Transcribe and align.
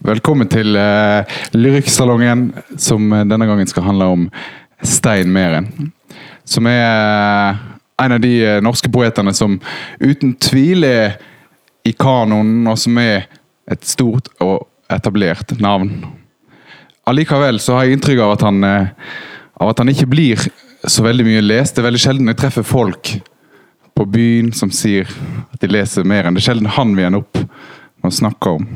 Velkommen 0.00 0.48
til 0.48 0.78
uh, 0.80 1.28
Lyrikksalongen, 1.52 2.46
som 2.80 3.10
eh, 3.12 3.26
denne 3.28 3.44
gangen 3.44 3.68
skal 3.68 3.84
handle 3.84 4.06
om 4.08 4.22
Stein 4.80 5.28
Meren. 5.28 5.66
Som 6.48 6.64
er 6.70 6.86
uh, 7.52 7.58
en 8.00 8.14
av 8.16 8.22
de 8.22 8.30
uh, 8.40 8.54
norske 8.64 8.88
poetene 8.88 9.34
som 9.36 9.58
uten 10.00 10.32
tvil 10.40 10.86
er 10.88 11.18
i 11.84 11.92
kanonen, 11.92 12.64
og 12.72 12.78
som 12.80 12.96
er 13.02 13.26
et 13.68 13.84
stort 13.84 14.30
og 14.40 14.64
etablert 14.88 15.52
navn. 15.60 15.92
Allikevel 17.04 17.60
så 17.60 17.76
har 17.76 17.84
jeg 17.84 17.98
inntrykk 17.98 18.24
av 18.24 18.34
at 18.38 18.46
han, 18.46 18.64
av 18.64 19.74
at 19.74 19.84
han 19.84 19.92
ikke 19.92 20.08
blir 20.08 20.48
så 20.80 21.04
veldig 21.04 21.28
mye 21.28 21.44
lest. 21.44 21.76
Det 21.76 21.84
er 21.84 21.90
veldig 21.90 22.02
sjelden 22.06 22.32
jeg 22.32 22.40
treffer 22.40 22.64
folk 22.64 23.12
på 23.92 24.08
byen 24.08 24.48
som 24.56 24.72
sier 24.72 25.12
at 25.50 25.60
de 25.60 25.68
leser 25.68 26.08
mer 26.08 26.24
enn 26.24 26.36
Det 26.36 26.44
er 26.46 26.48
sjelden 26.54 26.72
han 26.78 26.96
vi 26.96 27.04
ender 27.04 27.20
opp 27.20 27.44
med 27.44 28.08
å 28.08 28.18
snakke 28.22 28.56
om. 28.56 28.68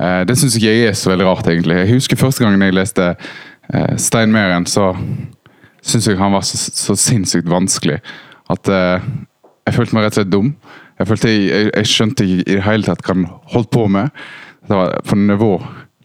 Eh, 0.00 0.22
det 0.28 0.36
syns 0.38 0.56
ikke 0.56 0.72
jeg 0.72 0.88
er 0.88 0.96
så 0.96 1.12
veldig 1.12 1.28
rart, 1.28 1.48
egentlig. 1.50 1.76
Jeg 1.82 1.94
husker 1.94 2.20
første 2.20 2.44
gangen 2.44 2.62
jeg 2.64 2.76
leste 2.76 3.12
eh, 3.12 3.96
Stein 4.00 4.32
Meren, 4.32 4.66
så 4.66 4.94
syns 5.84 6.08
jeg 6.08 6.20
han 6.20 6.32
var 6.32 6.44
så, 6.46 6.56
så 6.56 6.96
sinnssykt 6.98 7.48
vanskelig 7.48 8.00
at 8.50 8.68
uh, 8.68 8.98
jeg 9.64 9.76
følte 9.76 9.94
meg 9.96 10.04
rett 10.04 10.16
og 10.16 10.18
slett 10.18 10.32
dum. 10.32 10.48
Jeg, 10.98 11.06
følte 11.08 11.30
jeg, 11.30 11.44
jeg, 11.48 11.68
jeg 11.70 11.88
skjønte 11.88 12.26
ikke 12.26 12.42
i 12.42 12.56
det 12.56 12.64
hele 12.66 12.84
tatt 12.84 13.04
hva 13.06 13.14
han 13.14 13.26
holdt 13.54 13.70
på 13.72 13.84
med. 13.94 14.10
Det 14.66 14.76
var 14.76 14.96
på 15.06 15.16
nivå 15.16 15.50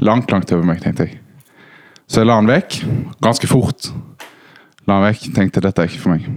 langt, 0.06 0.32
langt 0.32 0.54
over 0.54 0.68
meg, 0.68 0.80
tenkte 0.84 1.08
jeg. 1.10 1.18
Så 2.06 2.22
jeg 2.22 2.30
la 2.30 2.38
han 2.38 2.48
vekk, 2.48 2.78
ganske 3.26 3.50
fort. 3.50 3.90
La 4.86 5.00
han 5.00 5.08
vekk, 5.08 5.26
tenkte 5.36 5.64
dette 5.66 5.82
er 5.82 5.90
ikke 5.90 6.04
for 6.04 6.14
meg. 6.14 6.30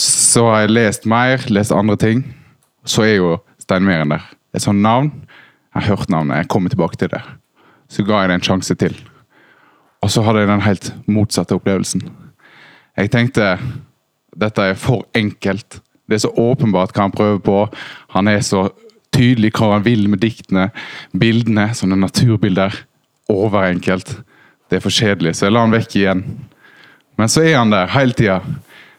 Så 0.00 0.46
har 0.46 0.64
jeg 0.64 0.76
lest 0.76 1.10
mer, 1.10 1.42
lest 1.50 1.74
andre 1.74 1.98
ting. 2.00 2.22
Så 2.88 3.04
er 3.08 3.16
jo 3.18 3.34
Stein 3.60 3.84
Meren 3.84 4.14
der. 4.14 4.24
Et 4.54 4.62
sånt 4.62 4.80
navn 4.80 5.10
jeg 5.74 5.82
har 5.82 5.96
hørt 5.96 6.10
navnet, 6.10 6.36
jeg 6.36 6.48
kommer 6.48 6.72
tilbake 6.72 6.98
til 6.98 7.10
det. 7.12 7.22
Så 7.90 8.02
ga 8.06 8.22
jeg 8.22 8.30
det 8.30 8.40
en 8.40 8.46
sjanse 8.46 8.74
til. 8.74 8.96
Og 10.02 10.10
så 10.10 10.22
hadde 10.24 10.42
jeg 10.42 10.50
den 10.50 10.64
helt 10.64 10.92
motsatte 11.06 11.54
opplevelsen. 11.54 12.02
Jeg 12.98 13.10
tenkte 13.12 13.52
dette 14.40 14.62
er 14.62 14.78
for 14.78 15.06
enkelt. 15.14 15.80
Det 16.08 16.18
er 16.18 16.24
så 16.24 16.32
åpenbart 16.34 16.94
hva 16.94 17.06
han 17.06 17.14
prøver 17.14 17.38
på. 17.44 17.56
Han 18.14 18.28
er 18.28 18.40
så 18.46 18.68
tydelig 19.14 19.52
hva 19.58 19.74
han 19.76 19.84
vil 19.86 20.08
med 20.10 20.22
diktene. 20.22 20.70
Bildene, 21.14 21.68
sånne 21.74 21.98
naturbilder. 22.00 22.74
Overenkelt. 23.30 24.16
Det 24.70 24.78
er 24.78 24.84
for 24.84 24.94
kjedelig, 24.94 25.36
så 25.36 25.46
jeg 25.46 25.54
la 25.54 25.64
han 25.66 25.74
vekk 25.74 25.96
igjen. 25.98 26.24
Men 27.18 27.30
så 27.30 27.42
er 27.44 27.58
han 27.58 27.70
der 27.74 27.90
hele 27.94 28.14
tida. 28.16 28.40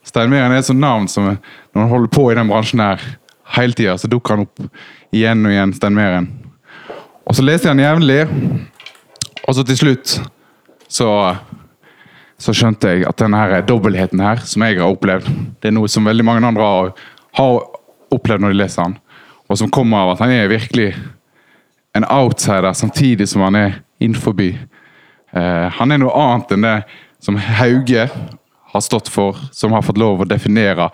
Steinmeren 0.08 0.52
er 0.52 0.62
et 0.62 0.68
sånt 0.68 0.82
navn 0.82 1.08
som 1.12 1.28
når 1.28 1.80
han 1.80 1.92
holder 1.92 2.12
på 2.12 2.26
i 2.32 2.36
den 2.38 2.50
bransjen 2.52 2.84
her, 2.84 3.04
hele 3.56 3.76
tida 3.78 3.98
så 4.00 4.10
dukker 4.12 4.36
han 4.36 4.46
opp 4.48 4.64
igjen 5.16 5.46
og 5.46 5.54
igjen. 5.54 5.76
Steinmeren. 5.78 6.30
Og 7.26 7.38
så 7.38 7.46
leste 7.46 7.70
jeg 7.70 7.78
den 7.78 7.86
jevnlig, 7.86 8.22
og 9.48 9.56
så 9.56 9.64
til 9.66 9.78
slutt 9.78 10.16
så, 10.92 11.10
så 12.42 12.56
skjønte 12.56 12.92
jeg 12.92 13.06
at 13.08 13.22
denne 13.22 13.40
her 13.40 13.66
dobbeltheten 13.66 14.22
her, 14.24 14.42
som 14.46 14.66
jeg 14.66 14.80
har 14.80 14.90
opplevd, 14.90 15.30
det 15.62 15.72
er 15.72 15.78
noe 15.78 15.92
som 15.92 16.08
veldig 16.08 16.26
mange 16.28 16.44
andre 16.48 16.68
har, 16.68 16.92
har 17.40 17.62
opplevd 18.12 18.44
når 18.44 18.54
de 18.54 18.60
leser 18.64 18.84
den. 18.84 18.98
Og 19.52 19.60
som 19.60 19.72
kommer 19.72 20.04
av 20.04 20.14
at 20.14 20.24
han 20.26 20.34
er 20.34 20.52
virkelig 20.52 20.92
en 21.96 22.08
outsider 22.08 22.74
samtidig 22.74 23.28
som 23.30 23.44
han 23.46 23.58
er 23.60 23.80
innenfor. 24.00 24.36
Eh, 24.42 25.68
han 25.78 25.92
er 25.92 26.00
noe 26.02 26.14
annet 26.18 26.54
enn 26.56 26.68
det 26.68 26.78
som 27.22 27.38
Hauge 27.38 28.08
har 28.72 28.84
stått 28.84 29.12
for, 29.12 29.38
som 29.52 29.76
har 29.76 29.84
fått 29.86 30.00
lov 30.00 30.24
å 30.24 30.30
definere 30.30 30.90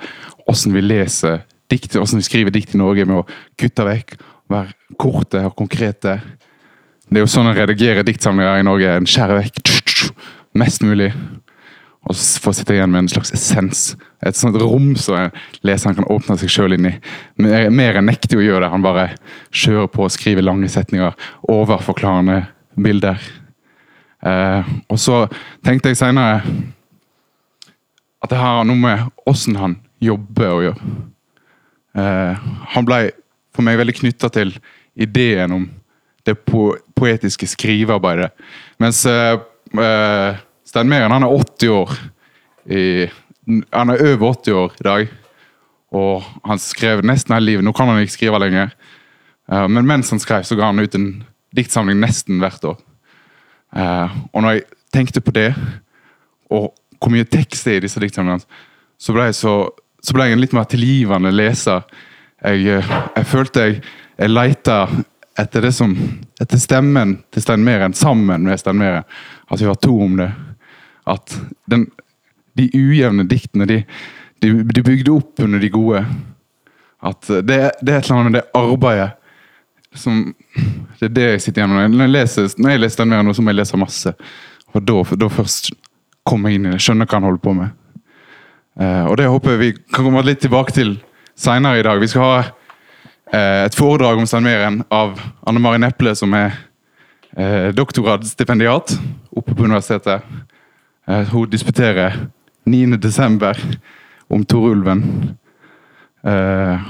hvordan 0.48 0.74
vi 0.74 0.82
leser 0.84 1.44
dikt, 1.72 1.96
vi 1.96 2.26
skriver 2.26 2.54
dikt 2.54 2.74
i 2.74 2.82
Norge 2.82 3.06
med 3.06 3.22
å 3.22 3.28
kutte 3.60 3.86
vekk 3.86 4.18
være 4.52 4.96
korte 5.00 5.44
og 5.48 5.56
konkrete. 5.58 6.20
Det 7.08 7.20
er 7.20 7.26
jo 7.26 7.32
sånn 7.32 7.50
å 7.50 7.56
redigere 7.56 8.06
diktsamlinger 8.08 8.60
i 8.60 8.68
Norge. 8.68 8.96
En 9.00 9.08
skjærer 9.10 9.42
vekk 9.42 9.74
mest 10.58 10.84
mulig. 10.84 11.12
Og 12.08 12.16
så 12.16 12.40
får 12.40 12.56
sitte 12.56 12.76
igjen 12.78 12.92
med 12.92 13.04
en 13.04 13.10
slags 13.12 13.34
essens. 13.36 13.82
Et 14.24 14.36
sånt 14.36 14.56
rom 14.62 14.94
som 15.00 15.32
leseren 15.68 15.98
kan 15.98 16.08
åpne 16.12 16.38
seg 16.40 16.52
sjøl 16.52 16.78
inn 16.78 16.88
i. 16.88 16.94
Mer 17.44 18.00
enn 18.00 18.08
nektig 18.08 18.40
å 18.40 18.46
gjøre 18.46 18.64
det. 18.64 18.72
Han 18.72 18.86
bare 18.86 19.10
kjører 19.52 19.90
på 19.92 20.06
og 20.06 20.14
skriver 20.16 20.46
lange 20.46 20.70
setninger. 20.72 21.18
Overforklarende 21.52 22.46
bilder. 22.80 23.20
Eh, 24.24 24.72
og 24.88 25.00
så 25.02 25.26
tenkte 25.66 25.92
jeg 25.92 26.00
seinere 26.00 26.40
at 28.24 28.32
det 28.32 28.40
har 28.40 28.64
noe 28.66 28.80
med 28.80 29.28
åssen 29.30 29.60
han 29.60 29.78
jobber 30.04 30.54
å 30.54 30.64
gjøre. 30.64 30.96
Eh, 31.98 32.48
han 32.74 32.88
blei 32.88 33.04
for 33.58 33.66
meg 33.66 33.80
veldig 33.80 33.98
knytta 33.98 34.30
til 34.34 34.54
ideen 34.98 35.54
om 35.56 35.68
det 36.28 36.36
po 36.46 36.72
poetiske 36.98 37.48
skrivearbeidet. 37.50 38.32
Mens 38.82 39.04
uh, 39.10 39.40
uh, 39.78 40.38
Stein 40.68 40.90
Meren 40.90 41.14
han 41.14 41.26
er 41.26 41.34
80 41.34 41.74
år. 41.74 41.94
I, 42.68 42.84
han 43.72 43.94
er 43.94 44.04
over 44.12 44.34
80 44.34 44.58
år 44.58 44.76
i 44.80 44.88
dag. 44.88 45.14
Og 45.98 46.26
han 46.44 46.60
skrev 46.60 47.04
nesten 47.06 47.36
hele 47.36 47.52
livet. 47.52 47.66
Nå 47.66 47.72
kan 47.78 47.90
han 47.90 48.02
ikke 48.04 48.18
skrive 48.18 48.42
lenger. 48.44 48.74
Uh, 49.48 49.68
men 49.72 49.88
mens 49.88 50.12
han 50.14 50.22
skrev, 50.22 50.44
så 50.44 50.58
ga 50.60 50.72
han 50.72 50.84
ut 50.84 50.98
en 50.98 51.12
diktsamling 51.56 52.02
nesten 52.02 52.42
hvert 52.42 52.66
år. 52.68 52.82
Og 53.78 54.42
når 54.42 54.54
jeg 54.54 54.62
tenkte 54.94 55.22
på 55.22 55.32
det, 55.36 55.50
og 56.54 56.70
hvor 57.02 57.12
mye 57.12 57.28
tekst 57.28 57.66
det 57.68 57.74
er 57.74 57.80
i 57.82 57.84
disse 57.84 58.02
diktsamlingene, 58.02 58.46
så 58.98 59.14
ble 59.14 59.28
jeg, 59.28 59.38
så, 59.38 59.54
så 60.04 60.16
ble 60.16 60.28
jeg 60.28 60.38
en 60.38 60.42
litt 60.42 60.56
mer 60.56 60.68
tilgivende 60.70 61.34
leser 61.34 61.84
jeg, 62.44 62.66
eh, 62.68 62.92
jeg 63.16 63.26
følte 63.26 63.66
jeg, 63.66 63.80
jeg 64.18 64.34
leita 64.34 64.82
etter 65.38 65.70
som 65.74 65.94
Etter 66.42 66.60
stemmen 66.62 67.18
til 67.34 67.42
Stein 67.42 67.64
Meren 67.66 67.94
sammen 67.98 68.44
med 68.46 68.60
Stein 68.62 68.78
Meren. 68.78 69.06
At 69.50 69.62
vi 69.62 69.70
var 69.70 69.78
to 69.82 69.96
om 70.02 70.18
det. 70.20 70.32
At 71.10 71.34
den, 71.66 71.88
de 72.58 72.68
ujevne 72.74 73.26
diktene, 73.30 73.66
de, 73.66 73.80
de, 74.42 74.52
de, 74.64 74.84
bygde 74.84 75.14
opp 75.16 75.42
under 75.42 75.62
de 75.62 75.70
gode. 75.74 76.04
At 77.02 77.26
det, 77.26 77.58
det 77.82 77.94
er 77.94 77.98
et 77.98 78.06
eller 78.06 78.20
annet 78.20 78.32
med 78.32 78.38
det 78.38 78.46
arbeidet 78.54 79.14
som 79.98 80.36
Det 81.00 81.08
er 81.08 81.14
det 81.14 81.26
jeg 81.26 81.42
sitter 81.42 81.64
igjen 81.64 81.74
med. 81.74 81.96
Når 81.96 82.06
jeg 82.06 82.14
leser, 82.14 82.54
når 82.58 82.70
jeg 82.70 82.82
leser 82.84 82.98
Stein 82.98 83.10
Meren, 83.10 83.34
så 83.34 83.42
må 83.42 83.54
jeg 83.54 83.62
lese 83.62 83.82
masse. 83.82 84.14
Og 84.74 84.86
da, 84.86 85.02
da 85.18 85.30
først 85.32 85.72
kommer 86.28 86.50
jeg 86.52 86.60
inn 86.60 86.70
i 86.70 86.76
det. 86.76 86.82
Skjønner 86.84 87.10
hva 87.10 87.18
han 87.18 87.28
holder 87.30 87.44
på 87.44 87.54
med. 87.58 87.76
Uh, 88.78 89.06
og 89.10 89.18
det 89.18 89.26
håper 89.26 89.56
jeg 89.56 89.62
vi 89.62 89.70
kan 89.80 90.06
komme 90.06 90.22
litt 90.26 90.44
tilbake 90.44 90.74
til 90.76 91.00
seinere 91.38 91.80
i 91.80 91.86
dag. 91.86 92.00
Vi 92.02 92.10
skal 92.12 92.24
ha 92.26 92.38
eh, 92.42 93.66
et 93.66 93.78
foredrag 93.78 94.20
om 94.20 94.28
Steinmeren 94.30 94.82
av 94.94 95.20
Anne 95.48 95.62
Mari 95.62 95.82
Neple, 95.82 96.16
som 96.18 96.34
er 96.38 96.56
eh, 97.38 97.70
doktorgradsstipendiat 97.78 98.96
oppe 99.38 99.54
på 99.54 99.68
universitetet. 99.68 100.26
Eh, 101.08 101.30
hun 101.34 101.50
disputerer 101.50 102.18
9.12. 102.66 103.78
om 104.34 104.46
Torulven. 104.46 105.04
Eh, 106.28 106.90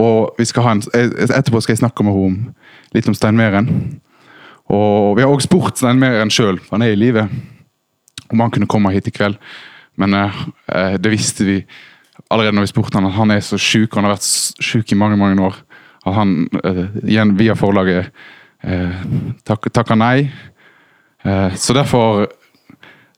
og 0.00 0.40
en, 0.40 0.82
etterpå 0.94 1.60
skal 1.62 1.76
jeg 1.76 1.84
snakke 1.84 2.02
med 2.02 2.16
henne 2.18 2.54
litt 2.96 3.08
om 3.10 3.14
Steinmeren. 3.14 3.68
Og 4.72 5.14
vi 5.16 5.22
har 5.22 5.30
også 5.30 5.50
spurt 5.50 5.78
Steinmeren 5.78 6.32
sjøl, 6.32 6.58
han 6.70 6.82
er 6.82 6.94
i 6.94 6.98
live, 6.98 7.28
om 8.32 8.40
han 8.40 8.50
kunne 8.50 8.70
komme 8.70 8.94
hit 8.94 9.10
i 9.10 9.14
kveld. 9.14 9.36
Men 10.00 10.14
eh, 10.18 10.46
eh, 10.72 10.94
det 10.98 11.12
visste 11.12 11.46
vi 11.46 11.58
allerede 12.30 12.56
når 12.56 12.66
vi 12.66 12.72
spurte 12.72 12.98
han 12.98 13.08
at 13.08 13.16
han 13.16 13.32
er 13.34 13.42
så 13.44 13.58
sjuk, 13.60 13.94
han 13.94 14.06
har 14.06 14.14
vært 14.16 14.28
sjuk 14.62 14.92
i 14.92 14.98
mange 14.98 15.18
mange 15.20 15.42
år. 15.42 15.56
At 16.04 16.16
han 16.18 16.36
uh, 16.64 16.86
igjen 17.02 17.34
via 17.38 17.56
forlaget 17.58 18.10
uh, 18.64 19.02
tak, 19.46 19.70
takker 19.72 19.98
nei. 19.98 20.28
Uh, 21.24 21.54
så 21.56 21.76
derfor 21.76 22.26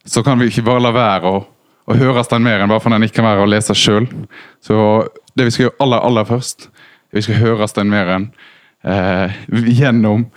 så 0.07 0.23
kan 0.23 0.39
vi 0.39 0.51
ikke 0.51 0.67
bare 0.69 0.85
la 0.85 0.95
være 0.95 1.33
å, 1.33 1.43
å 1.87 1.99
høre 1.99 2.25
Stein 2.25 2.45
Meren, 2.47 2.71
bare 2.71 2.83
for 2.83 2.95
den 2.95 3.07
ikke 3.07 3.21
kan 3.21 3.31
være 3.31 3.47
å 3.47 3.51
lese 3.51 3.75
sjøl. 3.75 4.07
Så 4.63 4.77
det 5.35 5.49
vi 5.49 5.55
skal 5.55 5.67
gjøre 5.67 5.81
aller, 5.83 6.05
aller 6.07 6.29
først, 6.29 6.69
vi 7.15 7.25
skal 7.27 7.41
høre 7.43 7.67
Stein 7.71 7.91
Meren 7.91 8.31
gjennom 9.51 10.29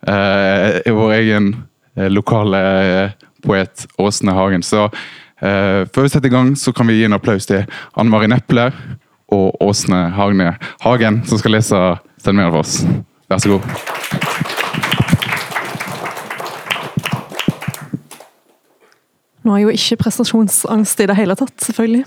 vår 0.00 1.12
egen 1.18 1.50
lokale 2.08 2.60
poet 3.44 3.84
Åsne 4.00 4.32
Hagen. 4.32 4.64
Så 4.64 4.86
før 5.38 6.02
vi 6.02 6.08
setter 6.10 6.30
i 6.30 6.34
gang, 6.34 6.52
så 6.58 6.72
kan 6.74 6.88
vi 6.88 6.98
gi 6.98 7.04
en 7.06 7.14
applaus 7.14 7.46
til 7.46 7.62
Anne 7.94 8.10
Mari 8.10 8.26
Neple 8.26 8.72
og 9.34 9.62
Åsne 9.62 10.08
Hagne 10.16 10.56
Hagen, 10.82 11.22
som 11.28 11.38
skal 11.38 11.54
lese 11.58 11.78
Steinmere 12.18 12.50
for 12.50 12.64
oss. 12.64 12.82
Vær 13.30 13.38
så 13.38 13.52
god. 13.52 13.62
Nå 19.44 19.54
har 19.54 19.60
jeg 19.62 19.68
jo 19.68 19.76
ikke 19.76 20.02
prestasjonsangst 20.02 20.98
i 21.00 21.06
det 21.08 21.16
hele 21.16 21.36
tatt, 21.38 21.54
selvfølgelig. 21.64 22.02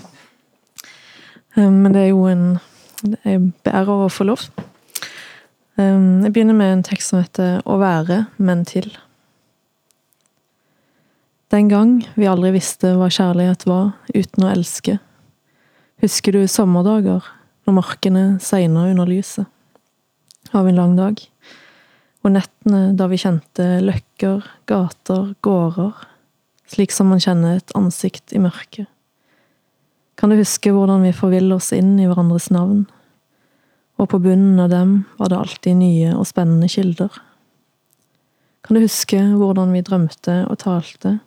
Eh, 1.56 1.70
men 1.70 1.94
det 1.94 2.04
er 2.04 2.12
jo 2.12 2.28
en 2.30 2.60
Jeg 3.24 3.40
ber 3.66 3.88
å 3.90 4.06
få 4.06 4.24
lov. 4.28 4.44
Eh, 5.74 5.96
jeg 6.22 6.30
begynner 6.32 6.54
med 6.54 6.72
en 6.72 6.84
tekst 6.86 7.10
som 7.10 7.18
heter 7.18 7.60
'Å 7.66 7.78
være, 7.78 8.26
men 8.38 8.64
til'. 8.64 8.94
Den 11.52 11.68
gang 11.68 11.98
vi 12.16 12.24
aldri 12.24 12.54
visste 12.54 12.94
hva 12.96 13.10
kjærlighet 13.12 13.66
var 13.68 13.90
uten 14.14 14.44
å 14.46 14.52
elske. 14.54 14.94
Husker 16.00 16.32
du 16.32 16.46
sommerdager, 16.48 17.26
når 17.68 17.74
markene 17.76 18.22
seiner 18.40 18.88
under 18.94 19.10
lyset 19.10 20.54
av 20.56 20.64
en 20.70 20.78
lang 20.78 20.94
dag? 20.96 21.18
Og 22.24 22.32
nettene 22.32 22.94
da 22.96 23.04
vi 23.10 23.18
kjente 23.20 23.66
løkker, 23.84 24.46
gater, 24.70 25.34
gårder, 25.44 25.92
slik 26.72 26.94
som 26.96 27.12
man 27.12 27.20
kjenner 27.20 27.58
et 27.58 27.74
ansikt 27.76 28.32
i 28.32 28.40
mørket. 28.40 28.88
Kan 30.16 30.32
du 30.32 30.38
huske 30.38 30.72
hvordan 30.72 31.04
vi 31.04 31.12
forviller 31.12 31.60
oss 31.60 31.68
inn 31.76 31.98
i 32.00 32.06
hverandres 32.08 32.48
navn? 32.54 32.86
Og 34.00 34.08
på 34.08 34.22
bunnen 34.24 34.56
av 34.62 34.70
dem 34.72 34.94
var 35.20 35.28
det 35.28 35.42
alltid 35.42 35.76
nye 35.82 36.14
og 36.16 36.24
spennende 36.30 36.70
kilder. 36.72 37.12
Kan 38.64 38.78
du 38.78 38.86
huske 38.86 39.20
hvordan 39.20 39.76
vi 39.76 39.84
drømte 39.84 40.38
og 40.46 40.62
talte, 40.64 41.18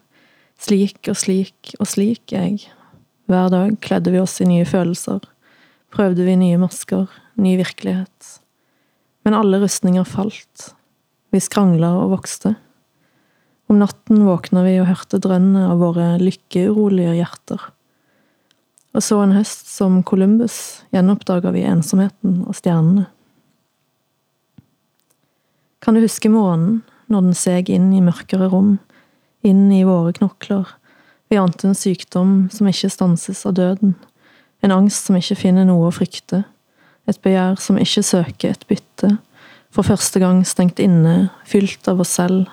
slik 0.62 1.10
og 1.12 1.18
slik 1.19 1.74
og 1.80 1.90
slik, 1.90 2.31
jeg. 2.31 2.66
Hver 3.30 3.50
dag 3.54 3.78
kledde 3.81 4.13
vi 4.13 4.22
oss 4.22 4.38
i 4.42 4.48
nye 4.50 4.66
følelser, 4.68 5.24
prøvde 5.94 6.25
vi 6.28 6.36
nye 6.40 6.60
masker, 6.62 7.07
ny 7.42 7.56
virkelighet. 7.60 8.36
Men 9.25 9.38
alle 9.38 9.60
rustninger 9.63 10.06
falt, 10.06 10.69
vi 11.34 11.42
skrangla 11.42 11.90
og 12.04 12.13
vokste. 12.19 12.54
Om 13.66 13.80
natten 13.81 14.28
våkna 14.28 14.62
vi 14.68 14.75
og 14.78 14.92
hørte 14.92 15.19
drønnet 15.22 15.72
av 15.72 15.81
våre 15.81 16.12
lykkeurolige 16.22 17.16
hjerter. 17.18 17.72
Og 18.96 19.04
så 19.04 19.18
en 19.19 19.34
høst 19.36 19.68
som 19.68 20.00
Columbus 20.07 20.86
gjenoppdaga 20.94 21.52
vi 21.52 21.66
ensomheten 21.68 22.44
og 22.46 22.56
stjernene. 22.56 23.10
Kan 25.84 25.98
du 25.98 26.06
huske 26.06 26.31
månen 26.31 26.84
når 27.12 27.28
den 27.28 27.36
seg 27.38 27.69
inn 27.74 27.92
i 27.94 28.02
mørkere 28.02 28.48
rom, 28.50 28.78
inn 29.45 29.69
i 29.74 29.83
våre 29.88 30.13
knokler. 30.15 30.68
Vi 31.30 31.38
ante 31.38 31.69
en 31.69 31.77
sykdom 31.77 32.36
som 32.53 32.68
ikke 32.69 32.92
stanses 32.94 33.45
av 33.47 33.56
døden, 33.57 33.95
en 34.62 34.74
angst 34.74 35.07
som 35.07 35.18
ikke 35.18 35.38
finner 35.38 35.65
noe 35.68 35.89
å 35.89 35.94
frykte, 35.94 36.44
et 37.06 37.21
begjær 37.21 37.59
som 37.62 37.77
ikke 37.81 38.03
søker 38.06 38.53
et 38.53 38.65
bytte, 38.69 39.15
for 39.74 39.86
første 39.86 40.21
gang 40.21 40.42
stengt 40.47 40.80
inne, 40.81 41.30
fylt 41.45 41.88
av 41.92 42.01
oss 42.01 42.15
selv. 42.18 42.47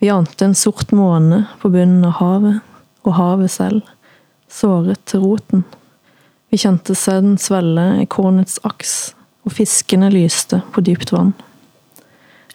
Vi 0.00 0.08
ante 0.12 0.46
en 0.46 0.56
sort 0.56 0.94
måne 0.96 1.42
på 1.60 1.72
bunnen 1.72 2.06
av 2.08 2.16
havet, 2.20 2.60
og 3.04 3.16
havet 3.16 3.52
selv, 3.52 3.84
såret 4.48 5.02
til 5.08 5.24
roten. 5.24 5.64
Vi 6.50 6.60
kjente 6.60 6.96
sæden 6.96 7.36
svelle 7.40 7.86
i 8.02 8.08
kornets 8.10 8.58
aks, 8.66 9.12
og 9.44 9.56
fiskene 9.56 10.10
lyste 10.12 10.62
på 10.72 10.84
dypt 10.84 11.12
vann. 11.14 11.34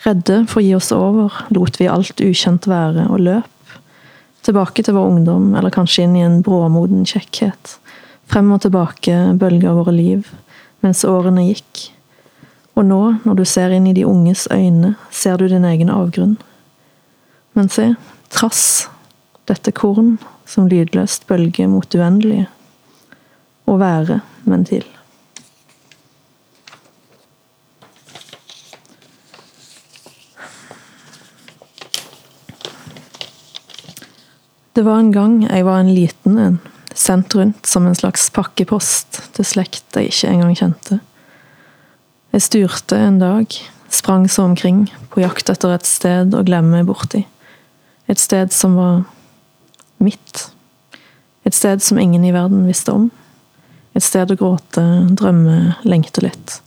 Redde 0.06 0.44
for 0.46 0.62
å 0.62 0.66
gi 0.66 0.74
oss 0.78 0.92
over, 0.94 1.34
lot 1.56 1.80
vi 1.82 1.90
alt 1.90 2.22
ukjent 2.22 2.68
være 2.70 3.08
og 3.10 3.24
løp. 3.26 3.76
Tilbake 4.46 4.84
til 4.86 4.94
vår 4.94 5.08
ungdom, 5.10 5.48
eller 5.58 5.74
kanskje 5.74 6.06
inn 6.06 6.18
i 6.20 6.22
en 6.22 6.44
bråmoden 6.46 7.08
kjekkhet. 7.10 7.80
Frem 8.30 8.52
og 8.54 8.62
tilbake 8.62 9.16
bølger 9.42 9.74
våre 9.74 9.96
liv, 9.96 10.30
mens 10.86 11.02
årene 11.10 11.48
gikk. 11.48 11.88
Og 12.78 12.86
nå, 12.86 13.02
når 13.26 13.40
du 13.40 13.46
ser 13.50 13.74
inn 13.74 13.88
i 13.90 13.96
de 13.98 14.06
unges 14.06 14.46
øyne, 14.54 14.94
ser 15.10 15.42
du 15.42 15.48
din 15.50 15.66
egen 15.66 15.90
avgrunn. 15.90 16.36
Men 17.58 17.72
se, 17.74 17.94
trass, 18.30 18.66
dette 19.50 19.74
korn 19.74 20.20
som 20.46 20.70
lydløst 20.70 21.26
bølger 21.30 21.72
mot 21.72 21.98
uendelige. 21.98 22.46
Å 23.66 23.80
være, 23.82 24.22
men 24.46 24.68
til. 24.70 24.86
Det 34.76 34.84
var 34.84 35.00
en 35.00 35.12
gang 35.16 35.36
jeg 35.46 35.64
var 35.64 35.80
en 35.80 35.90
liten 35.96 36.40
en, 36.42 36.56
sendt 36.92 37.36
rundt 37.38 37.68
som 37.70 37.86
en 37.88 37.96
slags 37.96 38.26
pakkepost 38.36 39.22
til 39.38 39.48
slekt 39.48 39.96
jeg 39.96 40.10
ikke 40.12 40.34
engang 40.34 40.58
kjente. 40.60 40.98
Jeg 42.36 42.44
styrte 42.44 43.00
en 43.00 43.22
dag, 43.22 43.56
sprang 43.88 44.28
så 44.28 44.44
omkring, 44.44 44.90
på 45.16 45.24
jakt 45.24 45.54
etter 45.54 45.78
et 45.78 45.88
sted 45.88 46.36
å 46.36 46.44
glemme 46.44 46.84
borti. 46.84 47.24
Et 48.12 48.20
sted 48.20 48.52
som 48.52 48.76
var 48.76 49.06
mitt. 50.04 50.50
Et 51.48 51.56
sted 51.56 51.80
som 51.80 52.02
ingen 52.02 52.28
i 52.28 52.36
verden 52.36 52.68
visste 52.68 52.92
om. 52.92 53.08
Et 53.96 54.04
sted 54.04 54.28
å 54.28 54.40
gråte, 54.44 54.84
drømme, 55.16 55.78
lengte 55.88 56.28
litt. 56.28 56.60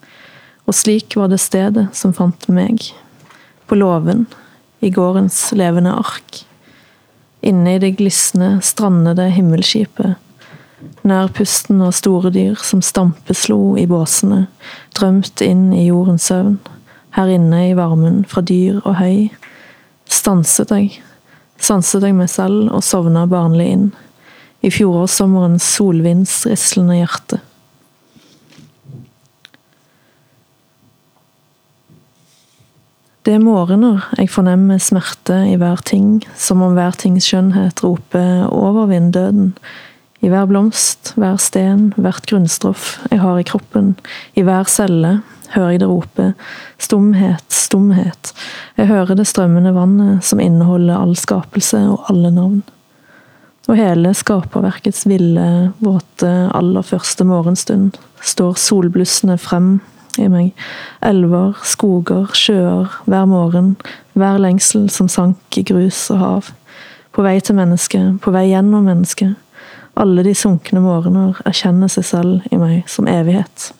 Og 0.64 0.72
slik 0.80 1.20
var 1.20 1.28
det 1.28 1.44
stedet 1.44 1.90
som 1.92 2.16
fant 2.16 2.48
meg. 2.48 2.88
På 3.68 3.76
låven, 3.76 4.24
i 4.80 4.88
gårdens 4.88 5.50
levende 5.52 5.92
ark 5.92 6.46
inne 7.40 7.74
i 7.76 7.82
det 7.82 7.94
glisne, 7.98 8.58
strandede 8.62 9.28
himmelskipet. 9.34 10.16
Nær 11.02 11.30
pusten 11.34 11.80
av 11.82 11.94
store 11.96 12.30
dyr 12.34 12.58
som 12.62 12.82
stampeslo 12.84 13.76
i 13.80 13.86
båsene, 13.90 14.46
drømt 14.98 15.42
inn 15.42 15.72
i 15.74 15.88
jordens 15.88 16.28
søvn. 16.30 16.58
Her 17.16 17.30
inne 17.34 17.64
i 17.70 17.76
varmen 17.78 18.22
fra 18.28 18.42
dyr 18.46 18.80
og 18.84 18.98
høy. 19.00 19.28
Stanset 20.08 20.70
jeg, 20.74 21.00
sanset 21.58 22.04
jeg 22.06 22.16
meg 22.16 22.30
selv 22.30 22.68
og 22.70 22.84
sovna 22.86 23.26
barnlig 23.30 23.68
inn. 23.74 23.88
I 24.62 24.70
fjorårssommerens 24.74 25.66
solvindsrislende 25.76 26.98
hjerte. 27.00 27.40
Det 33.28 33.34
er 33.36 33.42
morgener 33.44 34.06
jeg 34.16 34.30
fornemmer 34.32 34.78
smerte 34.80 35.34
i 35.50 35.58
hver 35.60 35.82
ting, 35.84 36.22
som 36.32 36.62
om 36.64 36.72
hver 36.72 36.94
tings 36.96 37.26
skjønnhet 37.28 37.82
roper 37.84 38.46
'overvinn 38.48 39.10
døden'. 39.12 39.50
I 40.24 40.30
hver 40.32 40.46
blomst, 40.48 41.12
hver 41.12 41.36
sten, 41.36 41.90
hvert 42.00 42.24
grunnstoff 42.24 42.86
jeg 43.10 43.20
har 43.20 43.36
i 43.36 43.44
kroppen, 43.44 43.98
i 44.32 44.40
hver 44.48 44.64
celle, 44.64 45.20
hører 45.52 45.74
jeg 45.74 45.80
det 45.80 45.88
rope 45.90 46.30
'stumhet, 46.78 47.44
stumhet'. 47.52 48.32
Jeg 48.78 48.86
hører 48.86 49.14
det 49.14 49.26
strømmende 49.26 49.74
vannet 49.76 50.24
som 50.24 50.40
inneholder 50.40 50.96
all 50.96 51.14
skapelse 51.14 51.76
og 51.76 52.08
alle 52.08 52.30
navn. 52.30 52.62
Og 53.68 53.76
hele 53.76 54.14
skaperverkets 54.14 55.04
ville, 55.04 55.74
våte, 55.84 56.48
aller 56.54 56.82
første 56.82 57.24
morgenstund 57.24 57.92
står 58.24 58.56
solblussende 58.56 59.36
frem 59.36 59.80
i 60.24 60.28
meg. 60.32 60.52
Elver, 61.04 61.56
skoger, 61.62 62.30
sjøer, 62.36 62.92
hver 63.06 63.26
morgen, 63.30 63.74
hver 64.18 64.38
lengsel 64.42 64.88
som 64.92 65.08
sank 65.08 65.58
i 65.58 65.64
grus 65.66 66.06
og 66.14 66.22
hav. 66.22 66.52
På 67.14 67.24
vei 67.26 67.38
til 67.42 67.58
mennesket, 67.58 68.20
på 68.22 68.32
vei 68.34 68.48
gjennom 68.50 68.86
mennesket. 68.86 69.34
Alle 69.98 70.22
de 70.22 70.34
sunkne 70.38 70.82
morgener 70.84 71.40
erkjenner 71.48 71.90
seg 71.90 72.06
selv 72.06 72.54
i 72.54 72.60
meg 72.60 72.86
som 72.90 73.08
evighet. 73.10 73.72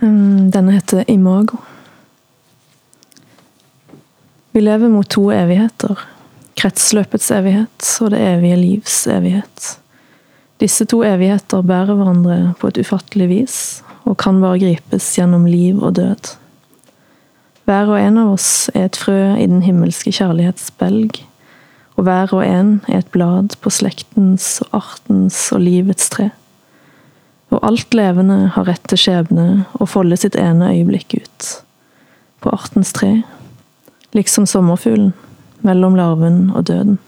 Hmm, 0.00 0.50
denne 0.52 0.72
heter 0.76 1.04
Imago. 1.08 1.60
Vi 4.52 4.60
lever 4.60 4.88
mot 4.88 5.08
to 5.08 5.28
evigheter. 5.32 6.00
Kretsløpets 6.60 7.30
evighet 7.32 7.90
og 8.00 8.10
det 8.12 8.20
evige 8.20 8.56
livs 8.60 8.96
evighet. 9.08 9.76
Disse 10.60 10.84
to 10.84 11.00
evigheter 11.06 11.62
bærer 11.64 11.96
hverandre 11.96 12.54
på 12.60 12.68
et 12.68 12.78
ufattelig 12.82 13.28
vis, 13.30 13.56
og 14.04 14.18
kan 14.20 14.42
bare 14.42 14.60
gripes 14.60 15.06
gjennom 15.16 15.46
liv 15.48 15.80
og 15.80 15.94
død. 15.96 16.34
Hver 17.64 17.92
og 17.92 18.00
en 18.00 18.18
av 18.20 18.32
oss 18.34 18.68
er 18.74 18.88
et 18.88 18.98
frø 18.98 19.36
i 19.38 19.46
den 19.48 19.62
himmelske 19.64 20.12
kjærlighets 20.12 20.68
belg, 20.80 21.22
og 21.96 22.04
hver 22.04 22.32
og 22.36 22.42
en 22.44 22.74
er 22.88 23.00
et 23.00 23.12
blad 23.14 23.56
på 23.60 23.72
slektens 23.72 24.58
og 24.66 24.80
artens 24.82 25.38
og 25.54 25.62
livets 25.64 26.10
tre. 26.12 26.30
Og 27.50 27.64
alt 27.66 27.94
levende 27.96 28.50
har 28.54 28.68
rett 28.68 28.84
til 28.90 29.00
skjebne 29.00 29.46
og 29.78 29.88
folde 29.90 30.18
sitt 30.20 30.36
ene 30.38 30.72
øyeblikk 30.74 31.16
ut. 31.20 31.48
På 32.40 32.52
artens 32.56 32.92
tre, 32.96 33.22
liksom 34.16 34.48
sommerfuglen, 34.48 35.12
mellom 35.64 35.96
larven 35.96 36.50
og 36.56 36.68
døden. 36.68 36.98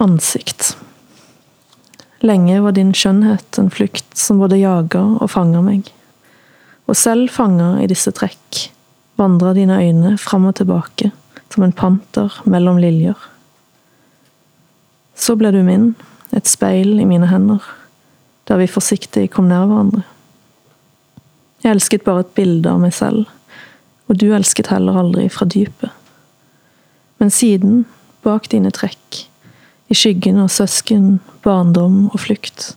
Ansikt. 0.00 0.74
Lenge 2.20 2.58
var 2.60 2.76
din 2.76 2.92
skjønnhet 2.96 3.58
en 3.60 3.70
flukt 3.72 4.16
som 4.16 4.40
både 4.42 4.58
jager 4.60 5.16
og 5.20 5.30
fanger 5.32 5.64
meg. 5.64 5.88
Og 6.90 6.98
selv 6.98 7.30
fanger 7.32 7.80
i 7.80 7.88
disse 7.88 8.12
trekk 8.16 8.66
vandra 9.20 9.52
dine 9.56 9.78
øyne 9.80 10.16
fram 10.18 10.48
og 10.48 10.56
tilbake 10.58 11.10
som 11.52 11.64
en 11.64 11.76
panter 11.76 12.32
mellom 12.44 12.78
liljer. 12.80 13.16
Så 15.14 15.36
ble 15.36 15.52
du 15.52 15.60
min, 15.66 15.92
et 16.32 16.48
speil 16.48 17.00
i 17.02 17.08
mine 17.08 17.28
hender, 17.28 17.60
der 18.48 18.60
vi 18.60 18.70
forsiktig 18.70 19.26
kom 19.34 19.48
nær 19.50 19.66
hverandre. 19.68 20.04
Jeg 21.60 21.74
elsket 21.74 22.06
bare 22.06 22.24
et 22.24 22.36
bilde 22.36 22.70
av 22.70 22.80
meg 22.80 22.94
selv, 22.96 23.26
og 24.08 24.20
du 24.20 24.30
elsket 24.32 24.70
heller 24.72 24.96
aldri 25.02 25.26
fra 25.32 25.44
dypet. 25.44 25.90
Men 27.20 27.34
siden, 27.34 27.82
bak 28.24 28.48
dine 28.48 28.72
trekk, 28.72 29.26
i 29.90 29.94
skyggen 29.94 30.38
av 30.38 30.48
søsken, 30.54 31.18
barndom 31.42 32.04
og 32.12 32.20
flukt, 32.22 32.74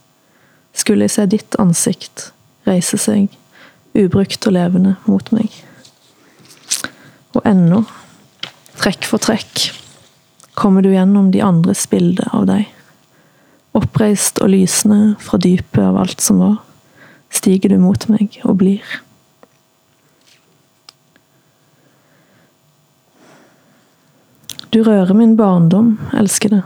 skulle 0.74 1.06
jeg 1.06 1.14
se 1.14 1.26
ditt 1.30 1.58
ansikt 1.62 2.30
reise 2.66 2.98
seg, 2.98 3.28
ubrukt 3.94 4.48
og 4.48 4.56
levende, 4.56 4.96
mot 5.06 5.30
meg. 5.34 5.52
Og 7.38 7.46
ennå, 7.46 7.84
trekk 8.80 9.06
for 9.06 9.22
trekk, 9.22 9.68
kommer 10.58 10.82
du 10.82 10.90
gjennom 10.90 11.30
de 11.34 11.42
andres 11.44 11.86
bilde 11.90 12.26
av 12.34 12.48
deg. 12.50 12.66
Oppreist 13.78 14.42
og 14.42 14.50
lysende 14.50 15.14
fra 15.22 15.38
dypet 15.38 15.82
av 15.82 16.00
alt 16.02 16.22
som 16.22 16.42
var, 16.42 16.58
stiger 17.34 17.74
du 17.74 17.78
mot 17.82 18.08
meg 18.10 18.40
og 18.42 18.58
blir. 18.62 18.82
Du 24.74 24.80
rører 24.82 25.14
min 25.14 25.36
barndom, 25.36 25.92
elskede. 26.18 26.64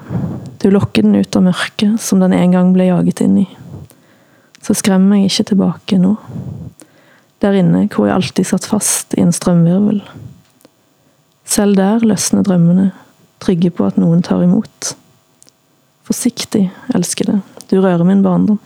Du 0.63 0.71
lokker 0.73 1.05
den 1.05 1.19
ut 1.21 1.37
av 1.37 1.43
mørket 1.45 2.01
som 2.01 2.23
den 2.23 2.33
en 2.33 2.55
gang 2.55 2.71
ble 2.73 2.87
jaget 2.87 3.21
inn 3.21 3.35
i. 3.43 3.45
Så 4.65 4.73
skrem 4.81 5.05
meg 5.11 5.27
ikke 5.27 5.45
tilbake 5.51 5.99
nå. 6.01 6.15
Der 7.45 7.59
inne 7.61 7.85
hvor 7.93 8.09
jeg 8.09 8.17
alltid 8.17 8.49
satt 8.49 8.71
fast 8.71 9.13
i 9.13 9.21
en 9.27 9.35
strømvirvel. 9.37 10.01
Selv 11.45 11.77
der 11.77 12.01
løsner 12.01 12.49
drømmene, 12.49 12.95
trygge 13.45 13.75
på 13.77 13.85
at 13.85 14.01
noen 14.01 14.25
tar 14.25 14.41
imot. 14.47 14.95
Forsiktig, 16.09 16.71
elskede. 16.97 17.43
Du 17.69 17.77
rører 17.77 18.09
min 18.09 18.25
barndom. 18.25 18.57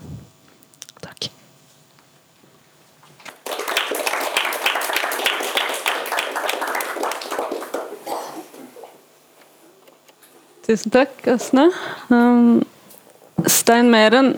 Takk. 1.03 1.33
Tusen 10.63 10.91
takk, 10.95 11.11
Åsne. 11.27 11.65
Um, 12.07 12.61
Stein 13.51 13.89
Meren 13.91 14.37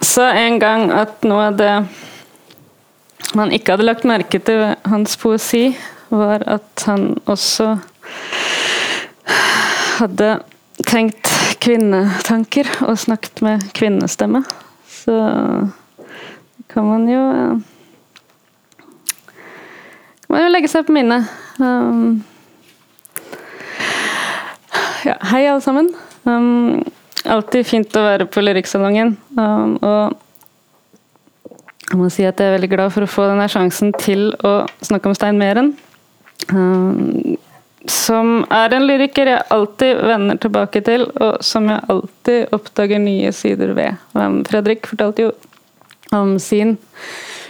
sa 0.00 0.30
en 0.32 0.54
gang 0.56 0.86
at 0.96 1.26
noe 1.28 1.50
av 1.50 1.58
det 1.58 1.72
man 3.36 3.52
ikke 3.52 3.74
hadde 3.74 3.84
lagt 3.84 4.06
merke 4.08 4.40
til 4.40 4.62
ved 4.62 4.88
hans 4.88 5.18
poesi, 5.20 5.76
var 6.08 6.40
at 6.48 6.84
han 6.88 7.18
også 7.28 7.74
hadde 9.98 10.30
tenkt 10.88 11.28
kvinnetanker 11.60 12.72
og 12.88 12.96
snakket 13.04 13.44
med 13.44 13.68
kvinnestemme. 13.76 14.40
Så 14.88 15.18
kan 16.72 16.88
man 16.88 17.04
jo 17.12 17.22
kan 20.24 20.32
man 20.32 20.46
jo 20.46 20.50
legge 20.56 20.72
seg 20.72 20.88
på 20.88 20.96
minnet. 20.96 21.28
Um, 21.60 22.24
ja, 25.08 25.16
hei, 25.30 25.46
alle 25.48 25.62
sammen. 25.64 25.90
Um, 26.28 26.84
alltid 27.24 27.66
fint 27.66 27.96
å 27.96 28.04
være 28.04 28.28
på 28.30 28.42
Lyrikksalongen. 28.44 29.14
Um, 29.38 29.76
og 29.80 30.16
jeg 31.88 31.96
må 31.96 32.08
si 32.12 32.26
at 32.28 32.40
jeg 32.40 32.50
er 32.50 32.58
veldig 32.58 32.72
glad 32.74 32.92
for 32.92 33.06
å 33.06 33.10
få 33.10 33.28
denne 33.30 33.48
sjansen 33.48 33.94
til 33.96 34.30
å 34.44 34.60
snakke 34.84 35.08
om 35.08 35.16
Stein 35.16 35.40
Meren. 35.40 35.72
Um, 36.52 37.38
som 37.88 38.42
er 38.52 38.74
en 38.76 38.84
lyriker 38.84 39.30
jeg 39.30 39.46
alltid 39.54 40.02
vender 40.10 40.40
tilbake 40.42 40.82
til, 40.84 41.06
og 41.22 41.40
som 41.46 41.70
jeg 41.70 41.86
alltid 41.94 42.52
oppdager 42.56 43.00
nye 43.00 43.32
sider 43.32 43.72
ved. 43.78 43.96
Um, 44.12 44.42
Fredrik 44.48 44.90
fortalte 44.90 45.28
jo 45.28 45.32
om 46.14 46.36
sin 46.42 46.76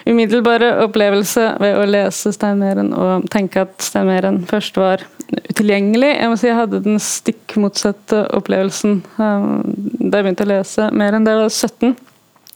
umiddelbare 0.08 0.70
opplevelse 0.84 1.44
ved 1.60 1.76
å 1.76 1.86
lese 1.88 2.32
Stein 2.34 2.60
Meren 2.62 2.92
og 2.96 3.28
tenke 3.32 3.66
at 3.66 3.76
Stein 3.84 4.08
Meren 4.08 4.42
først 4.48 4.78
var 4.80 5.04
utilgjengelig. 5.28 6.14
Jeg 6.14 6.30
må 6.30 6.38
si 6.40 6.48
jeg 6.48 6.56
hadde 6.56 6.82
den 6.84 7.00
stikk 7.02 7.56
motsatte 7.60 8.24
opplevelsen 8.36 9.02
um, 9.18 9.62
da 10.00 10.20
jeg 10.20 10.28
begynte 10.28 10.46
å 10.46 10.52
lese 10.54 10.88
Meren 10.96 11.26
da 11.26 11.34
jeg 11.34 11.44
var 11.44 11.54
17. 11.54 11.96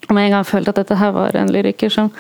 Og 0.09 0.17
med 0.17 0.27
en 0.27 0.37
gang 0.37 0.49
følte 0.49 0.73
at 0.73 0.83
dette 0.83 0.99
her 0.99 1.15
var 1.15 1.37
en 1.39 1.53
lyriker 1.53 1.93
som 1.93 2.11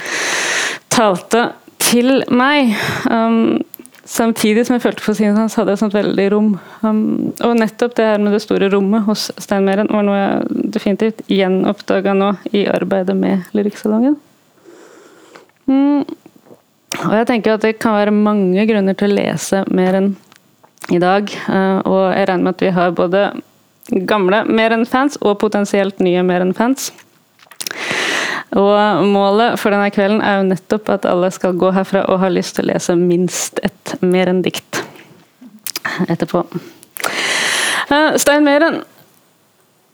talte 0.93 1.49
til 1.83 2.21
meg. 2.31 2.75
Um, 3.11 3.63
samtidig 4.05 4.67
som 4.67 4.77
jeg 4.77 4.85
følte 4.85 5.15
sin 5.17 5.39
hans 5.39 5.57
hadde 5.59 5.75
et 5.75 5.81
sånt 5.81 5.97
veldig 5.97 6.27
rom. 6.35 6.51
Um, 6.85 7.33
og 7.41 7.57
nettopp 7.59 7.97
det 7.99 8.11
her 8.11 8.21
med 8.23 8.37
det 8.37 8.43
store 8.45 8.69
rommet 8.73 9.07
hos 9.09 9.31
Steinmeren 9.41 9.91
var 9.93 10.05
noe 10.07 10.21
jeg 10.21 10.69
definitivt 10.77 11.25
gjenoppdaga 11.33 12.15
nå 12.19 12.35
i 12.53 12.67
arbeidet 12.71 13.17
med 13.17 13.49
Lyrikksalongen. 13.57 14.21
Mm. 15.71 16.03
Og 17.03 17.15
jeg 17.17 17.29
tenker 17.31 17.57
at 17.57 17.65
det 17.65 17.79
kan 17.83 17.97
være 17.97 18.15
mange 18.15 18.67
grunner 18.69 18.97
til 18.99 19.13
å 19.13 19.17
lese 19.17 19.63
mer 19.73 19.99
enn 19.99 20.11
i 20.93 20.99
dag. 21.03 21.31
Uh, 21.47 21.79
og 21.87 22.03
jeg 22.13 22.29
regner 22.29 22.45
med 22.45 22.57
at 22.57 22.65
vi 22.67 22.75
har 22.77 22.97
både 22.97 23.23
gamle 24.09 24.43
mer 24.49 24.75
enn 24.75 24.85
fans 24.89 25.19
og 25.21 25.39
potensielt 25.43 26.03
nye 26.05 26.23
mer 26.27 26.45
enn 26.45 26.55
fans. 26.57 26.91
Og 28.53 29.07
målet 29.09 29.57
for 29.61 29.73
denne 29.73 29.89
kvelden 29.95 30.21
er 30.21 30.41
jo 30.41 30.49
nettopp 30.51 30.91
at 30.93 31.09
alle 31.09 31.31
skal 31.33 31.57
gå 31.57 31.71
herfra 31.73 32.05
og 32.13 32.21
ha 32.21 32.29
lyst 32.29 32.59
til 32.59 32.67
å 32.67 32.75
lese 32.75 32.97
minst 33.01 33.63
et 33.65 33.95
mer 34.05 34.29
enn 34.29 34.43
dikt 34.45 34.83
etterpå. 36.13 36.45
Uh, 37.89 38.13
Stein 38.21 38.45
Meren 38.45 38.83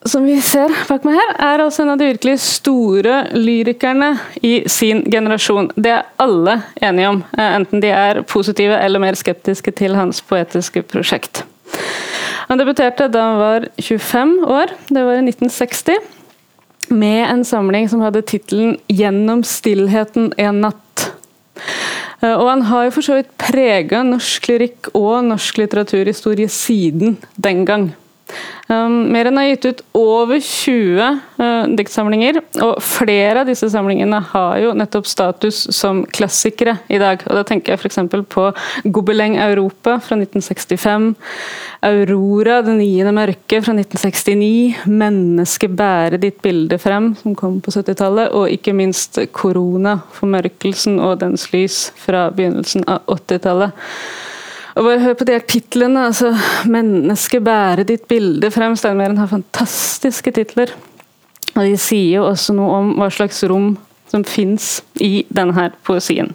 som 0.06 0.24
vi 0.24 0.36
ser 0.42 0.72
bak 0.88 1.04
meg 1.06 1.18
her, 1.18 1.32
er 1.42 1.62
altså 1.62 1.82
en 1.82 1.92
av 1.94 2.00
de 2.00 2.10
virkelig 2.12 2.38
store 2.44 3.24
lyrikerne 3.34 4.12
i 4.46 4.60
sin 4.70 5.02
generasjon. 5.10 5.72
Det 5.74 5.92
er 5.96 6.06
alle 6.22 6.60
enige 6.80 7.08
om, 7.08 7.24
eh, 7.36 7.54
enten 7.58 7.82
de 7.82 7.90
er 7.90 8.22
positive 8.22 8.78
eller 8.78 9.02
mer 9.02 9.18
skeptiske 9.18 9.74
til 9.74 9.96
hans 9.98 10.20
poetiske 10.22 10.82
prosjekt. 10.82 11.42
Han 12.48 12.58
debuterte 12.58 13.10
da 13.12 13.20
han 13.20 13.38
var 13.38 13.68
25 13.76 14.38
år, 14.46 14.72
det 14.88 15.04
var 15.04 15.18
i 15.18 15.26
1960, 15.26 15.98
med 16.90 17.28
en 17.28 17.44
samling 17.44 17.88
som 17.88 18.00
hadde 18.00 18.22
tittelen 18.22 18.78
'Gjennom 18.88 19.44
stillheten 19.44 20.32
en 20.38 20.64
natt'. 20.64 21.10
Eh, 22.22 22.34
og 22.34 22.48
han 22.48 22.62
har 22.62 22.84
jo 22.84 22.90
for 22.90 23.02
så 23.02 23.14
vidt 23.14 23.36
prega 23.36 24.02
norsk 24.02 24.48
lyrikk 24.48 24.94
og 24.94 25.24
norsk 25.24 25.58
litteraturhistorie 25.58 26.48
siden 26.48 27.18
den 27.36 27.64
gang. 27.64 27.94
Um, 28.68 29.06
Meren 29.14 29.38
har 29.40 29.46
gitt 29.48 29.64
ut 29.64 29.78
over 29.96 30.40
20 30.44 30.98
uh, 31.40 31.68
diktsamlinger, 31.78 32.40
og 32.60 32.82
flere 32.84 33.40
av 33.40 33.48
disse 33.48 33.70
samlingene 33.72 34.20
har 34.34 34.58
jo 34.60 34.74
nettopp 34.76 35.08
status 35.08 35.62
som 35.72 36.02
klassikere 36.12 36.76
i 36.92 37.00
dag. 37.00 37.24
Og 37.24 37.38
Da 37.38 37.46
tenker 37.48 37.72
jeg 37.72 37.80
f.eks. 37.80 38.02
på 38.28 38.44
Gobeleng 38.92 39.38
Europa 39.40 39.96
fra 40.04 40.20
1965, 40.20 41.08
Aurora, 41.88 42.60
Det 42.66 42.76
niende 42.76 43.14
mørke 43.16 43.62
fra 43.64 43.72
1969, 43.72 44.84
Mennesket 44.92 45.76
bære 45.78 46.20
ditt 46.20 46.42
bilde 46.44 46.76
frem, 46.82 47.14
som 47.16 47.36
kom 47.38 47.62
på 47.64 47.72
70-tallet, 47.72 48.34
og 48.36 48.52
ikke 48.52 48.76
minst 48.76 49.16
Korona, 49.32 50.00
formørkelsen 50.12 51.00
og 51.00 51.22
dens 51.24 51.48
lys 51.54 51.86
fra 51.96 52.28
begynnelsen 52.34 52.84
av 52.84 53.06
80-tallet. 53.08 53.72
Og 54.78 54.86
bare 54.86 55.02
hør 55.02 55.16
på 55.18 55.26
de 55.26 55.34
her 55.34 55.42
titlene. 55.42 56.06
altså 56.06 56.30
'Menneske 56.66 57.40
bære 57.40 57.84
ditt 57.84 58.08
bilde 58.08 58.46
frem'. 58.46 58.76
Steinmeren 58.76 59.18
har 59.18 59.26
fantastiske 59.26 60.30
titler. 60.30 60.70
Og 61.56 61.64
de 61.64 61.76
sier 61.76 62.14
jo 62.16 62.28
også 62.28 62.54
noe 62.54 62.76
om 62.76 62.92
hva 62.94 63.10
slags 63.10 63.42
rom 63.50 63.76
som 64.08 64.24
fins 64.24 64.82
i 65.00 65.26
denne 65.34 65.72
poesien. 65.84 66.30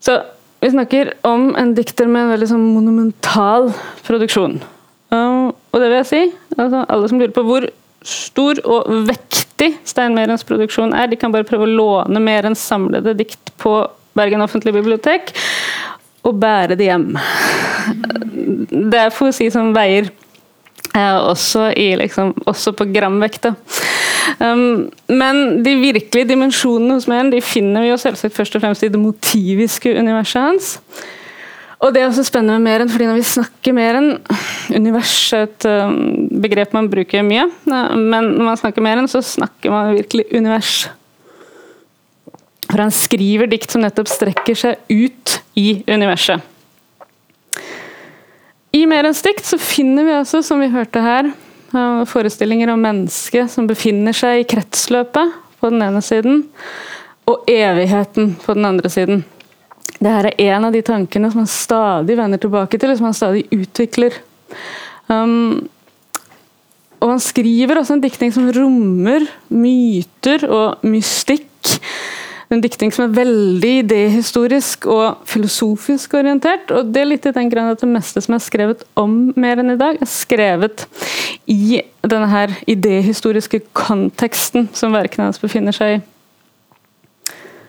Så 0.00 0.22
vi 0.60 0.70
snakker 0.70 1.12
om 1.22 1.54
en 1.58 1.74
dikter 1.74 2.08
med 2.08 2.22
en 2.22 2.32
veldig 2.32 2.48
sånn 2.48 2.72
monumental 2.74 3.72
produksjon. 4.06 4.62
og 5.12 5.80
det 5.80 5.88
vil 5.90 5.96
jeg 5.96 6.06
si, 6.06 6.22
altså 6.58 6.84
alle 6.88 7.08
som 7.08 7.18
lurer 7.20 7.32
på 7.32 7.44
hvor 7.44 7.68
stor 8.02 8.58
og 8.64 8.88
vektig 9.06 9.76
Steinmerens 9.84 10.44
produksjon 10.44 10.94
er, 10.94 11.06
de 11.06 11.16
kan 11.16 11.32
bare 11.32 11.44
prøve 11.44 11.64
å 11.64 11.76
låne 11.76 12.20
mer 12.20 12.44
enn 12.44 12.54
samlede 12.54 13.14
dikt 13.16 13.52
på 13.58 13.86
Bergen 14.16 14.40
offentlige 14.40 14.78
bibliotek 14.78 15.32
og 16.26 16.38
bære 16.42 16.76
det 16.78 16.88
hjem. 16.90 17.10
Det 18.70 19.00
er 19.00 19.14
poesi 19.14 19.48
som 19.54 19.74
veier, 19.76 20.10
også, 20.96 21.70
i, 21.76 21.90
liksom, 22.00 22.32
også 22.48 22.72
på 22.76 22.86
gramvekta. 22.88 23.52
Um, 24.40 24.88
men 25.08 25.62
de 25.64 25.76
virkelige 25.78 26.28
dimensjonene 26.32 26.96
hos 26.96 27.06
Meren 27.08 27.30
de 27.32 27.42
finner 27.44 27.84
vi 27.84 27.92
jo 27.92 27.98
selvsagt 28.00 28.34
først 28.34 28.56
og 28.56 28.64
fremst 28.64 28.84
i 28.84 28.90
det 28.92 29.00
motiviske 29.00 29.92
universet 29.98 30.42
hans. 30.42 30.70
Og 31.84 31.92
det 31.92 32.00
er 32.00 32.08
også 32.08 32.24
spennende 32.24 32.56
med 32.56 32.64
Meren, 32.64 32.90
fordi 32.90 33.06
når 33.06 33.18
vi 33.20 33.28
snakker 33.28 33.76
Meren 33.76 34.14
Univers 34.74 35.14
er 35.36 35.44
et 35.46 35.66
um, 35.68 36.28
begrep 36.42 36.72
man 36.74 36.88
bruker 36.90 37.22
mye, 37.26 37.44
men 37.68 38.30
når 38.32 38.44
man 38.48 38.60
snakker 38.60 38.84
Meren, 38.84 39.08
så 39.08 39.22
snakker 39.22 39.70
man 39.70 39.94
virkelig 39.98 40.24
univers. 40.32 40.86
For 42.66 42.82
han 42.82 42.92
skriver 42.94 43.50
dikt 43.50 43.72
som 43.72 43.84
nettopp 43.84 44.10
strekker 44.10 44.58
seg 44.58 44.90
ut 44.90 45.38
i 45.58 45.82
universet. 45.86 46.42
I 48.76 48.82
Merens 48.88 49.22
dikt 49.24 49.46
så 49.46 49.56
finner 49.60 50.04
vi 50.04 50.16
altså, 50.18 50.42
som 50.44 50.60
vi 50.60 50.68
hørte 50.68 51.00
her, 51.00 51.30
forestillinger 52.08 52.70
om 52.72 52.82
mennesket 52.82 53.50
som 53.52 53.68
befinner 53.68 54.14
seg 54.16 54.42
i 54.42 54.48
kretsløpet 54.48 55.32
på 55.60 55.70
den 55.72 55.84
ene 55.84 56.02
siden, 56.04 56.44
og 57.26 57.48
evigheten 57.50 58.34
på 58.42 58.54
den 58.56 58.68
andre 58.68 58.90
siden. 58.92 59.24
Dette 59.96 60.34
er 60.36 60.52
en 60.52 60.68
av 60.68 60.74
de 60.76 60.82
tankene 60.84 61.30
som 61.32 61.42
han 61.42 61.50
stadig 61.50 62.18
vender 62.18 62.40
tilbake 62.42 62.78
til, 62.78 62.92
og 62.92 62.98
som 62.98 63.08
han 63.08 63.16
stadig 63.16 63.46
utvikler. 63.54 64.18
Um, 65.08 65.66
og 67.00 67.14
han 67.14 67.22
skriver 67.22 67.80
også 67.80 67.96
en 67.96 68.04
diktning 68.04 68.32
som 68.34 68.48
rommer 68.52 69.26
myter 69.52 70.44
og 70.48 70.84
mystikk 70.86 71.48
en 72.52 72.62
diktning 72.62 72.92
som 72.94 73.06
er 73.06 73.14
veldig 73.16 73.72
idehistorisk 73.82 74.86
og 74.90 75.22
filosofisk 75.26 76.14
orientert. 76.18 76.70
Og 76.70 76.92
det 76.94 77.02
er 77.02 77.08
litt 77.10 77.26
i 77.26 77.34
den 77.34 77.50
grad 77.50 77.74
at 77.74 77.82
det 77.82 77.90
meste 77.90 78.22
som 78.22 78.36
er 78.36 78.44
skrevet 78.44 78.84
om 78.98 79.16
mer 79.34 79.62
enn 79.62 79.74
i 79.74 79.80
dag, 79.80 79.98
er 79.98 80.10
skrevet 80.10 80.86
i 81.50 81.80
denne 82.06 82.28
her 82.30 82.54
idehistoriske 82.70 83.64
konteksten 83.76 84.70
som 84.76 84.94
verkene 84.94 85.28
hans 85.28 85.42
befinner 85.42 85.74
seg 85.74 85.96
i. 85.96 86.04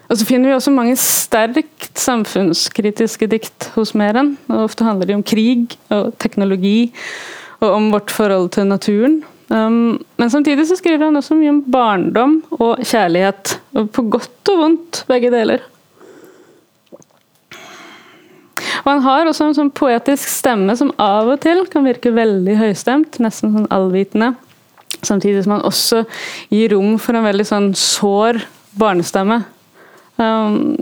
Og 0.08 0.20
så 0.20 0.28
finner 0.28 0.48
vi 0.48 0.56
også 0.56 0.72
mange 0.72 0.96
sterkt 1.02 1.90
samfunnskritiske 2.00 3.28
dikt 3.28 3.72
hos 3.74 3.92
Meren. 3.98 4.38
og 4.48 4.70
Ofte 4.70 4.86
handler 4.88 5.10
de 5.10 5.18
om 5.18 5.26
krig 5.26 5.76
og 5.92 6.14
teknologi 6.22 6.94
og 7.60 7.74
om 7.74 7.90
vårt 7.92 8.14
forhold 8.14 8.54
til 8.56 8.70
naturen. 8.70 9.18
Um, 9.48 9.98
men 10.20 10.32
samtidig 10.32 10.68
så 10.68 10.76
skriver 10.76 11.08
han 11.08 11.16
også 11.16 11.38
mye 11.40 11.54
om 11.54 11.64
barndom 11.72 12.38
og 12.58 12.84
kjærlighet. 12.84 13.58
Og 13.80 13.90
på 13.96 14.04
godt 14.18 14.52
og 14.52 14.62
vondt, 14.64 15.04
begge 15.08 15.32
deler. 15.32 15.64
Og 18.84 18.92
Han 18.92 19.02
har 19.04 19.28
også 19.28 19.48
en 19.48 19.56
sånn 19.58 19.72
poetisk 19.76 20.30
stemme 20.32 20.76
som 20.80 20.94
av 21.02 21.30
og 21.32 21.42
til 21.44 21.66
kan 21.72 21.88
virke 21.88 22.14
veldig 22.16 22.58
høystemt, 22.60 23.20
nesten 23.24 23.56
sånn 23.56 23.72
allvitende. 23.74 24.34
Samtidig 25.06 25.44
som 25.46 25.58
han 25.58 25.66
også 25.68 26.04
gir 26.52 26.72
rom 26.74 26.96
for 27.02 27.18
en 27.18 27.28
veldig 27.28 27.46
sånn 27.48 27.68
sår 27.78 28.42
barnestemme. 28.80 29.42
Um, 30.18 30.76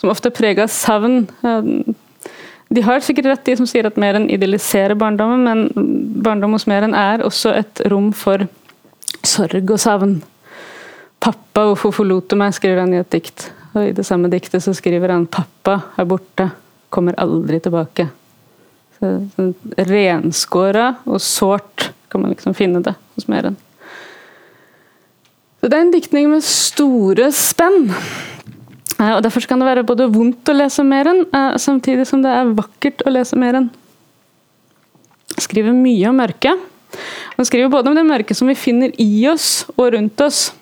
som 0.00 0.10
ofte 0.10 0.30
er 0.30 0.36
prega 0.36 0.66
av 0.66 0.72
savn. 0.72 1.26
Um, 1.44 1.94
de 2.74 2.82
har 2.82 3.02
sikkert 3.04 3.30
rett, 3.30 3.44
de 3.46 3.56
som 3.60 3.68
sier 3.68 3.86
at 3.86 3.98
Meren 4.00 4.28
idealiserer 4.32 4.96
barndommen, 4.98 5.44
men 5.46 6.20
barndom 6.24 6.56
hos 6.56 6.66
Meren 6.70 6.94
er 6.98 7.22
også 7.26 7.54
et 7.54 7.82
rom 7.92 8.12
for 8.16 8.46
sorg 9.24 9.70
og 9.70 9.80
savn. 9.80 10.16
'Pappa, 11.24 11.62
hvorfor 11.70 11.94
forlot 11.94 12.28
du 12.28 12.36
meg?' 12.36 12.52
skriver 12.52 12.82
han 12.82 12.92
i 12.92 13.00
et 13.00 13.10
dikt. 13.10 13.48
Og 13.74 13.88
I 13.88 13.94
det 13.96 14.04
samme 14.06 14.28
diktet 14.28 14.62
så 14.62 14.74
skriver 14.76 15.14
han 15.14 15.26
'Pappa 15.26 15.80
er 15.98 16.04
borte, 16.04 16.50
kommer 16.90 17.16
aldri 17.18 17.60
tilbake'. 17.60 18.08
Så, 18.98 19.12
sånn 19.36 19.54
renskåra 19.78 20.96
og 21.06 21.20
sårt 21.20 21.90
kan 22.10 22.22
man 22.22 22.30
liksom 22.34 22.54
finne 22.54 22.82
det 22.82 22.94
hos 23.16 23.28
Meren. 23.28 23.56
Så 25.60 25.70
det 25.70 25.78
er 25.78 25.86
en 25.86 25.94
diktning 25.94 26.28
med 26.30 26.44
store 26.44 27.30
spenn. 27.32 27.88
Eh, 28.98 29.12
og 29.16 29.22
Derfor 29.24 29.46
kan 29.48 29.62
det 29.62 29.68
være 29.68 29.86
både 29.86 30.10
vondt 30.12 30.50
å 30.50 30.56
lese 30.56 30.84
mer 30.86 31.10
enn, 31.10 31.24
eh, 31.32 31.56
samtidig 31.60 32.06
som 32.06 32.22
det 32.22 32.30
er 32.30 32.54
vakkert 32.54 33.04
å 33.06 33.12
lese 33.14 33.36
mer 33.36 33.60
enn. 33.60 33.70
Skriver 35.40 35.74
mye 35.74 36.08
om 36.08 36.20
mørket. 36.20 36.58
Han 37.36 37.46
skriver 37.46 37.70
både 37.70 37.90
om 37.90 37.96
det 37.96 38.06
mørket 38.06 38.36
som 38.38 38.46
vi 38.46 38.54
finner 38.54 38.92
i 39.02 39.26
oss 39.26 39.64
og 39.76 39.94
rundt 39.96 40.20
oss. 40.20 40.52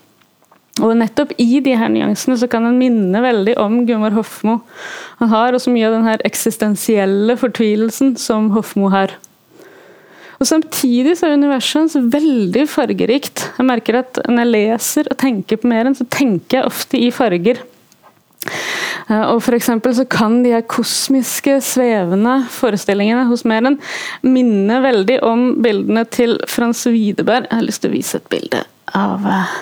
Og 0.81 0.95
nettopp 0.97 1.35
i 1.37 1.61
de 1.61 1.75
her 1.76 1.91
nyansene 1.93 2.38
så 2.41 2.49
kan 2.49 2.64
han 2.64 2.79
minne 2.81 3.21
veldig 3.21 3.59
om 3.61 3.83
Gunvor 3.85 4.14
Hofmo. 4.17 4.62
Han 5.19 5.29
har 5.29 5.52
også 5.52 5.73
mye 5.75 5.91
av 5.91 5.99
den 5.99 6.09
her 6.09 6.25
eksistensielle 6.25 7.37
fortvilelsen 7.37 8.17
som 8.17 8.49
Hofmo 8.57 8.88
har. 8.88 9.12
Og 10.41 10.49
Samtidig 10.49 11.19
så 11.19 11.29
er 11.29 11.37
universet 11.38 11.76
hans 11.83 12.14
veldig 12.14 12.64
fargerikt. 12.67 13.45
Jeg 13.59 13.67
merker 13.69 14.00
at 14.00 14.19
Når 14.26 14.41
jeg 14.43 14.52
leser 14.57 15.11
og 15.12 15.19
tenker 15.21 15.61
på 15.61 15.69
mer 15.71 15.87
enn, 15.87 15.95
så 15.95 16.09
tenker 16.09 16.59
jeg 16.59 16.67
ofte 16.73 16.99
i 16.99 17.12
farger. 17.14 17.61
Eh, 19.08 19.25
og 19.30 19.42
for 19.44 19.58
så 19.96 20.06
kan 20.08 20.40
de 20.44 20.54
her 20.54 20.64
kosmiske, 20.66 21.58
svevende 21.64 22.42
forestillingene 22.52 23.26
hos 23.30 23.44
Meren 23.49 23.78
minne 24.22 24.80
veldig 24.84 25.18
om 25.26 25.44
bildene 25.62 26.04
til 26.11 26.38
Frans 26.50 26.84
Widerberg. 26.87 27.49
Jeg 27.50 27.58
har 27.58 27.66
lyst 27.66 27.84
til 27.84 27.92
å 27.92 27.96
vise 27.96 28.20
et 28.20 28.30
bilde 28.32 28.64
av 28.99 29.25
uh, 29.25 29.52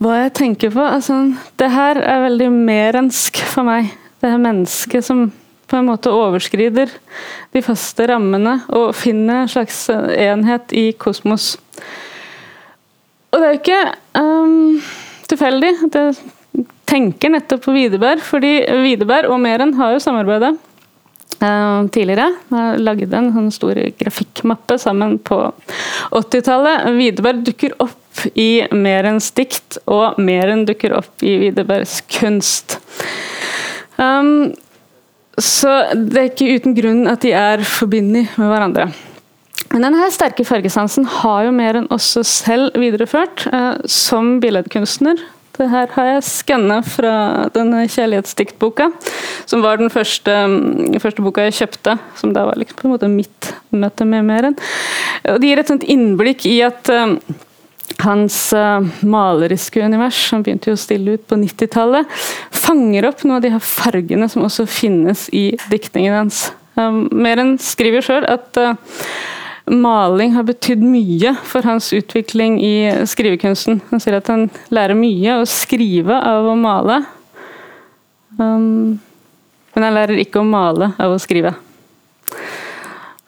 hva 0.00 0.16
jeg 0.24 0.34
tenker 0.38 0.72
på. 0.74 0.84
Altså, 0.84 1.20
det 1.60 1.70
her 1.74 2.00
er 2.00 2.26
veldig 2.28 2.50
merensk 2.54 3.42
for 3.50 3.66
meg. 3.68 3.92
Det 4.20 4.28
er 4.28 4.42
mennesket 4.42 5.06
som 5.06 5.28
på 5.70 5.78
en 5.78 5.86
måte 5.86 6.10
overskrider 6.10 6.90
de 7.54 7.62
faste 7.62 8.08
rammene 8.10 8.56
og 8.74 8.90
finner 8.98 9.44
en 9.44 9.50
slags 9.52 9.84
enhet 9.90 10.74
i 10.74 10.90
kosmos. 10.98 11.54
Og 13.30 13.38
det 13.38 13.46
er 13.46 13.54
jo 13.54 13.60
ikke 13.60 13.82
um, 14.18 14.80
tilfeldig 15.30 15.70
jeg 15.94 16.18
tenker 16.90 17.32
nettopp 17.32 17.64
på 17.68 17.76
Widerberg, 17.76 18.22
fordi 18.24 18.56
Widerberg 18.82 19.30
og 19.30 19.40
Meren 19.42 19.76
har 19.78 19.94
jo 19.94 20.02
samarbeidet 20.02 20.52
uh, 21.40 21.86
tidligere. 21.94 22.28
Har 22.50 22.80
laget 22.82 23.14
en 23.16 23.30
sånn 23.36 23.50
stor 23.54 23.80
grafikkmappe 24.00 24.78
sammen 24.82 25.18
på 25.22 25.38
80-tallet. 26.10 26.88
Widerberg 26.98 27.44
dukker 27.46 27.76
opp 27.82 28.24
i 28.34 28.64
Merens 28.74 29.30
dikt, 29.36 29.78
og 29.90 30.18
Meren 30.20 30.66
dukker 30.68 30.96
opp 30.98 31.24
i 31.24 31.36
Widerbergs 31.44 32.00
kunst. 32.18 32.80
Um, 34.00 34.50
så 35.40 35.70
det 35.96 36.18
er 36.18 36.32
ikke 36.32 36.56
uten 36.58 36.74
grunn 36.76 37.06
at 37.08 37.22
de 37.24 37.32
er 37.36 37.62
forbundet 37.64 38.34
med 38.36 38.50
hverandre. 38.50 38.90
Men 39.70 39.84
denne 39.86 40.08
sterke 40.10 40.44
fargesansen 40.44 41.06
har 41.20 41.44
jo 41.46 41.52
Meren 41.54 41.86
også 41.94 42.24
selv 42.26 42.74
videreført 42.80 43.44
eh, 43.46 43.76
som 43.86 44.40
billedkunstner. 44.42 45.20
Det 45.58 45.66
her 45.68 45.90
har 45.92 46.08
jeg 46.08 46.24
skanna 46.24 46.78
fra 46.86 47.12
denne 47.52 47.82
kjærlighetsdiktboka, 47.90 48.86
som 49.50 49.64
var 49.64 49.80
den 49.80 49.90
første, 49.92 50.32
mm, 50.46 50.98
første, 51.02 51.24
boka 51.24 51.44
jeg 51.48 51.58
kjøpte. 51.58 51.96
Som 52.16 52.34
da 52.36 52.46
var 52.48 52.60
liksom 52.60 52.78
på 52.78 52.88
en 52.88 52.94
måte 52.94 53.10
mitt 53.12 53.50
møte 53.74 54.06
med 54.08 54.24
Meren. 54.28 54.56
Det 55.24 55.50
gir 55.50 55.60
et 55.60 55.88
innblikk 55.90 56.46
i 56.48 56.60
at 56.64 56.88
uh, 56.94 57.16
hans 58.06 58.38
uh, 58.56 58.86
maleriske 59.02 59.82
univers, 59.82 60.22
som 60.30 60.44
begynte 60.46 60.70
jo 60.70 60.78
å 60.78 60.80
stille 60.80 61.18
ut 61.18 61.26
på 61.28 61.38
90-tallet, 61.40 62.08
fanger 62.54 63.10
opp 63.10 63.26
noen 63.26 63.40
av 63.40 63.44
de 63.44 63.52
her 63.56 63.64
fargene 63.64 64.30
som 64.30 64.46
også 64.46 64.68
finnes 64.70 65.26
i 65.36 65.50
diktningen 65.72 66.16
hans. 66.22 66.46
Um, 66.78 67.08
Meren 67.12 67.56
skriver 67.60 68.06
sjøl 68.06 68.28
at 68.30 68.56
maling 69.66 70.34
har 70.34 70.46
betydd 70.48 70.82
mye 70.84 71.34
for 71.46 71.66
hans 71.68 71.92
utvikling 71.96 72.58
i 72.64 72.74
skrivekunsten. 73.08 73.80
Han 73.90 74.02
sier 74.02 74.18
at 74.18 74.30
han 74.32 74.48
lærer 74.72 74.98
mye 74.98 75.40
å 75.40 75.48
skrive 75.48 76.16
av 76.16 76.48
å 76.50 76.56
male. 76.58 77.00
Um, 78.38 79.00
men 79.74 79.86
han 79.86 79.96
lærer 79.96 80.22
ikke 80.22 80.40
å 80.40 80.46
male 80.48 80.92
av 80.98 81.14
å 81.14 81.20
skrive. 81.22 81.54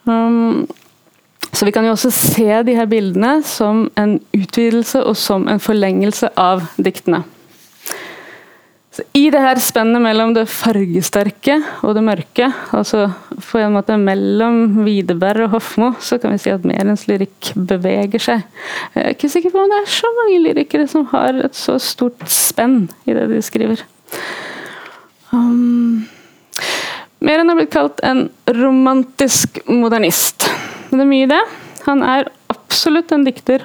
Um, 0.09 0.65
så 1.53 1.67
vi 1.69 1.73
kan 1.75 1.85
jo 1.87 1.93
også 1.95 2.11
se 2.15 2.49
de 2.67 2.75
her 2.75 2.89
bildene 2.91 3.37
som 3.47 3.85
en 4.01 4.17
utvidelse 4.35 5.03
og 5.05 5.19
som 5.21 5.47
en 5.53 5.63
forlengelse 5.63 6.33
av 6.41 6.65
diktene. 6.81 7.23
Så 8.93 9.05
I 9.17 9.31
det 9.33 9.41
her 9.41 9.57
spennet 9.63 10.03
mellom 10.05 10.35
det 10.37 10.45
fargesterke 10.53 11.55
og 11.81 11.95
det 11.97 12.03
mørke, 12.05 12.51
altså 12.77 13.07
på 13.41 13.63
en 13.63 13.73
måte 13.73 13.97
mellom 13.97 14.83
Widerberg 14.85 15.47
og 15.47 15.55
Hofmo, 15.55 15.95
så 15.97 16.19
kan 16.21 16.35
vi 16.35 16.43
si 16.43 16.53
at 16.53 16.67
Merens 16.69 17.07
lyrikk 17.09 17.55
beveger 17.57 18.21
seg. 18.21 18.45
Jeg 18.93 19.07
er 19.07 19.17
ikke 19.17 19.33
sikker 19.33 19.55
på 19.55 19.63
om 19.63 19.73
det 19.73 19.81
er 19.81 19.95
så 19.95 20.13
mange 20.19 20.43
lyrikere 20.45 20.85
som 20.93 21.09
har 21.15 21.41
et 21.49 21.57
så 21.57 21.79
stort 21.81 22.21
spenn 22.29 22.91
i 23.09 23.17
det 23.17 23.31
de 23.33 23.41
skriver. 23.45 23.81
Um, 25.33 26.05
Meren 27.25 27.49
har 27.49 27.57
blitt 27.57 27.73
kalt 27.73 28.03
en 28.05 28.27
romantisk 28.53 29.63
modernist. 29.73 30.51
Men 30.91 31.01
det 31.01 31.07
er 31.07 31.13
mye 31.15 31.25
i 31.25 31.33
det. 31.33 31.45
Han 31.87 32.05
er 32.05 32.29
absolutt 32.53 33.17
en 33.17 33.25
dikter 33.25 33.65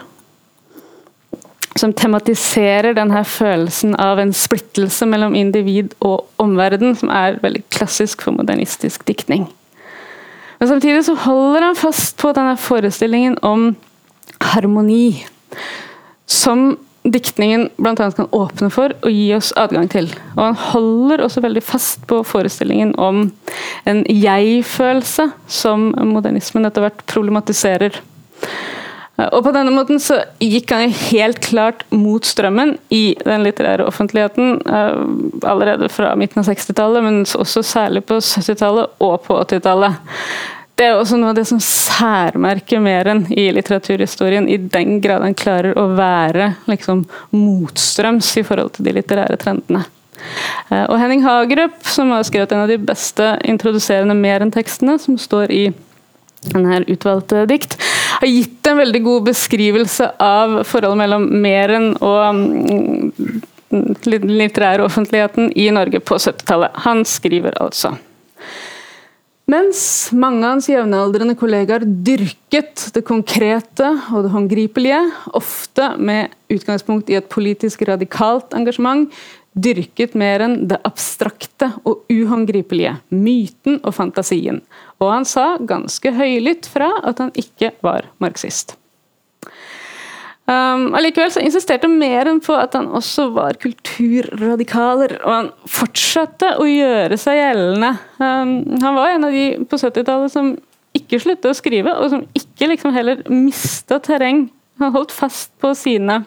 som 1.78 1.94
tematiserer 1.94 2.96
denne 2.98 3.24
følelsen 3.28 3.96
av 4.02 4.20
en 4.22 4.34
splittelse 4.36 5.08
mellom 5.10 5.36
individ 5.38 5.94
og 6.06 6.26
omverden, 6.42 6.96
som 6.98 7.12
er 7.13 7.40
veldig 7.44 7.63
klassisk 7.74 8.26
for 8.26 8.36
modernistisk 8.38 9.06
diktning. 9.08 9.48
Men 10.60 10.72
samtidig 10.72 11.06
så 11.06 11.13
holder 11.28 11.68
han 11.70 11.78
fast 11.78 12.18
på 12.18 12.34
denne 12.34 12.58
forestillingen 12.58 13.38
om 13.46 13.70
harmoni, 14.42 15.26
som 16.26 16.72
diktningen 17.08 17.70
bl.a. 17.78 18.10
kan 18.12 18.28
åpne 18.36 18.70
for 18.74 18.94
og 19.06 19.13
gi 19.13 19.30
oss 19.38 19.54
adgang 19.60 19.88
til. 19.92 20.10
Og 20.36 20.42
Han 20.44 20.58
holder 20.74 21.24
også 21.24 21.44
veldig 21.46 21.63
fast 21.63 22.04
på 22.10 22.24
forestillingen 22.28 22.96
om 23.00 23.30
en 23.88 24.04
jeg-følelse, 24.10 25.30
som 25.48 25.92
modernismen 26.10 26.68
etter 26.68 26.84
hvert 26.88 27.06
problematiserer. 27.08 28.02
Og 29.17 29.39
På 29.43 29.51
denne 29.53 29.73
måten 29.73 29.97
så 30.01 30.19
gikk 30.43 30.71
han 30.75 30.91
helt 31.10 31.39
klart 31.41 31.82
mot 31.89 32.25
strømmen 32.25 32.75
i 32.93 33.15
den 33.25 33.47
litterære 33.47 33.88
offentligheten 33.89 34.60
eh, 34.62 34.99
allerede 35.49 35.89
fra 35.89 36.12
midten 36.19 36.43
av 36.43 36.51
60-tallet, 36.51 37.01
men 37.01 37.23
også 37.25 37.63
særlig 37.65 38.03
på 38.06 38.19
70-tallet 38.21 39.01
og 39.01 39.17
på 39.25 39.39
80-tallet. 39.41 39.97
Det 40.77 40.86
er 40.86 40.99
også 40.99 41.17
noe 41.17 41.32
av 41.34 41.39
det 41.39 41.47
som 41.49 41.58
særmerker 41.63 42.82
Meren 42.84 43.23
i 43.34 43.47
litteraturhistorien, 43.56 44.45
i 44.45 44.60
den 44.62 44.99
grad 45.01 45.25
han 45.25 45.34
klarer 45.38 45.73
å 45.73 45.88
være 45.97 46.51
liksom, 46.69 47.08
motstrøms 47.34 48.30
i 48.38 48.45
forhold 48.45 48.75
til 48.75 48.86
de 48.86 48.93
litterære 48.99 49.39
trendene. 49.41 49.82
Eh, 50.69 50.86
og 50.86 50.99
Henning 51.01 51.25
Hagerup, 51.25 51.82
som 51.89 52.13
har 52.13 52.30
skrevet 52.30 52.53
en 52.53 52.67
av 52.67 52.69
de 52.69 52.77
beste 52.77 53.34
introduserende 53.49 54.13
Meren-tekstene, 54.17 54.99
som 55.01 55.17
står 55.17 55.58
i 55.58 55.63
denne 56.54 56.82
utvalgte 56.88 57.46
dikt, 57.50 57.78
har 58.18 58.32
gitt 58.32 58.68
en 58.70 58.82
veldig 58.82 59.04
god 59.06 59.30
beskrivelse 59.30 60.10
av 60.24 60.62
forholdet 60.68 61.02
mellom 61.04 61.28
Meren 61.44 61.92
og 62.02 62.42
mm, 62.42 63.42
den 64.08 64.32
litterære 64.40 64.86
offentligheten 64.88 65.52
i 65.60 65.68
Norge 65.76 66.00
på 66.00 66.20
70-tallet. 66.22 66.84
Han 66.88 67.04
skriver 67.08 67.58
altså 67.62 67.98
mens 69.48 70.10
mange 70.12 70.44
av 70.44 70.58
hans 70.58 70.66
jevnaldrende 70.68 71.38
kollegaer 71.40 71.86
dyrket 71.88 72.90
det 72.92 73.06
konkrete 73.08 73.94
og 74.12 74.26
det 74.26 74.32
håndgripelige, 74.34 75.00
ofte 75.40 75.94
med 76.04 76.34
utgangspunkt 76.52 77.08
i 77.08 77.16
et 77.16 77.30
politisk 77.32 77.86
radikalt 77.88 78.52
engasjement, 78.58 79.08
dyrket 79.58 80.15
mer 80.17 80.43
enn 80.46 80.58
det 80.70 80.80
abstrakte 80.88 81.72
og 81.88 82.06
uhåndgripelige, 82.13 82.98
myten 83.10 83.80
og 83.84 83.96
fantasien. 83.98 84.62
Og 85.02 85.12
han 85.13 85.26
sa 85.28 85.56
ganske 85.60 86.13
høylytt 86.13 86.70
fra 86.70 86.91
at 87.08 87.22
han 87.24 87.34
ikke 87.38 87.74
var 87.86 88.10
marxist. 88.24 88.78
Um, 90.48 90.93
allikevel 90.96 91.32
så 91.36 91.41
insisterte 91.43 91.89
Meren 91.91 92.38
på 92.39 92.56
at 92.56 92.78
han 92.78 92.86
også 92.96 93.26
var 93.36 93.58
kulturradikaler, 93.60 95.17
og 95.20 95.34
han 95.34 95.50
fortsatte 95.67 96.54
å 96.62 96.67
gjøre 96.70 97.17
seg 97.20 97.41
gjeldende. 97.41 97.89
Um, 98.22 98.54
han 98.80 98.96
var 98.96 99.12
en 99.12 99.28
av 99.28 99.36
de 99.36 99.50
på 99.67 99.80
70-tallet 99.82 100.32
som 100.32 100.54
ikke 100.96 101.20
sluttet 101.20 101.52
å 101.52 101.58
skrive, 101.58 101.91
og 102.00 102.13
som 102.13 102.24
ikke 102.38 102.72
liksom 102.72 102.96
heller 102.96 103.26
mista 103.28 104.00
terreng. 104.00 104.46
Han 104.80 104.96
holdt 104.96 105.12
fast 105.12 105.52
på 105.60 105.74
sine 105.76 106.22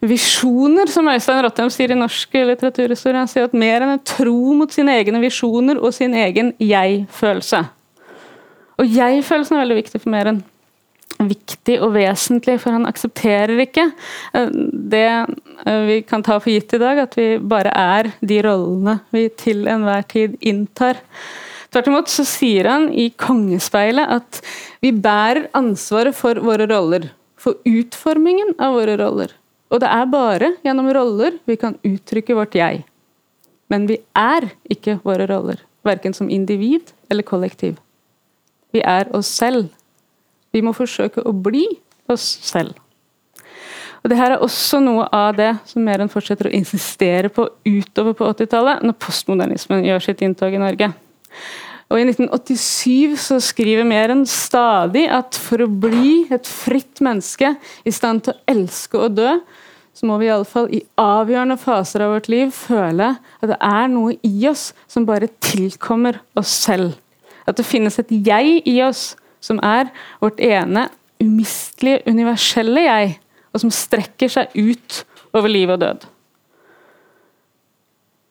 visjoner, 0.00 0.88
som 0.88 1.08
Øystein 1.12 1.42
Rottheim 1.44 1.72
sier 1.72 1.92
i 1.92 1.98
norsk 1.98 2.38
litteraturhistorie. 2.50 3.20
Han 3.20 3.30
sier 3.30 3.48
at 3.48 3.56
mer 3.56 3.84
enn 3.84 3.96
en 3.96 4.06
tro 4.06 4.54
mot 4.56 4.72
sine 4.72 4.94
egne 5.00 5.20
visjoner 5.22 5.80
og 5.80 5.92
sin 5.96 6.14
egen 6.16 6.54
jeg-følelse. 6.60 7.64
Og 8.80 8.88
jeg-følelsen 8.88 9.56
er 9.56 9.64
veldig 9.64 9.82
viktig 9.82 10.00
for 10.00 10.12
Meren 10.14 10.40
viktig 11.20 11.76
og 11.84 11.94
vesentlig, 11.96 12.56
for 12.62 12.76
han 12.76 12.88
aksepterer 12.88 13.60
ikke 13.64 13.86
eh, 14.36 14.50
det 14.92 15.06
eh, 15.10 15.82
vi 15.88 15.98
kan 16.06 16.24
ta 16.24 16.38
for 16.40 16.52
gitt 16.52 16.72
i 16.76 16.80
dag, 16.80 17.02
at 17.04 17.16
vi 17.18 17.34
bare 17.36 17.72
er 17.76 18.10
de 18.24 18.40
rollene 18.46 19.00
vi 19.14 19.26
til 19.40 19.66
enhver 19.68 20.06
tid 20.08 20.38
inntar. 20.40 21.00
Tvert 21.70 21.90
imot 21.90 22.10
så 22.10 22.24
sier 22.26 22.66
han 22.70 22.88
i 22.90 23.10
Kongespeilet 23.20 24.16
at 24.16 24.40
vi 24.82 24.94
bærer 24.96 25.50
ansvaret 25.56 26.16
for 26.16 26.40
våre 26.42 26.66
roller. 26.70 27.10
For 27.40 27.60
utformingen 27.68 28.56
av 28.60 28.74
våre 28.76 28.96
roller. 29.00 29.30
Og 29.70 29.82
det 29.82 29.90
er 29.90 30.10
bare 30.10 30.54
gjennom 30.66 30.90
roller 30.94 31.38
vi 31.46 31.56
kan 31.60 31.78
uttrykke 31.86 32.36
vårt 32.36 32.56
jeg. 32.58 32.82
Men 33.70 33.86
vi 33.86 34.00
er 34.18 34.50
ikke 34.70 34.98
våre 35.04 35.28
roller. 35.30 35.62
Verken 35.86 36.14
som 36.16 36.30
individ 36.30 36.90
eller 37.10 37.26
kollektiv. 37.26 37.78
Vi 38.74 38.82
er 38.82 39.10
oss 39.16 39.30
selv. 39.30 39.70
Vi 40.50 40.62
må 40.62 40.74
forsøke 40.74 41.22
å 41.22 41.32
bli 41.34 41.64
oss 42.10 42.26
selv. 42.42 42.74
Og 44.00 44.10
det 44.10 44.16
her 44.16 44.34
er 44.34 44.42
også 44.42 44.80
noe 44.82 45.04
av 45.12 45.34
det 45.36 45.50
som 45.68 45.84
Meren 45.84 46.10
fortsetter 46.10 46.48
å 46.48 46.54
insistere 46.56 47.30
på 47.32 47.46
utover 47.68 48.16
på 48.16 48.30
80-tallet, 48.32 48.84
når 48.86 48.96
postmodernismen 49.02 49.84
gjør 49.84 50.06
sitt 50.06 50.22
inntog 50.24 50.56
i 50.56 50.62
Norge. 50.62 50.88
Og 51.90 51.98
I 51.98 52.06
1987 52.06 53.18
så 53.18 53.40
skriver 53.42 53.86
Meren 53.86 54.22
stadig 54.30 55.04
at 55.10 55.36
for 55.38 55.64
å 55.64 55.68
bli 55.68 56.22
et 56.32 56.46
fritt 56.48 57.02
menneske 57.04 57.52
i 57.84 57.92
stand 57.92 58.24
til 58.24 58.36
å 58.36 58.54
elske 58.54 59.00
og 59.00 59.18
dø, 59.18 59.34
så 60.00 60.06
må 60.08 60.14
vi 60.16 60.30
iallfall 60.30 60.70
i 60.72 60.78
avgjørende 60.96 61.58
faser 61.60 62.00
av 62.00 62.14
vårt 62.14 62.30
liv 62.32 62.54
føle 62.56 63.10
at 63.20 63.50
det 63.50 63.58
er 63.60 63.90
noe 63.92 64.14
i 64.24 64.46
oss 64.48 64.70
som 64.88 65.04
bare 65.04 65.28
tilkommer 65.44 66.22
oss 66.40 66.54
selv. 66.62 66.94
At 67.44 67.58
det 67.58 67.66
finnes 67.68 68.00
et 68.00 68.14
jeg 68.24 68.62
i 68.64 68.78
oss 68.80 69.10
som 69.44 69.60
er 69.60 69.90
vårt 70.22 70.40
ene 70.40 70.86
umistelige, 71.20 72.00
universelle 72.08 72.86
jeg, 72.86 73.12
og 73.52 73.60
som 73.60 73.74
strekker 73.74 74.32
seg 74.32 74.56
ut 74.56 75.02
over 75.36 75.52
liv 75.52 75.68
og 75.68 75.82
død. 75.84 76.08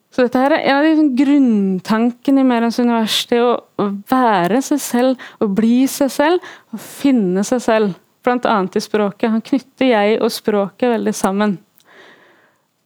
Så 0.10 0.26
dette 0.26 0.42
her 0.42 0.58
er 0.58 0.66
en 0.72 0.80
av 0.80 0.88
de 0.88 0.98
sånn 0.98 1.16
grunntankene 1.22 2.42
i 2.42 2.50
Merens 2.50 2.82
univers. 2.82 3.22
Det 3.30 3.44
å 3.46 3.92
være 4.10 4.64
seg 4.66 4.82
selv, 4.82 5.28
å 5.38 5.46
bli 5.54 5.84
seg 5.86 6.10
selv, 6.18 6.54
og 6.74 6.82
finne 6.82 7.46
seg 7.46 7.62
selv. 7.62 7.94
Bl.a. 8.30 8.60
i 8.76 8.84
språket. 8.84 9.32
Han 9.34 9.44
knytter 9.46 9.92
jeg 9.92 10.22
og 10.22 10.32
språket 10.34 10.94
veldig 10.94 11.16
sammen. 11.18 11.58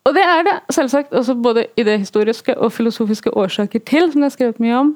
Og 0.03 0.15
det 0.17 0.23
er 0.23 0.43
det 0.47 0.57
selvsagt 0.75 1.13
også 1.15 1.35
både 1.39 1.67
historiske 1.77 2.57
og 2.57 2.73
filosofiske 2.75 3.31
årsaker 3.31 3.83
til, 3.87 4.11
som 4.11 4.23
det 4.23 4.31
er 4.31 4.35
skrevet 4.35 4.63
mye 4.63 4.79
om. 4.79 4.93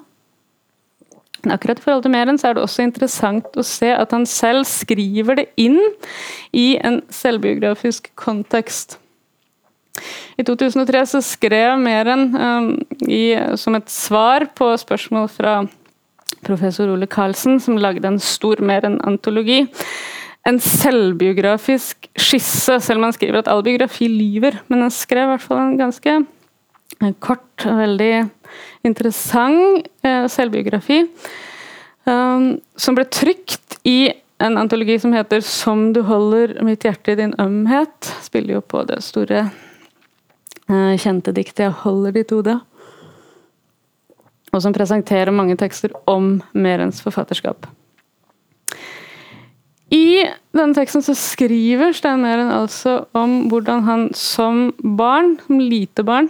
Men 1.44 1.54
akkurat 1.54 1.80
i 1.80 1.84
forhold 1.86 2.04
til 2.04 2.12
Meren 2.12 2.40
så 2.40 2.50
er 2.50 2.58
det 2.58 2.64
også 2.66 2.84
interessant 2.84 3.58
å 3.60 3.64
se 3.64 3.92
at 3.94 4.12
han 4.12 4.26
selv 4.28 4.66
skriver 4.68 5.38
det 5.40 5.46
inn 5.62 5.78
i 6.52 6.76
en 6.84 7.02
selvbiografisk 7.14 8.10
kontekst. 8.20 8.98
I 10.38 10.44
2003 10.46 11.06
så 11.14 11.22
skrev 11.26 11.78
Meren 11.82 12.28
um, 12.36 12.68
i, 13.08 13.38
som 13.58 13.78
et 13.78 13.90
svar 13.90 14.50
på 14.58 14.70
spørsmål 14.78 15.30
fra 15.32 15.62
professor 16.46 16.92
Ole 16.92 17.08
Karlsen, 17.10 17.62
som 17.64 17.80
lagde 17.80 18.08
en 18.08 18.20
stor 18.22 18.62
Meren-antologi, 18.62 19.64
en 20.48 20.60
selvbiografisk 20.64 22.08
skisse, 22.16 22.80
selv 22.80 23.02
om 23.02 23.08
han 23.10 23.16
skriver 23.16 23.42
at 23.42 23.50
all 23.52 23.64
biografi 23.66 24.08
lyver. 24.08 24.62
Men 24.72 24.86
han 24.86 24.94
skrev 24.94 25.28
i 25.28 25.34
hvert 25.34 25.44
fall 25.44 25.60
en 25.64 25.80
ganske 25.80 26.18
kort 27.24 27.66
og 27.68 27.82
veldig 27.82 28.14
interessant 28.88 29.90
eh, 30.08 30.26
selvbiografi. 30.32 31.04
Um, 32.08 32.56
som 32.80 32.96
ble 32.96 33.04
trykt 33.12 33.76
i 33.88 34.08
en 34.40 34.56
antologi 34.62 34.96
som 35.02 35.12
heter 35.14 35.42
'Som 35.42 35.94
du 35.94 36.02
holder 36.04 36.64
mitt 36.64 36.84
hjerte 36.84 37.12
i 37.12 37.16
din 37.16 37.34
ømhet'. 37.34 38.24
Spiller 38.24 38.54
jo 38.54 38.62
på 38.62 38.86
det 38.88 39.04
store, 39.04 39.52
uh, 40.70 40.96
kjente 40.96 41.34
diktet 41.34 41.68
'Jeg 41.68 41.72
holder 41.84 42.12
ditt 42.12 42.32
hode'. 42.32 42.62
Og 44.54 44.62
som 44.62 44.74
presenterer 44.74 45.32
mange 45.32 45.58
tekster 45.58 45.92
om 46.08 46.42
Merens 46.54 47.02
forfatterskap. 47.02 47.68
I 49.94 50.26
denne 50.52 50.76
teksten 50.76 51.04
så 51.06 51.16
skriver 51.16 51.94
Stein 51.96 52.20
Meren 52.24 52.50
altså 52.52 53.06
om 53.16 53.46
hvordan 53.52 53.86
han 53.88 54.10
som 54.18 54.68
barn, 54.82 55.38
som 55.46 55.62
lite 55.64 56.04
barn, 56.08 56.28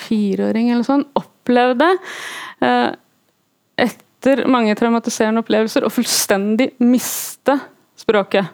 fireåring 0.00 0.70
eller 0.70 0.84
sånn, 0.86 1.06
opplevde 1.16 1.88
eh, 2.62 2.92
etter 3.80 4.44
mange 4.50 4.76
traumatiserende 4.78 5.42
opplevelser 5.42 5.86
å 5.86 5.92
fullstendig 5.92 6.74
miste 6.84 7.56
språket. 7.98 8.52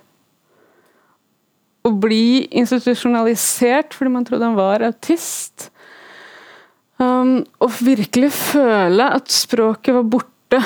Å 1.83 1.91
bli 1.99 2.47
institusjonalisert 2.63 3.97
fordi 3.99 4.15
man 4.15 4.27
trodde 4.29 4.47
han 4.47 4.59
var 4.59 4.85
autist. 4.87 5.73
Um, 7.03 7.41
og 7.59 7.81
virkelig 7.83 8.31
føle 8.37 9.09
at 9.17 9.33
språket 9.33 9.97
var 9.97 10.05
borte. 10.07 10.61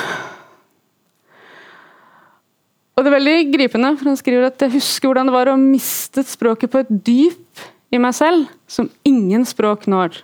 Og 2.97 3.05
det 3.05 3.11
er 3.11 3.19
veldig 3.19 3.35
gripende, 3.53 3.91
for 3.99 4.09
han 4.09 4.17
skriver 4.17 4.47
at 4.47 4.63
jeg 4.65 4.73
husker 4.73 5.05
hvordan 5.05 5.29
det 5.29 5.35
var 5.35 5.51
å 5.51 5.59
miste 5.61 6.23
språket 6.25 6.71
på 6.73 6.81
et 6.81 6.89
dyp 7.05 7.61
i 7.93 7.99
meg 8.01 8.15
selv 8.17 8.47
som 8.65 8.89
ingen 9.05 9.45
språk 9.45 9.85
når. 9.85 10.17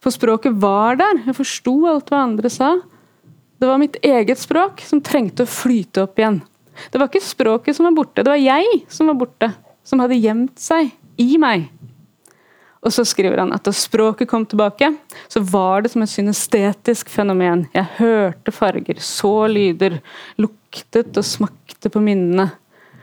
For 0.00 0.14
språket 0.14 0.56
var 0.62 0.96
der. 0.96 1.20
Jeg 1.26 1.36
forsto 1.36 1.74
alt 1.90 2.08
hva 2.08 2.22
andre 2.24 2.48
sa. 2.52 2.70
Det 3.60 3.68
var 3.68 3.82
mitt 3.82 3.98
eget 4.00 4.40
språk 4.40 4.80
som 4.86 5.02
trengte 5.04 5.44
å 5.44 5.50
flyte 5.50 6.06
opp 6.06 6.16
igjen. 6.16 6.40
Det 6.88 7.02
var 7.02 7.10
ikke 7.10 7.26
språket 7.26 7.76
som 7.76 7.88
var 7.90 7.96
borte, 7.98 8.22
det 8.22 8.30
var 8.32 8.40
jeg 8.40 8.84
som 8.88 9.10
var 9.10 9.18
borte. 9.20 9.52
Som 9.84 10.00
hadde 10.00 10.20
gjemt 10.20 10.56
seg 10.62 10.94
i 11.20 11.36
meg. 11.40 11.68
Og 12.88 12.94
så 12.94 13.04
skriver 13.04 13.42
han 13.42 13.52
at 13.52 13.66
da 13.68 13.72
språket 13.76 14.30
kom 14.30 14.46
tilbake, 14.48 14.88
så 15.28 15.42
var 15.44 15.84
det 15.84 15.90
som 15.92 16.00
et 16.00 16.08
synestetisk 16.08 17.10
fenomen. 17.12 17.66
Jeg 17.74 17.84
hørte 17.98 18.54
farger, 18.54 19.02
så 19.04 19.44
lyder, 19.52 19.98
luktet 20.40 21.12
og 21.20 21.26
smakte 21.28 21.92
på 21.92 22.00
minnene. 22.00 22.48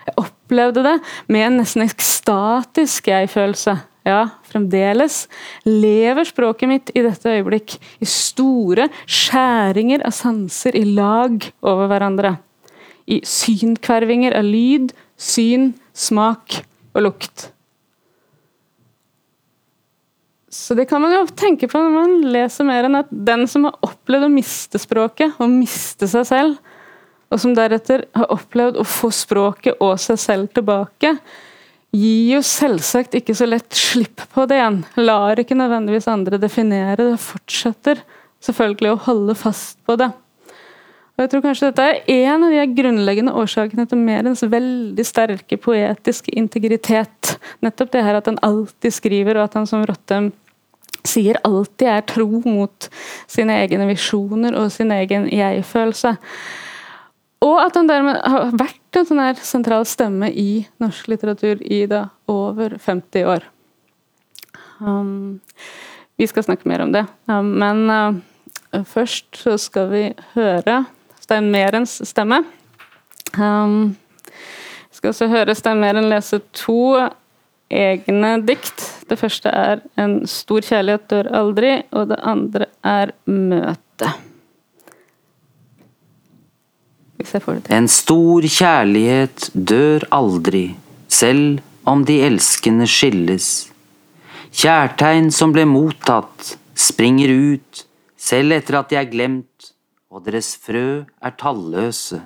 Jeg 0.07 0.17
opplevde 0.23 0.81
det 0.87 0.95
med 1.29 1.45
en 1.45 1.59
nesten 1.61 1.85
ekstatisk 1.85 3.11
jeg-følelse. 3.13 3.77
Ja, 4.05 4.23
fremdeles 4.49 5.23
lever 5.65 6.25
språket 6.29 6.69
mitt 6.69 6.91
i 6.97 7.05
dette 7.05 7.37
øyeblikk 7.37 7.77
i 8.01 8.09
store 8.09 8.89
skjæringer 9.05 10.01
av 10.05 10.13
sanser 10.17 10.77
i 10.77 10.85
lag 10.97 11.45
over 11.65 11.89
hverandre. 11.93 12.35
I 13.05 13.21
synkvervinger 13.25 14.33
av 14.37 14.49
lyd, 14.49 14.93
syn, 15.17 15.75
smak 15.93 16.63
og 16.93 17.05
lukt. 17.05 17.51
Så 20.55 20.73
det 20.77 20.85
kan 20.87 21.03
man 21.03 21.11
jo 21.11 21.25
tenke 21.35 21.67
på 21.67 21.79
når 21.81 21.91
man 21.93 22.13
leser 22.31 22.65
mer 22.67 22.87
enn 22.87 22.95
at 23.01 23.09
den 23.11 23.43
som 23.51 23.67
har 23.67 23.75
opplevd 23.83 24.29
å 24.29 24.31
miste 24.31 24.79
språket, 24.79 25.35
og 25.43 25.51
miste 25.51 26.07
seg 26.07 26.23
selv, 26.29 26.75
og 27.27 27.41
som 27.41 27.55
deretter 27.57 28.05
har 28.15 28.31
opplevd 28.31 28.79
å 28.79 28.85
få 28.87 29.11
språket 29.13 29.81
og 29.83 29.97
seg 29.99 30.21
selv 30.21 30.53
tilbake, 30.55 31.11
gir 31.95 32.37
jo 32.37 32.41
selvsagt 32.45 33.17
ikke 33.19 33.35
så 33.35 33.47
lett 33.49 33.75
slipp 33.75 34.23
på 34.31 34.45
det 34.47 34.61
igjen. 34.61 34.83
Lar 34.99 35.41
ikke 35.41 35.57
nødvendigvis 35.59 36.07
andre 36.11 36.39
definere 36.39 36.99
det, 37.01 37.17
fortsetter 37.19 37.99
selvfølgelig 38.45 38.93
å 38.93 39.01
holde 39.09 39.35
fast 39.39 39.81
på 39.87 39.97
det. 39.99 40.11
Og 41.15 41.23
jeg 41.23 41.31
tror 41.31 41.43
kanskje 41.45 41.69
dette 41.69 41.83
er 42.11 42.31
en 42.31 42.43
av 42.43 42.55
de 42.55 42.63
grunnleggende 42.75 43.35
årsakene 43.39 43.85
til 43.87 44.01
Merens 44.03 44.43
veldig 44.43 45.05
sterke 45.07 45.59
poetiske 45.59 46.33
integritet. 46.35 47.35
Nettopp 47.63 47.93
det 47.93 48.03
her 48.03 48.19
at 48.19 48.27
han 48.27 48.41
alltid 48.43 48.97
skriver, 48.97 49.39
og 49.39 49.47
at 49.47 49.55
han 49.59 49.69
som 49.69 49.85
Rottem 49.87 50.33
sier 51.07 51.39
alltid 51.47 51.89
er 51.91 52.05
tro 52.09 52.41
mot 52.45 52.87
sine 53.31 53.59
egne 53.63 53.87
visjoner 53.89 54.57
og 54.59 54.71
sin 54.73 54.93
egen 54.95 55.27
jeg-følelse. 55.31 56.15
Og 57.45 57.57
at 57.61 57.75
han 57.77 57.89
dermed 57.89 58.21
har 58.25 58.53
vært 58.57 58.99
en 58.99 59.07
sånn 59.07 59.21
her 59.21 59.41
sentral 59.43 59.85
stemme 59.87 60.31
i 60.31 60.65
norsk 60.81 61.09
litteratur 61.11 61.61
i 61.61 61.83
da 61.89 62.07
over 62.31 62.77
50 62.81 63.27
år. 63.29 63.45
Um, 64.79 65.41
vi 66.19 66.27
skal 66.27 66.45
snakke 66.47 66.67
mer 66.67 66.83
om 66.83 66.93
det, 66.95 67.05
um, 67.31 67.51
men 67.59 67.85
uh, 67.91 68.83
først 68.87 69.37
så 69.39 69.57
skal 69.61 69.91
vi 69.91 70.05
høre 70.33 70.83
Stein 71.21 71.51
Merens 71.51 71.99
stemme. 72.07 72.41
Um, 73.37 73.95
vi 74.89 74.99
skal 74.99 75.11
også 75.11 75.27
høre 75.27 75.55
Stein 75.55 75.81
Meren 75.83 76.09
lese 76.09 76.39
to 76.55 76.95
egne 77.69 78.37
dikt. 78.47 78.83
Det 79.09 79.19
første 79.19 79.49
er 79.49 79.81
'En 79.97 80.27
stor 80.27 80.61
kjærlighet 80.61 81.09
dør 81.09 81.27
aldri', 81.31 81.83
og 81.91 82.09
det 82.09 82.19
andre 82.23 82.65
er 82.83 83.11
'Møte'. 83.27 84.13
En 87.69 87.87
stor 87.87 88.41
kjærlighet 88.41 89.49
dør 89.53 89.99
aldri, 90.11 90.75
selv 91.07 91.59
om 91.85 92.05
de 92.05 92.21
elskende 92.21 92.87
skilles. 92.87 93.71
Kjærtegn 94.51 95.31
som 95.31 95.51
ble 95.53 95.65
mottatt, 95.65 96.57
springer 96.75 97.29
ut, 97.53 97.85
selv 98.17 98.51
etter 98.51 98.79
at 98.79 98.89
de 98.89 98.95
er 98.95 99.11
glemt 99.11 99.75
og 100.15 100.23
deres 100.23 100.53
frø 100.63 101.03
er 101.21 101.33
talløse. 101.35 102.21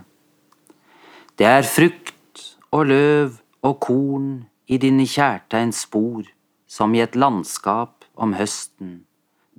Det 1.38 1.48
er 1.48 1.66
frukt 1.66 2.44
og 2.72 2.86
løv 2.92 3.40
og 3.66 3.80
korn 3.82 4.28
i 4.70 4.78
dine 4.78 5.08
kjærtegns 5.10 5.86
spor, 5.88 6.22
som 6.70 6.94
i 6.94 7.02
et 7.02 7.18
landskap 7.18 8.06
om 8.14 8.36
høsten, 8.38 9.02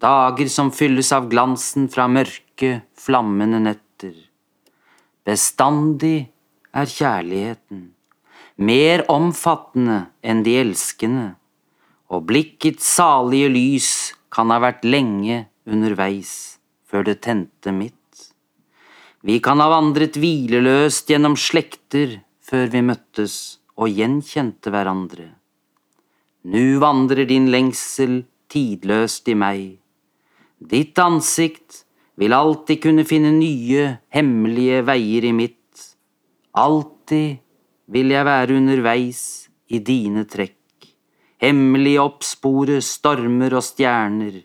dager 0.00 0.48
som 0.52 0.70
fylles 0.72 1.10
av 1.12 1.26
glansen 1.32 1.88
fra 1.90 2.06
mørke, 2.08 2.80
flammende 2.94 3.58
netter. 3.64 4.14
Bestandig 5.26 6.30
er 6.70 6.86
kjærligheten, 6.88 7.90
mer 8.62 9.04
omfattende 9.10 10.04
enn 10.22 10.44
de 10.46 10.56
elskende, 10.62 11.26
og 12.10 12.26
blikkets 12.30 12.86
salige 12.96 13.50
lys 13.50 13.90
kan 14.30 14.50
ha 14.54 14.60
vært 14.62 14.86
lenge 14.86 15.44
underveis 15.66 16.60
før 16.86 17.06
det 17.10 17.20
tente 17.26 17.74
mitt. 17.74 17.96
Vi 19.26 19.36
kan 19.44 19.60
ha 19.60 19.68
vandret 19.68 20.16
hvileløst 20.16 21.10
gjennom 21.10 21.36
slekter 21.36 22.20
før 22.40 22.70
vi 22.72 22.80
møttes 22.86 23.34
og 23.76 23.92
gjenkjente 23.92 24.72
hverandre. 24.72 25.28
Nu 26.42 26.78
vandrer 26.80 27.26
din 27.28 27.50
lengsel 27.52 28.22
tidløst 28.48 29.28
i 29.28 29.36
meg. 29.36 29.64
Ditt 30.60 30.98
ansikt 31.00 31.84
vil 32.20 32.32
alltid 32.36 32.80
kunne 32.84 33.04
finne 33.08 33.32
nye, 33.36 33.98
hemmelige 34.12 34.80
veier 34.88 35.26
i 35.28 35.34
mitt. 35.36 35.56
Alltid 36.56 37.40
vil 37.92 38.12
jeg 38.12 38.28
være 38.28 38.56
underveis 38.56 39.22
i 39.68 39.80
dine 39.84 40.24
trekk. 40.24 40.56
Hemmelig 41.40 41.96
oppspore 42.00 42.80
stormer 42.84 43.54
og 43.56 43.64
stjerner, 43.64 44.42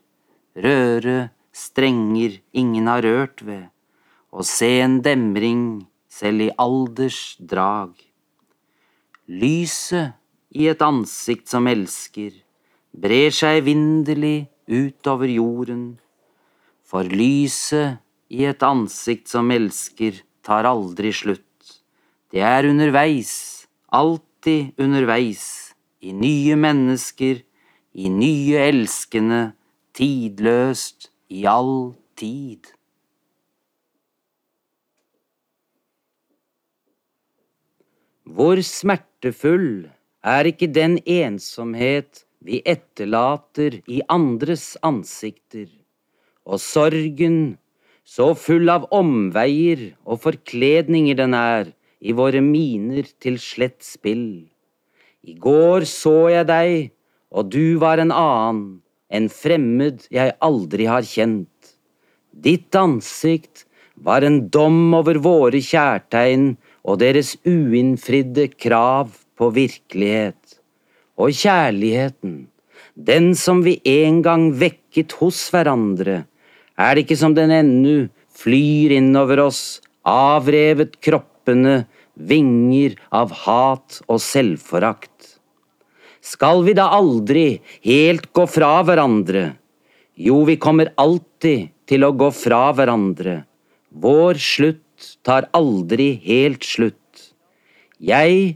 røre 0.56 1.18
strenger 1.56 2.40
ingen 2.56 2.88
har 2.92 3.04
rørt 3.04 3.44
ved 3.44 3.66
og 4.36 4.44
se 4.48 4.68
en 4.84 5.00
demring 5.04 5.86
selv 6.12 6.44
i 6.44 6.52
alders 6.60 7.38
drag. 7.40 7.94
Lyset 9.32 10.16
i 10.56 10.70
et 10.72 10.82
ansikt 10.86 11.52
som 11.52 11.68
elsker, 11.68 12.32
brer 12.96 13.34
seg 13.36 13.60
evinderlig 13.60 14.48
utover 14.72 15.28
jorden, 15.28 15.98
for 16.86 17.04
lyset 17.04 18.00
i 18.32 18.46
et 18.48 18.63
ansikt 18.63 19.28
som 19.28 19.52
elsker, 19.52 20.22
tar 20.46 20.68
aldri 20.70 21.12
slutt. 21.13 21.44
Det 22.32 22.44
er 22.46 22.70
underveis, 22.70 23.65
alltid 23.91 24.80
underveis, 24.80 25.74
i 26.00 26.13
nye 26.15 26.56
mennesker, 26.56 27.41
i 27.96 28.10
nye 28.12 28.62
elskende, 28.70 29.41
tidløst, 29.96 31.10
i 31.32 31.44
all 31.50 31.96
tid. 32.15 32.72
Hvor 38.26 38.60
smertefull 38.65 39.95
er 40.26 40.50
ikke 40.50 40.72
den 40.74 40.98
ensomhet 41.06 42.24
vi 42.46 42.62
etterlater 42.66 43.80
i 43.90 44.02
andres 44.12 44.74
ansikter, 44.86 45.70
og 46.46 46.62
sorgen, 46.62 47.58
så 48.06 48.34
full 48.38 48.70
av 48.70 48.86
omveier 48.94 49.96
og 50.06 50.22
forkledninger 50.26 51.18
den 51.18 51.34
er 51.38 51.72
i 52.06 52.14
våre 52.14 52.42
miner 52.46 53.08
til 53.22 53.40
slett 53.42 53.82
spill. 53.86 54.46
I 55.26 55.34
går 55.42 55.88
så 55.90 56.28
jeg 56.30 56.46
deg, 56.50 56.74
og 57.34 57.50
du 57.50 57.78
var 57.82 58.02
en 58.02 58.14
annen, 58.14 58.66
en 59.10 59.30
fremmed 59.30 60.06
jeg 60.14 60.36
aldri 60.46 60.86
har 60.90 61.06
kjent. 61.06 61.50
Ditt 62.30 62.78
ansikt 62.78 63.66
var 63.96 64.26
en 64.28 64.44
dom 64.54 64.94
over 64.94 65.18
våre 65.24 65.62
kjærtegn 65.66 66.52
og 66.86 67.00
deres 67.02 67.34
uinnfridde 67.48 68.52
krav 68.54 69.14
på 69.38 69.52
virkelighet. 69.56 70.60
Og 71.19 71.32
kjærligheten, 71.36 72.48
den 72.95 73.34
som 73.36 73.63
vi 73.63 73.78
en 73.86 74.21
gang 74.26 74.50
vekket 74.56 75.15
hos 75.19 75.45
hverandre, 75.52 76.24
er 76.76 76.95
det 76.95 77.06
ikke 77.06 77.19
som 77.19 77.36
den 77.36 77.54
ennu 77.56 78.08
flyr 78.36 78.95
innover 78.98 79.45
oss, 79.48 79.80
avrevet 80.04 81.00
kroppene, 81.04 81.86
vinger 82.15 82.95
av 83.12 83.32
hat 83.43 84.00
og 84.08 84.19
selvforakt. 84.24 85.12
Skal 86.26 86.63
vi 86.65 86.74
da 86.78 86.88
aldri 86.95 87.60
helt 87.86 88.32
gå 88.34 88.45
fra 88.50 88.80
hverandre? 88.88 89.52
Jo, 90.15 90.43
vi 90.48 90.56
kommer 90.56 90.93
alltid 90.98 91.69
til 91.86 92.08
å 92.08 92.13
gå 92.15 92.32
fra 92.34 92.69
hverandre. 92.76 93.43
Vår 93.91 94.39
slutt 94.41 95.15
tar 95.28 95.50
aldri 95.56 96.15
helt 96.24 96.63
slutt. 96.65 97.02
Jeg 98.00 98.56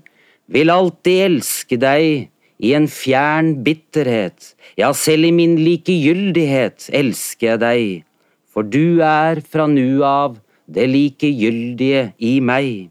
vil 0.50 0.74
alltid 0.74 1.24
elske 1.28 1.78
deg 1.80 2.30
i 2.60 2.74
en 2.76 2.90
fjern 2.92 3.54
bitterhet, 3.64 4.54
ja, 4.80 4.92
selv 4.92 5.30
i 5.30 5.34
min 5.36 5.56
likegyldighet 5.62 6.90
elsker 6.96 7.54
jeg 7.54 7.62
deg, 7.64 7.84
for 8.50 8.68
du 8.68 9.00
er 9.06 9.40
fra 9.46 9.68
nu 9.70 10.02
av 10.04 10.40
det 10.70 10.90
likegyldige 10.90 12.10
i 12.20 12.40
meg, 12.44 12.90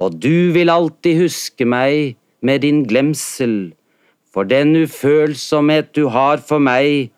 og 0.00 0.16
du 0.22 0.54
vil 0.54 0.72
alltid 0.72 1.26
huske 1.26 1.66
meg 1.68 2.16
med 2.44 2.64
din 2.64 2.82
glemsel, 2.88 3.74
for 4.32 4.48
den 4.48 4.74
ufølsomhet 4.86 5.92
du 5.94 6.08
har 6.14 6.40
for 6.42 6.62
meg, 6.62 7.10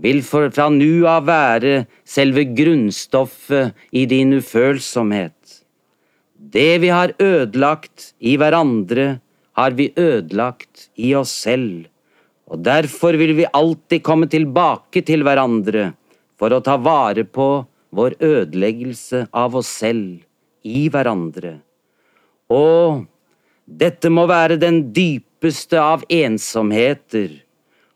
vil 0.00 0.22
fra 0.24 0.68
nu 0.72 1.06
av 1.08 1.26
være 1.28 1.84
selve 2.08 2.46
grunnstoffet 2.56 3.74
i 3.92 4.06
din 4.08 4.36
ufølsomhet. 4.38 5.39
Det 6.50 6.78
vi 6.82 6.88
har 6.90 7.12
ødelagt 7.22 8.12
i 8.18 8.34
hverandre, 8.40 9.20
har 9.54 9.74
vi 9.78 9.90
ødelagt 9.96 10.88
i 10.98 11.12
oss 11.14 11.32
selv, 11.44 11.86
og 12.50 12.62
derfor 12.66 13.14
vil 13.20 13.36
vi 13.38 13.46
alltid 13.54 14.02
komme 14.02 14.26
tilbake 14.30 15.04
til 15.06 15.22
hverandre 15.26 15.92
for 16.40 16.50
å 16.50 16.62
ta 16.64 16.74
vare 16.80 17.22
på 17.28 17.48
vår 17.94 18.16
ødeleggelse 18.24 19.26
av 19.30 19.54
oss 19.60 19.70
selv 19.82 20.22
i 20.66 20.88
hverandre. 20.90 21.58
Og 22.50 23.04
dette 23.66 24.10
må 24.10 24.26
være 24.30 24.58
den 24.58 24.82
dypeste 24.94 25.78
av 25.78 26.02
ensomheter 26.10 27.36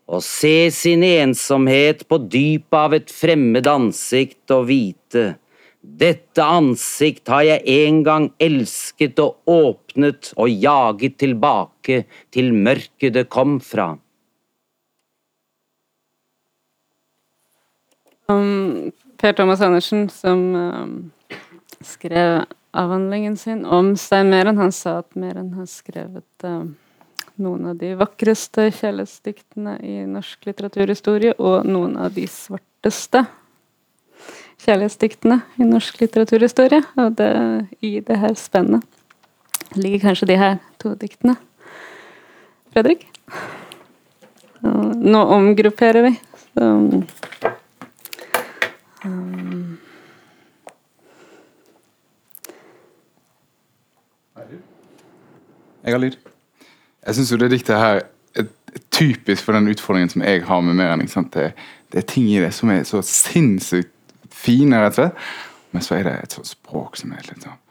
å 0.05 0.21
se 0.23 0.69
sin 0.71 1.03
ensomhet 1.03 2.05
på 2.07 2.19
dypet 2.29 2.77
av 2.77 2.93
et 2.95 3.11
fremmed 3.11 3.67
ansikt 3.67 4.53
og 4.53 4.69
vite 4.69 5.33
dette 5.85 6.43
ansikt 6.43 7.29
har 7.31 7.43
jeg 7.45 7.61
en 7.85 8.01
gang 8.05 8.25
elsket 8.41 9.19
og 9.23 9.37
åpnet 9.49 10.31
og 10.35 10.49
jaget 10.49 11.19
tilbake 11.21 12.01
til 12.33 12.51
mørket 12.53 13.15
det 13.15 13.27
kom 13.31 13.59
fra. 13.63 13.93
Um, 18.27 18.91
per 19.21 19.35
Thomas 19.37 19.61
Andersen, 19.61 20.07
som 20.09 20.41
um, 20.55 20.95
skrev 21.85 22.47
avhandlingen 22.75 23.37
sin 23.37 23.61
om 23.65 23.93
Stein 23.95 24.31
Meren, 24.33 24.57
han 24.57 24.73
sa 24.73 24.99
at 25.03 25.13
Meren 25.15 25.53
har 25.53 25.69
skrevet 25.69 26.47
um, 26.49 26.73
noen 27.37 27.69
av 27.69 27.79
de 27.79 27.93
vakreste 27.99 28.71
kjærlighetsdiktene 28.73 29.77
i 29.85 29.97
norsk 30.09 30.49
litteraturhistorie, 30.49 31.35
og 31.37 31.67
noen 31.69 31.95
av 32.01 32.15
de 32.17 32.25
svarteste. 32.31 33.25
Kjærlighetsdiktene 34.65 35.39
i 35.61 35.67
norsk 35.67 35.99
litteraturhistorie. 36.01 36.81
Og 37.01 37.17
det, 37.19 37.31
i 37.85 37.99
det 38.05 38.19
her 38.19 38.33
spennet 38.39 38.83
ligger 39.75 40.07
kanskje 40.09 40.29
de 40.31 40.39
her 40.39 40.57
to 40.81 40.93
diktene. 40.99 41.35
Fredrik? 42.73 43.07
Nå 44.61 45.21
omgrupperer 45.35 46.01
vi. 46.09 46.13
Så, 46.55 46.63
um, 49.05 49.77
Jeg 55.85 55.93
har 55.93 56.01
lyd. 56.01 56.15
Jeg 57.05 57.15
syns 57.15 57.31
jo 57.31 57.37
det 57.37 57.51
diktet 57.51 57.77
her 57.77 57.99
er 58.35 58.45
typisk 58.91 59.45
for 59.45 59.53
den 59.53 59.67
utfordringen 59.69 60.09
som 60.09 60.23
jeg 60.25 60.41
har 60.47 60.61
med 60.65 60.73
mer 60.79 60.95
enn 60.95 61.05
det, 61.05 61.51
det, 61.91 61.99
er 61.99 62.07
ting 62.09 62.25
i 62.25 62.39
det 62.41 62.49
som 62.57 62.71
er 62.73 62.81
så 62.83 63.03
sinnssykt 63.05 63.93
fine, 64.35 64.79
rett 64.83 64.95
og 64.95 65.01
slett. 65.01 65.29
Men 65.75 65.83
så 65.83 65.97
er 65.97 66.07
det 66.07 66.15
et 66.23 66.35
sånt 66.37 66.47
språk 66.47 66.99
som 66.99 67.11
er 67.11 67.25
litt 67.27 67.43
sånn 67.43 67.61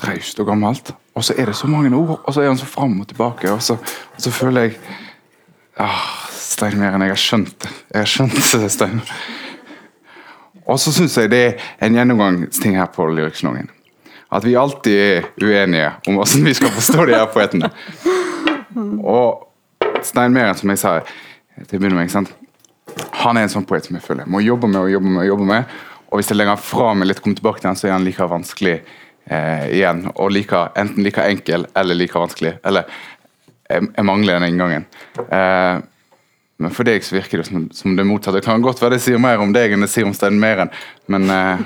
traust 0.00 0.40
og 0.42 0.48
gammelt. 0.48 0.92
Og 1.14 1.24
så 1.24 1.36
er 1.38 1.48
det 1.50 1.56
så 1.56 1.68
mange 1.70 1.92
ord, 1.96 2.18
og 2.18 2.34
så 2.34 2.42
er 2.42 2.50
han 2.50 2.58
så 2.58 2.68
fram 2.68 2.98
og 3.00 3.08
tilbake. 3.08 3.52
Og 3.52 3.62
så, 3.62 3.76
og 3.78 4.20
så 4.20 4.32
føler 4.34 4.66
jeg 4.66 4.74
ah, 5.80 6.02
Stein 6.34 6.78
Meren, 6.80 7.02
jeg 7.06 7.14
har 7.14 7.22
skjønt 7.22 7.54
det. 7.62 7.70
Jeg 7.92 8.02
har 8.02 8.10
skjønt 8.10 8.36
det, 8.36 8.70
Stein. 8.72 9.00
Og 10.64 10.80
så 10.80 10.92
syns 10.96 11.16
jeg 11.20 11.30
det 11.32 11.42
er 11.46 11.86
en 11.86 11.96
gjennomgangsting 11.98 12.78
her 12.78 12.90
på 12.92 13.06
Lyrikksalongen. 13.12 13.70
At 14.34 14.44
vi 14.46 14.56
alltid 14.58 14.98
er 14.98 15.26
uenige 15.42 15.90
om 16.08 16.18
hvordan 16.18 16.46
vi 16.48 16.54
skal 16.58 16.72
forstå 16.74 17.04
de 17.06 17.18
her 17.18 17.28
poetene. 17.30 17.70
Og 19.04 19.44
Stein 20.02 20.34
Meren, 20.34 20.56
som 20.58 20.72
jeg 20.72 20.80
sa 20.82 20.98
til 21.68 21.78
å 21.78 21.82
begynne 21.84 22.00
med, 22.00 22.32
han 23.24 23.38
er 23.38 23.46
en 23.46 23.52
sånn 23.52 23.66
poet 23.68 23.86
som 23.86 23.96
jeg 23.96 24.04
føler 24.04 24.28
må 24.30 24.42
jobbe 24.44 24.68
med 24.70 24.80
og 24.82 24.92
jobbe 24.92 25.10
med. 25.10 25.22
Og 25.22 25.30
jobbe 25.32 25.48
med. 25.48 25.78
Og 26.10 26.20
hvis 26.20 26.30
jeg 26.30 26.38
legger 26.38 26.54
han 26.54 26.62
fra 26.62 26.92
meg 26.94 27.08
litt, 27.10 27.22
kommer 27.22 27.40
tilbake 27.40 27.62
til 27.62 27.72
han, 27.72 27.78
så 27.78 27.88
er 27.88 27.96
han 27.96 28.04
like 28.06 28.28
vanskelig 28.30 28.74
eh, 28.76 29.64
igjen. 29.74 30.04
Og 30.14 30.30
like, 30.30 30.60
enten 30.78 31.02
like 31.06 31.24
enkel 31.26 31.66
eller 31.74 31.98
like 31.98 32.20
vanskelig. 32.20 32.54
Eller 32.62 32.86
jeg, 33.66 33.88
jeg 33.88 34.06
mangler 34.06 34.38
den 34.38 34.52
inngangen. 34.52 34.86
Eh, 35.24 35.82
men 36.62 36.74
for 36.74 36.86
deg 36.86 37.02
så 37.02 37.16
virker 37.16 37.42
det 37.42 37.48
som, 37.48 37.66
som 37.74 37.96
det 37.98 38.06
motsatte. 38.06 38.38
Det 38.38 38.46
kan 38.46 38.62
godt 38.62 38.82
være 38.82 38.94
det 38.96 39.02
sier 39.02 39.18
mer 39.18 39.42
om 39.42 39.52
deg 39.54 39.74
enn 39.74 39.82
det 39.82 39.90
sier 39.90 40.06
om 40.06 40.14
Stein 40.14 40.38
Meren, 40.40 40.70
men 41.10 41.26
eh, 41.32 41.64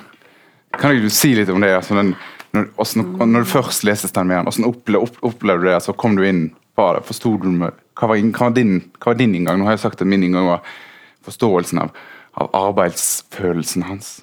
kan 0.78 0.94
ikke 0.94 1.10
du 1.10 1.14
si 1.14 1.34
litt 1.36 1.52
om 1.52 1.60
det? 1.62 1.74
Altså, 1.76 1.96
den, 1.98 2.14
når, 2.56 2.70
også, 2.80 3.04
når, 3.04 3.44
du 3.44 3.50
først 3.52 3.84
leste 3.84 4.08
Stein 4.08 4.30
Meren, 4.30 4.48
hvordan 4.48 4.68
opplevde, 4.68 5.20
opplevde 5.28 5.66
du 5.66 5.68
det? 5.68 5.76
Altså, 5.76 5.92
kom 5.92 6.16
du 6.16 6.24
inn 6.24 6.42
på 6.78 6.88
det? 6.96 7.04
Forsto 7.08 7.34
du 7.42 7.50
med, 7.52 7.76
hva, 7.98 8.10
var, 8.10 8.20
hva, 8.24 8.48
var 8.48 8.56
din, 8.56 8.78
hva 8.96 9.12
var 9.12 9.20
din 9.20 9.36
inngang? 9.36 9.60
Nå 9.60 9.68
har 9.68 9.76
jeg 9.76 9.84
sagt 9.84 10.00
at 10.00 10.08
min 10.08 10.24
inngang 10.24 10.48
var 10.48 10.64
forståelsen 11.28 11.84
av, 11.84 11.92
av 12.38 12.56
arbeidsfølelsen 12.66 13.86
hans. 13.88 14.16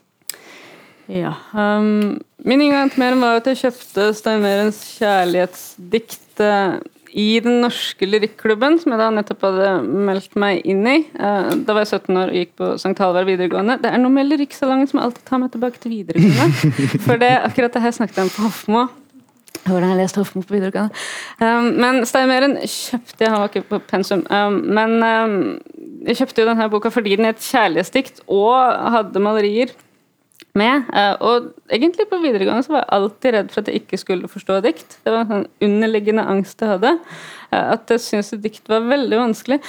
Ja. 1.11 1.35
Um, 1.53 2.17
min 2.45 2.63
inngang 2.65 2.89
til 2.91 3.03
Meren 3.03 3.21
var 3.21 3.39
at 3.39 3.47
jeg 3.49 3.61
kjøpte 3.65 4.09
Stein 4.17 4.41
Merens 4.41 4.81
kjærlighetsdikt 4.97 6.41
uh, 6.41 6.81
i 7.15 7.39
den 7.39 7.61
norske 7.63 8.07
lyrikklubben, 8.09 8.79
som 8.81 8.91
jeg 8.91 8.99
da 8.99 9.11
nettopp 9.13 9.45
hadde 9.45 9.69
meldt 9.85 10.33
meg 10.41 10.65
inn 10.67 10.83
i. 10.89 10.97
Uh, 11.13 11.53
da 11.61 11.77
var 11.77 11.85
jeg 11.85 12.01
17 12.01 12.21
år 12.23 12.33
og 12.33 12.39
gikk 12.41 12.53
på 12.59 12.71
St. 12.81 12.97
Halvard 12.99 13.29
videregående. 13.29 13.77
Det 13.83 13.91
er 13.91 14.01
noe 14.01 14.13
med 14.17 14.31
lyrikksalongen 14.31 14.89
som 14.91 15.03
alltid 15.03 15.27
tar 15.29 15.43
meg 15.43 15.53
tilbake 15.53 15.81
til 15.83 15.93
videregående. 15.93 16.73
For 17.05 17.21
det 17.21 17.33
akkurat 17.37 17.77
det 17.77 17.85
her 17.85 17.97
snakket 17.99 18.21
jeg 18.23 18.29
om 18.29 18.35
på 18.35 18.47
Hofmo. 18.49 18.87
Hvordan 19.65 19.89
jeg 19.89 19.97
leste 19.97 20.21
Hofmo 20.21 20.43
på 20.45 20.54
videregående. 20.54 20.93
Um, 21.41 21.71
men 21.82 22.04
Stein 22.06 22.30
Meren 22.30 22.60
kjøpte 22.69 23.30
han 23.32 23.39
var 23.41 23.49
ikke 23.49 23.65
på 23.71 23.80
pensum. 23.89 24.21
Um, 24.30 24.60
men 24.78 24.99
um, 25.01 25.39
jeg 26.06 26.19
kjøpte 26.19 26.43
jo 26.43 26.49
denne 26.51 26.67
boka 26.69 26.91
fordi 26.93 27.15
den 27.17 27.25
er 27.25 27.34
et 27.34 27.47
kjærlighetsdikt 27.47 28.21
og 28.30 28.54
hadde 28.93 29.23
malerier 29.25 29.73
med. 30.56 30.86
Uh, 30.93 31.15
og 31.17 31.73
egentlig 31.73 32.06
på 32.12 32.19
videregående 32.21 32.67
så 32.67 32.75
var 32.75 32.84
jeg 32.84 32.93
alltid 32.99 33.36
redd 33.36 33.49
for 33.54 33.63
at 33.63 33.71
jeg 33.71 33.82
ikke 33.82 34.01
skulle 34.04 34.30
forstå 34.32 34.60
dikt. 34.67 34.99
Det 35.01 35.13
var 35.13 35.25
en 35.25 35.34
sånn 35.34 35.47
underliggende 35.67 36.28
angst 36.36 36.62
jeg 36.62 36.75
hadde. 36.75 36.93
Uh, 37.49 37.65
at 37.73 37.95
jeg 37.95 38.06
syntes 38.06 38.36
dikt 38.45 38.69
var 38.69 38.86
veldig 38.86 39.21
vanskelig. 39.23 39.60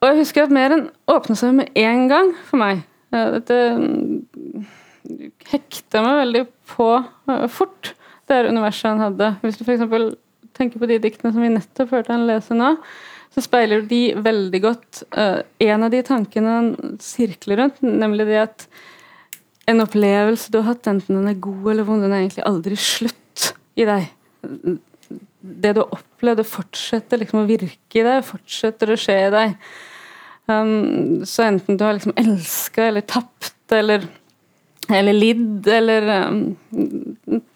Og 0.00 0.08
jeg 0.08 0.20
husker 0.22 0.46
at 0.46 0.54
Meren 0.54 0.88
åpna 1.10 1.36
seg 1.36 1.58
med 1.60 1.76
en 1.76 2.08
gang 2.08 2.32
for 2.48 2.64
meg. 2.64 2.86
Uh, 3.12 3.36
dette 3.36 3.60
mm, 3.76 4.66
hekta 5.52 6.04
meg 6.04 6.20
veldig 6.24 6.44
på 6.72 6.90
fort, 7.52 7.92
det 8.28 8.38
er 8.38 8.50
universet 8.52 8.90
han 8.92 9.04
hadde. 9.06 9.30
Hvis 9.42 9.58
du 9.58 9.64
f.eks. 9.64 9.86
tenker 10.56 10.80
på 10.80 10.88
de 10.90 10.98
diktene 11.02 11.32
som 11.34 11.44
vi 11.44 11.52
nettopp 11.52 11.94
hørte 11.96 12.14
han 12.14 12.26
lese 12.28 12.56
nå, 12.56 12.74
så 13.34 13.44
speiler 13.44 13.84
de 13.88 14.02
veldig 14.24 14.60
godt 14.64 15.02
uh, 15.16 15.40
en 15.62 15.84
av 15.84 15.92
de 15.92 16.02
tankene 16.06 16.54
han 16.54 16.70
sirkler 17.04 17.62
rundt, 17.62 17.82
nemlig 17.84 18.26
det 18.30 18.38
at 18.46 18.68
en 19.68 19.84
opplevelse 19.84 20.52
du 20.52 20.62
har 20.62 20.70
hatt, 20.70 20.88
enten 20.88 21.18
den 21.18 21.28
er 21.28 21.42
god 21.44 21.72
eller 21.74 21.86
vond, 21.88 22.04
den 22.04 22.14
er 22.16 22.24
egentlig 22.24 22.46
aldri 22.48 22.78
slutt 22.80 23.50
i 23.78 23.84
deg. 23.88 24.08
Det 25.38 25.74
du 25.76 25.82
har 25.82 25.92
opplevd, 25.98 26.40
det 26.40 26.48
fortsetter 26.48 27.20
liksom 27.20 27.42
å 27.42 27.48
virke 27.48 28.00
i 28.00 28.06
deg, 28.06 28.24
fortsetter 28.26 28.94
å 28.94 28.98
skje 28.98 29.18
i 29.26 29.30
deg. 29.34 29.54
Um, 30.48 31.26
så 31.28 31.44
enten 31.44 31.76
du 31.76 31.84
har 31.84 31.98
liksom 31.98 32.16
elska 32.16 32.88
eller 32.88 33.04
tapt 33.04 33.76
eller, 33.76 34.06
eller 34.94 35.12
lidd 35.12 35.68
eller 35.68 36.06
um, 36.28 36.38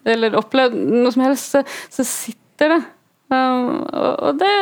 Eller 0.05 0.37
opplevd 0.37 0.77
noe 0.77 1.13
som 1.15 1.25
helst, 1.25 1.55
så, 1.55 1.63
så 1.93 2.05
sitter 2.07 2.77
det. 2.77 2.83
Um, 3.33 3.81
og 3.89 4.39
det, 4.41 4.53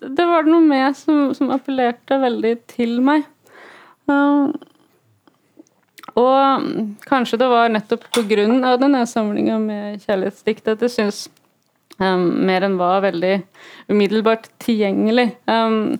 det 0.00 0.26
var 0.26 0.46
det 0.46 0.54
noe 0.54 0.64
med 0.64 0.96
som, 0.96 1.30
som 1.36 1.52
appellerte 1.52 2.20
veldig 2.22 2.54
til 2.70 2.96
meg. 3.04 3.26
Um, 4.08 4.54
og 6.18 6.64
kanskje 7.06 7.38
det 7.40 7.50
var 7.50 7.70
nettopp 7.70 8.08
pga. 8.14 8.46
denne 8.80 9.04
samlinga 9.06 9.58
med 9.62 10.00
kjærlighetsdikt 10.06 10.72
at 10.72 10.82
jeg 10.82 10.94
syns 10.94 11.20
um, 12.00 12.26
mer 12.46 12.66
enn 12.66 12.78
var 12.80 13.04
veldig 13.04 13.36
umiddelbart 13.92 14.48
tilgjengelig. 14.62 15.30
Um, 15.46 15.98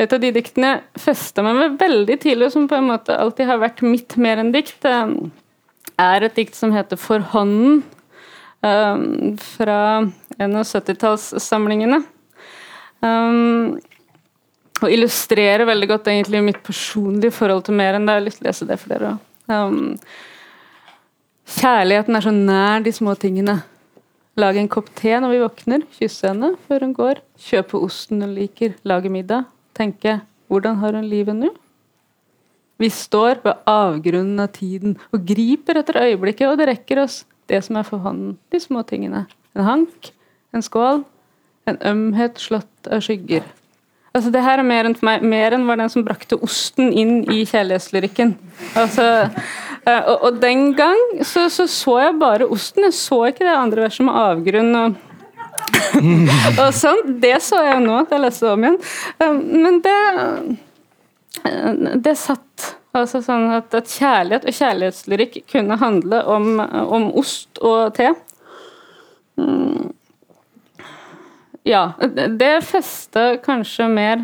et 0.00 0.12
av 0.12 0.20
de 0.22 0.32
diktene 0.34 0.72
festa 0.98 1.44
meg 1.46 1.58
med 1.58 1.78
veldig 1.80 2.18
tidlig, 2.24 2.50
som 2.54 2.68
på 2.70 2.78
en 2.78 2.88
måte 2.90 3.16
alltid 3.16 3.48
har 3.50 3.62
vært 3.62 3.84
mitt 3.86 4.16
mer 4.20 4.42
enn 4.42 4.52
dikt, 4.54 4.82
um, 4.88 5.30
er 6.00 6.26
et 6.26 6.36
dikt 6.38 6.58
som 6.58 6.74
heter 6.74 6.98
For 6.98 7.22
hånden, 7.34 7.82
um, 8.64 9.06
fra 9.38 9.78
en 10.02 10.58
av 10.58 10.66
70-tallssamlingene. 10.66 12.02
Um, 13.04 13.76
og 14.82 14.90
illustrerer 14.90 15.68
veldig 15.68 15.88
godt 15.92 16.10
egentlig 16.10 16.42
mitt 16.42 16.62
personlige 16.66 17.36
forhold 17.36 17.62
til 17.68 17.78
mer 17.78 17.96
enn 17.96 18.08
det. 18.08 18.16
Jeg 18.16 18.22
har 18.22 18.26
lyst 18.26 18.40
til 18.40 18.46
å 18.46 18.50
lese 18.50 18.68
det 18.68 18.80
for 18.82 18.96
dere 18.96 19.14
kjærligheten 21.44 22.16
er 22.16 22.24
så 22.24 22.32
nær 22.34 22.84
de 22.84 22.92
små 22.94 23.14
tingene. 23.20 23.58
Lage 24.40 24.58
en 24.58 24.70
kopp 24.70 24.88
te 24.98 25.12
når 25.20 25.34
vi 25.34 25.42
våkner, 25.44 25.84
kysse 25.94 26.30
henne 26.30 26.54
før 26.66 26.86
hun 26.86 26.94
går, 26.96 27.20
kjøpe 27.38 27.78
osten 27.86 28.24
hun 28.24 28.32
liker, 28.34 28.74
lage 28.88 29.12
middag, 29.12 29.46
tenke 29.74 30.20
'hvordan 30.48 30.76
har 30.80 30.92
hun 30.92 31.08
livet 31.08 31.36
nå'? 31.36 31.54
Vi 32.78 32.90
står 32.90 33.42
ved 33.44 33.54
avgrunnen 33.66 34.40
av 34.40 34.50
tiden 34.52 34.96
og 35.12 35.26
griper 35.26 35.78
etter 35.78 36.00
øyeblikket, 36.02 36.48
og 36.48 36.58
det 36.58 36.68
rekker 36.68 37.02
oss 37.04 37.24
det 37.48 37.62
som 37.64 37.76
er 37.76 37.86
for 37.86 37.98
hånden, 37.98 38.36
de 38.50 38.60
små 38.60 38.82
tingene. 38.82 39.26
En 39.54 39.64
hank, 39.64 40.10
en 40.54 40.62
skål, 40.62 41.04
en 41.68 41.78
ømhet 41.86 42.40
slått 42.40 42.90
av 42.90 43.04
skygger. 43.04 43.44
Altså, 44.14 44.30
det 44.30 44.42
her 44.46 44.60
er 44.62 44.66
mer 44.66 44.86
enn 44.86 44.94
for 44.94 45.08
meg. 45.08 45.22
mer 45.26 45.56
enn 45.56 45.66
var 45.66 45.80
den 45.80 45.90
som 45.90 46.04
brakte 46.06 46.38
osten 46.42 46.92
inn 46.92 47.24
i 47.32 47.42
kjærlighetslyrikken. 47.50 48.36
Altså, 48.78 49.06
eh, 49.86 50.02
og, 50.06 50.28
og, 50.28 50.36
den 50.42 50.68
gang 50.78 51.00
så, 51.26 51.48
så, 51.50 51.66
så 51.70 51.98
jeg 51.98 52.20
bare 52.20 52.46
osten, 52.46 52.86
jeg 52.86 52.94
så 52.94 53.24
ikke 53.30 53.46
det 53.46 53.56
andre 53.56 53.88
verset 53.88 54.06
med 54.06 54.14
avgrunn 54.14 54.78
og 54.78 55.00
og 56.62 56.70
sånn. 56.76 57.02
Det 57.22 57.36
så 57.44 57.62
jeg 57.66 57.82
nå 57.84 57.98
at 58.02 58.14
jeg 58.14 58.24
leste 58.24 58.52
om 58.52 58.64
igjen. 58.66 58.78
Eh, 59.18 59.34
men 59.64 59.82
det 59.84 59.98
det 61.44 62.14
satt 62.16 62.68
altså 62.94 63.20
sånn 63.24 63.48
at, 63.56 63.74
at 63.74 63.90
kjærlighet 63.90 64.46
og 64.46 64.54
kjærlighetslyrikk 64.54 65.40
kunne 65.50 65.78
handle 65.80 66.22
om, 66.30 66.60
om 66.62 67.08
ost 67.18 67.58
og 67.64 67.94
te. 67.96 68.12
Mm. 69.40 69.90
Ja, 71.66 71.94
det 71.98 72.54
festa 72.68 73.34
kanskje 73.42 73.88
mer 73.90 74.22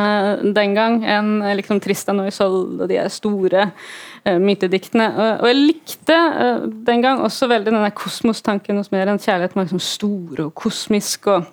uh, 0.00 0.42
den 0.42 0.74
gang 0.76 1.02
enn 1.04 1.38
liksom 1.58 1.80
Tristan 1.84 2.22
og 2.22 2.30
Isolde 2.32 2.86
og 2.86 2.90
de 2.90 2.98
store 3.12 3.68
mytediktene. 4.26 5.08
og 5.40 5.46
jeg 5.46 5.58
likte 5.58 6.16
den 6.86 7.02
gang 7.02 7.20
også 7.22 7.46
veldig 7.50 7.70
den 7.72 7.84
der 7.84 7.94
kosmostanken 7.94 8.80
hos 8.80 8.90
mer 8.90 9.06
enn 9.06 9.20
kjærlighet 9.22 9.54
var 9.54 9.68
liksom 9.68 9.82
stor 9.82 10.42
og 10.46 10.54
kosmisk. 10.54 11.26
og 11.26 11.46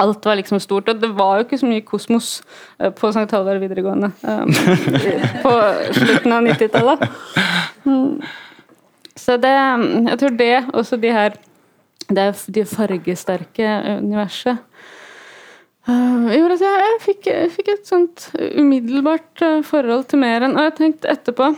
Alt 0.00 0.24
var 0.24 0.38
liksom 0.40 0.60
stort. 0.60 0.88
Og 0.88 1.00
det 1.00 1.10
var 1.16 1.36
jo 1.36 1.44
ikke 1.44 1.58
så 1.60 1.68
mye 1.68 1.84
kosmos 1.84 2.30
på 2.78 3.12
St. 3.12 3.28
Halvard 3.30 3.60
videregående 3.60 4.12
på 5.44 5.52
slutten 5.98 6.36
av 6.36 6.48
90-tallet. 6.48 7.04
Mm. 7.84 8.20
Så 9.16 9.36
det 9.36 9.52
Jeg 9.52 10.18
tror 10.18 10.36
det, 10.36 10.54
også 10.72 10.96
de 10.96 11.12
her 11.12 11.38
det 12.10 12.26
det 12.50 12.66
fargesterke 12.66 13.98
universet 14.00 14.58
gjorde 15.86 16.54
at 16.54 16.62
jeg, 16.62 16.80
jeg, 16.80 16.98
fikk, 17.02 17.28
fikk, 17.54 17.68
et 17.72 17.88
sånt 17.88 18.26
umiddelbart 18.58 19.42
forhold 19.66 20.04
til 20.10 20.20
mer 20.22 20.44
enn 20.46 20.56
Og 20.56 20.68
jeg 20.68 20.74
tenkte 20.78 21.10
etterpå 21.10 21.48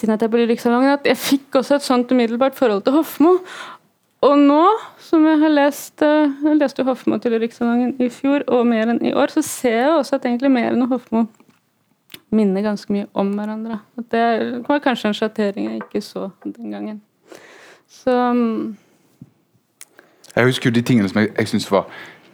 siden 0.00 0.14
at 0.14 0.22
jeg 0.22 0.32
bor 0.32 0.42
i 0.42 0.46
Rikssalongen, 0.48 0.96
at 0.96 1.08
jeg 1.08 1.18
fikk 1.20 1.58
også 1.60 1.78
et 1.78 1.86
sånt 1.86 2.12
umiddelbart 2.12 2.56
forhold 2.58 2.84
til 2.86 2.96
Hofmo. 2.98 3.36
Og 4.26 4.38
nå, 4.40 4.62
som 5.02 5.26
jeg 5.28 5.38
har 5.42 5.52
lest 5.52 6.02
eh, 6.02 6.30
Jeg 6.44 6.58
leste 6.58 6.84
Hofmo 6.86 7.18
til 7.22 7.36
Rikssalongen 7.40 7.96
i 8.02 8.08
fjor, 8.12 8.46
og 8.48 8.66
mer 8.66 8.92
enn 8.94 9.02
i 9.04 9.14
år, 9.14 9.34
så 9.34 9.42
ser 9.44 9.76
jeg 9.82 9.98
også 9.98 10.16
at 10.16 10.28
egentlig 10.28 10.52
mer 10.52 10.72
enn 10.72 10.88
Hofmo 10.90 11.26
minner 12.34 12.64
ganske 12.64 12.92
mye 12.92 13.06
om 13.14 13.30
hverandre. 13.36 13.78
At 13.98 14.10
det 14.12 14.24
var 14.66 14.82
kanskje 14.84 15.12
en 15.12 15.16
sjattering 15.16 15.70
jeg 15.70 15.84
ikke 15.84 16.02
så 16.02 16.30
den 16.44 16.74
gangen. 16.74 17.00
Så 17.88 18.10
mm, 18.32 18.76
Jeg 20.36 20.44
husker 20.44 20.70
jo 20.70 20.74
de 20.74 20.82
tingene 20.82 21.08
som 21.08 21.20
jeg, 21.20 21.32
jeg 21.38 21.48
syns 21.48 21.70
var 21.70 21.86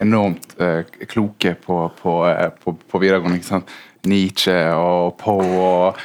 enormt 0.03 0.57
eh, 0.61 0.83
kloke 1.07 1.55
på, 1.67 1.77
på, 2.01 2.17
eh, 2.27 2.49
på, 2.65 2.75
på 2.89 2.99
videregående. 2.99 3.37
ikke 3.37 3.47
sant? 3.47 3.71
Nietzsche 4.07 4.57
og 4.75 5.15
Poe 5.21 5.61
og 5.63 6.01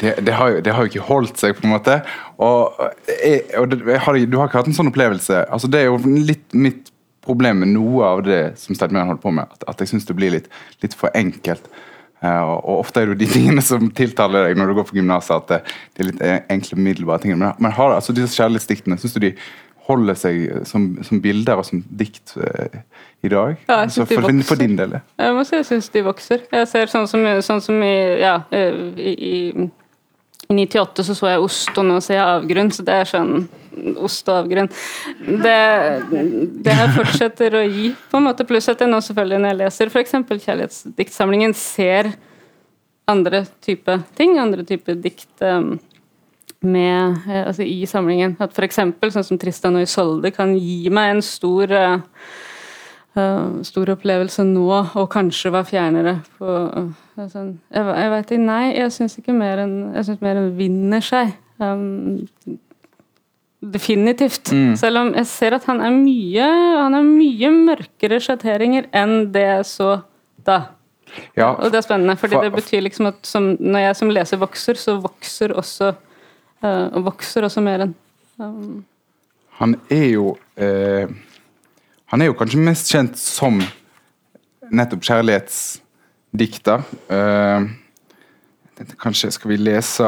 det, 0.00 0.16
det, 0.26 0.34
har 0.34 0.58
det, 0.60 0.72
har 0.74 0.86
jo, 0.86 0.92
ikke 0.92 1.06
holdt 1.06 1.38
seg, 1.40 1.54
på 1.58 1.66
en 1.66 1.74
måte. 1.76 2.00
Og, 2.42 2.74
jeg, 3.08 3.44
og 3.60 3.70
det, 3.70 4.00
har, 4.02 4.18
du 4.18 4.36
har 4.40 4.50
ikke 4.50 4.62
hatt 4.62 4.70
en 4.70 4.76
sånn 4.76 4.90
opplevelse. 4.90 5.44
altså 5.46 5.70
Det 5.70 5.82
er 5.82 5.90
jo 5.90 6.00
litt 6.04 6.56
mitt 6.56 6.90
problem 7.24 7.62
med 7.62 7.72
noe 7.72 8.04
av 8.04 8.22
det 8.26 8.42
som 8.60 8.76
Stedmeren 8.76 9.08
holder 9.12 9.22
på 9.22 9.32
med. 9.34 9.50
At, 9.50 9.66
at 9.72 9.82
jeg 9.82 9.94
syns 9.94 10.08
det 10.08 10.16
blir 10.18 10.34
litt, 10.34 10.48
litt 10.84 10.96
for 10.98 11.14
enkelt. 11.16 11.68
Uh, 12.24 12.56
og 12.56 12.80
Ofte 12.80 13.02
er 13.02 13.10
det 13.10 13.14
jo 13.14 13.20
de 13.24 13.30
tingene 13.36 13.64
som 13.64 13.90
tiltaler 13.96 14.48
deg 14.48 14.58
når 14.58 14.70
du 14.70 14.78
går 14.78 14.88
på 14.88 14.98
gymnaset, 14.98 15.36
at 15.36 15.50
det, 15.50 15.76
det, 15.94 16.02
er 16.02 16.10
litt 16.10 16.50
enkle, 16.56 16.80
middelbare 16.88 17.24
ting. 17.24 17.36
Men, 17.36 17.52
men 17.58 17.76
har 17.76 17.96
altså 17.96 18.16
disse 18.16 18.36
kjærlighetsdiktene, 18.38 18.98
syns 19.00 19.16
du 19.16 19.22
de 19.26 19.34
holder 19.84 20.16
seg 20.16 20.38
som, 20.64 20.86
som, 21.04 21.20
bilder 21.20 21.60
og 21.60 21.66
som 21.68 21.82
dikt 21.92 22.36
uh, 22.40 22.80
i 23.24 23.28
dag? 23.28 23.56
Ja, 23.68 23.84
jeg 23.84 23.90
altså, 23.90 24.04
synes 24.04 24.14
for, 24.14 24.28
de 24.28 24.36
vokser. 24.38 24.48
for 24.48 24.62
din 24.62 24.76
del? 24.80 24.98
Jeg 25.20 25.36
må 25.36 25.44
si 25.44 25.56
jeg 25.58 25.68
syns 25.68 25.90
de 25.92 26.04
vokser. 26.06 26.44
Jeg 26.52 26.70
ser 26.70 26.92
sånn 26.92 27.08
som, 27.10 27.26
sånn 27.44 27.64
som 27.64 27.84
i, 27.84 27.96
ja, 28.22 28.38
i, 28.52 29.12
i 29.12 29.34
i 30.48 30.54
98 30.54 31.04
så 31.06 31.14
så 31.16 31.30
jeg 31.32 31.44
ost, 31.44 31.70
og 31.76 31.86
nå 31.88 32.00
ser 32.04 32.18
jeg 32.18 32.24
avgrunn, 32.38 32.72
så 32.74 32.86
det 32.86 33.02
er 33.02 33.12
sånn 33.16 33.36
Ost 33.98 34.28
og 34.30 34.36
avgrunn. 34.44 34.68
Det, 35.42 35.54
det 36.62 36.74
her 36.78 36.92
fortsetter 36.94 37.56
å 37.58 37.62
gi, 37.66 37.88
på 38.10 38.20
en 38.20 38.26
måte. 38.28 38.46
Pluss 38.46 38.68
at 38.70 38.78
jeg 38.78 38.86
nå 38.86 39.00
selvfølgelig 39.02 39.40
når 39.42 39.50
jeg 39.50 39.58
leser 39.58 39.90
f.eks. 39.90 40.14
Kjærlighetsdiktsamlingen, 40.30 41.56
ser 41.58 42.12
andre 43.10 43.42
type 43.64 43.98
ting, 44.14 44.36
andre 44.38 44.62
type 44.68 44.94
dikt 45.02 45.42
um, 45.42 45.74
med, 46.62 47.18
eh, 47.26 47.42
altså 47.48 47.66
i 47.66 47.82
samlingen. 47.90 48.36
At 48.38 48.54
f.eks. 48.54 48.78
sånn 49.16 49.26
som 49.32 49.42
Tristan 49.42 49.80
og 49.80 49.88
Isolde 49.88 50.30
kan 50.36 50.54
gi 50.54 50.86
meg 50.94 51.16
en 51.16 51.24
stor 51.26 51.74
uh, 51.74 51.98
stor 53.66 53.94
opplevelse 53.94 54.46
nå, 54.46 54.68
og 54.70 55.10
kanskje 55.12 55.52
var 55.54 55.66
fjernere. 55.68 56.20
På, 56.38 56.54
sånn. 57.16 57.50
Jeg, 57.70 57.84
jeg 58.02 58.10
vet 58.10 58.30
ikke, 58.34 58.44
Nei, 58.44 58.64
jeg 58.74 58.92
syns 58.92 59.18
ikke 59.20 59.34
mer 59.36 59.60
enn 59.64 59.74
Jeg 59.94 60.06
syns 60.08 60.22
mer 60.24 60.40
enn 60.40 60.52
vinner 60.58 61.04
seg. 61.04 61.34
Um, 61.62 62.24
definitivt. 63.64 64.50
Mm. 64.52 64.72
Selv 64.76 65.00
om 65.00 65.12
jeg 65.14 65.26
ser 65.30 65.54
at 65.56 65.64
han 65.70 65.80
er 65.80 65.92
mye 65.94 66.48
Han 66.82 66.96
har 66.98 67.04
mye 67.06 67.50
mørkere 67.54 68.18
sjatteringer 68.22 68.88
enn 68.92 69.28
det 69.34 69.44
jeg 69.46 69.68
så 69.70 69.90
da. 70.44 70.58
Ja, 71.38 71.52
Og 71.54 71.70
det 71.70 71.78
er 71.78 71.86
spennende, 71.86 72.16
fordi 72.18 72.34
For- 72.34 72.42
det 72.48 72.52
betyr 72.56 72.82
liksom 72.82 73.06
at 73.06 73.26
som, 73.26 73.52
når 73.60 73.78
jeg 73.86 73.96
som 73.96 74.10
leser 74.10 74.40
vokser, 74.40 74.74
så 74.74 74.96
vokser 75.00 75.54
også 75.54 75.92
uh, 76.64 77.04
vokser 77.06 77.46
også 77.46 77.62
mer 77.62 77.86
enn 77.86 77.94
um, 78.42 78.82
Han 79.60 79.76
er 79.88 80.08
jo 80.10 80.34
uh, 80.58 81.06
Han 82.10 82.20
er 82.20 82.26
jo 82.32 82.34
kanskje 82.36 82.58
mest 82.66 82.90
kjent 82.92 83.16
som 83.18 83.62
nettopp 84.74 85.04
kjærlighetsdikter. 85.06 85.83
Eh, 87.08 87.66
dette- 88.78 88.96
kanskje 88.98 89.30
skal 89.32 89.50
vi 89.50 89.56
lese 89.56 90.02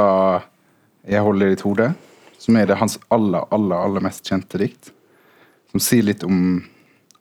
'Jeg 1.06 1.22
holder 1.22 1.48
ditt 1.50 1.60
hode', 1.62 1.94
som 2.38 2.56
er 2.56 2.66
det 2.66 2.76
hans 2.76 2.98
aller, 3.10 3.44
aller, 3.52 3.76
aller 3.76 4.00
mest 4.00 4.24
kjente 4.24 4.58
dikt. 4.58 4.90
Som 5.70 5.80
sier 5.80 6.02
litt 6.02 6.24
om, 6.24 6.64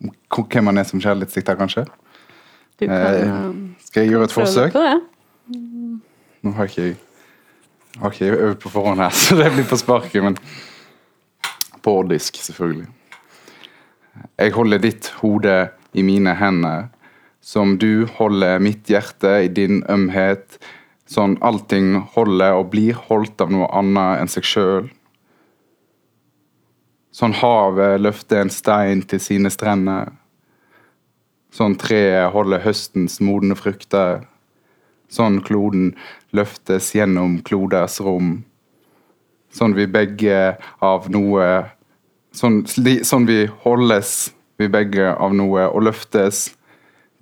om 0.01 0.11
hvem 0.49 0.65
han 0.65 0.77
er 0.77 0.83
som 0.83 0.99
kjærlighetsdikter, 0.99 1.55
kanskje. 1.55 1.85
kan, 2.79 2.89
Eh, 2.89 3.75
Skal 3.85 4.03
jeg 4.03 4.11
gjøre 4.11 4.23
et 4.23 4.31
forsøk? 4.31 4.71
på 4.73 4.79
det. 4.79 5.01
Nå 6.43 6.51
har 6.53 6.65
ikke 6.65 6.81
jeg 7.95 8.01
har 8.01 8.09
ikke 8.11 8.25
jeg 8.25 8.37
øvd 8.37 8.55
på 8.59 8.69
forhånd 8.69 8.97
her, 8.99 9.09
så 9.23 9.35
det 9.37 9.51
blir 9.53 9.63
på 9.63 9.77
sparket, 9.77 10.23
men 10.23 10.37
På 11.83 12.01
disk, 12.09 12.33
selvfølgelig. 12.33 12.87
Jeg 14.39 14.51
holder 14.53 14.77
ditt 14.79 15.07
hode 15.21 15.69
i 15.93 16.01
mine 16.01 16.33
hender, 16.35 16.89
som 17.45 17.77
du 17.77 18.07
holder 18.17 18.59
mitt 18.59 18.89
hjerte 18.89 19.29
i 19.45 19.49
din 19.53 19.83
ømhet, 19.91 20.57
sånn 21.05 21.35
allting 21.45 21.99
holder 22.15 22.57
og 22.57 22.71
blir 22.71 22.97
holdt 22.97 23.43
av 23.43 23.51
noe 23.53 23.67
annet 23.69 24.23
enn 24.23 24.31
seg 24.33 24.47
sjøl. 24.49 24.87
Sånn 27.13 27.35
havet 27.37 28.01
løfter 28.01 28.41
en 28.41 28.51
stein 28.51 29.05
til 29.05 29.21
sine 29.21 29.51
strender. 29.53 30.09
Sånn 31.53 31.77
treet 31.79 32.33
holder 32.33 32.65
høstens 32.65 33.21
modne 33.21 33.55
frukter. 33.55 34.25
Sånn 35.07 35.37
kloden 35.45 35.93
løftes 36.33 36.89
gjennom 36.97 37.37
kloders 37.45 38.01
rom. 38.01 38.39
Sånn 39.53 39.77
vi 39.77 39.85
begge 39.85 40.57
av 40.81 41.09
noe 41.13 41.47
Sånn, 42.35 42.65
sånn 42.67 43.23
vi 43.29 43.45
holdes 43.63 44.33
vi 44.59 44.67
begge 44.67 45.13
av 45.13 45.31
noe 45.31 45.69
og 45.69 45.85
løftes 45.87 46.49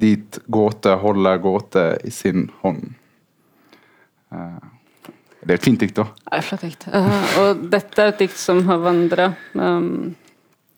dit 0.04 0.40
gåte 0.52 0.98
holder 1.00 1.40
gåte 1.44 1.88
i 2.04 2.12
sin 2.14 2.50
hånd. 2.62 2.94
Eh, 4.34 4.72
det 5.44 5.52
er 5.52 5.60
et 5.60 5.66
fint 5.66 5.80
dikt, 5.80 5.98
da. 6.00 6.08
Det 6.24 6.38
er 6.38 6.46
flott 6.48 6.66
dikt. 6.66 6.86
Eh, 6.88 7.32
og 7.42 7.64
dette 7.72 8.04
er 8.04 8.14
et 8.14 8.22
dikt 8.24 8.40
som 8.40 8.64
har 8.70 8.84
vandra. 8.84 9.34
Um, 9.54 10.16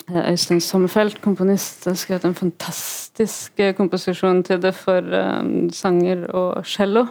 Øystein 0.05 0.61
Sommerfelt, 0.61 1.19
komponist, 1.21 1.85
har 1.85 1.97
skrevet 1.97 2.25
en 2.27 2.37
fantastisk 2.37 3.61
eh, 3.61 3.73
komposisjon 3.77 4.43
til 4.45 4.61
det 4.61 4.73
for 4.77 5.01
um, 5.01 5.69
sanger 5.73 6.27
og 6.33 6.65
cello. 6.69 7.07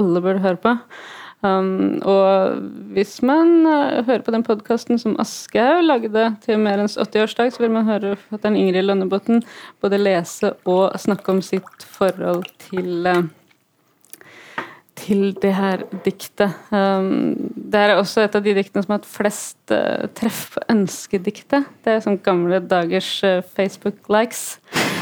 Alle 0.00 0.20
burde 0.24 0.44
høre 0.44 0.60
på. 0.60 0.74
Um, 1.40 2.02
og 2.04 2.60
hvis 2.92 3.22
man 3.24 3.62
uh, 3.64 4.04
hører 4.04 4.20
på 4.26 4.32
den 4.34 4.42
podkasten 4.44 4.98
som 5.00 5.14
Aschehoug 5.22 5.86
lagde 5.86 6.24
til 6.44 6.60
Merens 6.60 6.98
80-årsdag, 7.00 7.54
så 7.54 7.62
vil 7.62 7.72
man 7.72 7.88
høre 7.88 8.12
forfatteren 8.18 8.58
Ingrid 8.60 8.84
Lønnebotn 8.84 9.40
både 9.80 10.00
lese 10.02 10.52
og 10.68 10.98
snakke 11.00 11.32
om 11.32 11.40
sitt 11.44 11.86
forhold 11.88 12.44
til 12.66 13.08
uh, 13.08 13.22
til 15.00 15.30
det 15.40 15.54
her 15.56 15.86
diktet. 16.04 16.52
Um, 16.76 17.32
det 17.56 17.80
er 17.80 17.94
også 17.96 18.26
et 18.26 18.36
av 18.36 18.44
de 18.44 18.52
diktene 18.58 18.84
som 18.84 18.92
har 18.92 19.00
hatt 19.00 19.08
flest 19.08 19.72
uh, 19.72 20.04
treff 20.12 20.42
på 20.52 20.66
ønskediktet. 20.74 21.70
Det 21.80 21.94
er 21.94 22.04
sånn 22.04 22.20
gamle 22.20 22.60
dagers 22.60 23.14
Facebook-likes. 23.56 24.58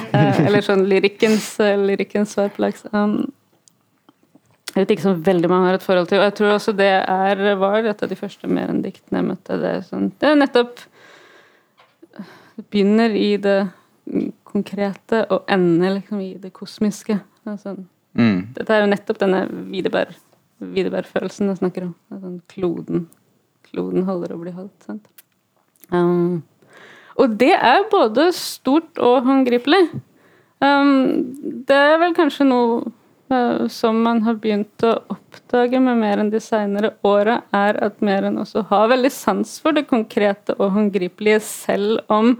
Eller 0.46 0.62
sånn 0.62 0.86
lyrikkens, 0.86 1.56
lyrikkens 1.58 2.38
svar 2.38 2.54
på 2.54 2.62
likes. 2.62 2.86
Um, 2.94 3.26
jeg 4.78 4.86
vet 4.86 4.92
ikke 4.94 5.02
som 5.08 5.22
veldig 5.26 5.48
mange 5.50 5.66
har 5.72 5.76
et 5.78 5.82
forhold 5.82 6.06
til. 6.10 6.20
Og 6.20 6.28
jeg 6.28 6.34
tror 6.38 6.52
også 6.54 6.72
det 6.78 6.86
er, 7.02 7.40
var 7.58 7.82
et 7.90 8.02
av 8.04 8.10
de 8.12 8.18
første 8.18 8.46
mer 8.50 8.70
enn 8.70 8.82
diktene 8.84 9.18
jeg 9.18 9.26
møtte. 9.32 9.56
Det 9.58 9.72
er, 9.74 9.80
sånn, 9.86 10.12
det 10.22 10.28
er 10.30 10.38
nettopp 10.38 10.84
Det 12.58 12.64
begynner 12.70 13.14
i 13.14 13.36
det 13.42 13.58
konkrete 14.48 15.24
og 15.34 15.44
ender 15.52 15.98
liksom 15.98 16.20
i 16.24 16.32
det 16.40 16.52
kosmiske. 16.56 17.18
Det 17.44 17.52
er 17.54 17.60
sånn, 17.62 17.84
Mm. 18.18 18.52
dette 18.54 18.70
er 18.74 18.80
jo 18.80 18.90
nettopp 18.90 19.18
denne 19.20 19.42
Widerberg- 19.70 20.16
Widerberg-følelsen 20.58 21.48
jeg 21.52 21.58
snakker 21.60 21.84
om. 21.84 21.94
Sånn 22.10 22.40
kloden, 22.48 23.06
kloden 23.68 24.04
holder 24.08 24.32
å 24.34 24.40
bli 24.40 24.50
holdt. 24.56 24.74
Sant? 24.82 25.06
Um, 25.92 26.42
og 27.16 27.36
det 27.38 27.52
er 27.54 27.84
både 27.92 28.32
stort 28.34 28.98
og 28.98 29.22
håndgripelig. 29.28 30.00
Um, 30.60 31.62
det 31.68 31.76
er 31.76 31.98
vel 32.02 32.14
kanskje 32.16 32.48
noe 32.48 32.90
som 33.68 33.98
man 34.02 34.22
har 34.24 34.38
begynt 34.40 34.84
å 34.86 34.94
oppdage 35.12 35.80
med 35.84 35.98
mer 36.00 36.22
enn 36.22 36.30
de 36.32 36.40
seinere 36.40 36.94
åra, 37.06 37.42
er 37.52 37.76
at 37.84 38.00
Meren 38.04 38.38
også 38.40 38.62
har 38.70 38.88
veldig 38.92 39.10
sans 39.12 39.58
for 39.60 39.76
det 39.76 39.84
konkrete 39.90 40.56
og 40.56 40.72
håndgripelige, 40.76 41.40
selv 41.44 42.00
om 42.08 42.36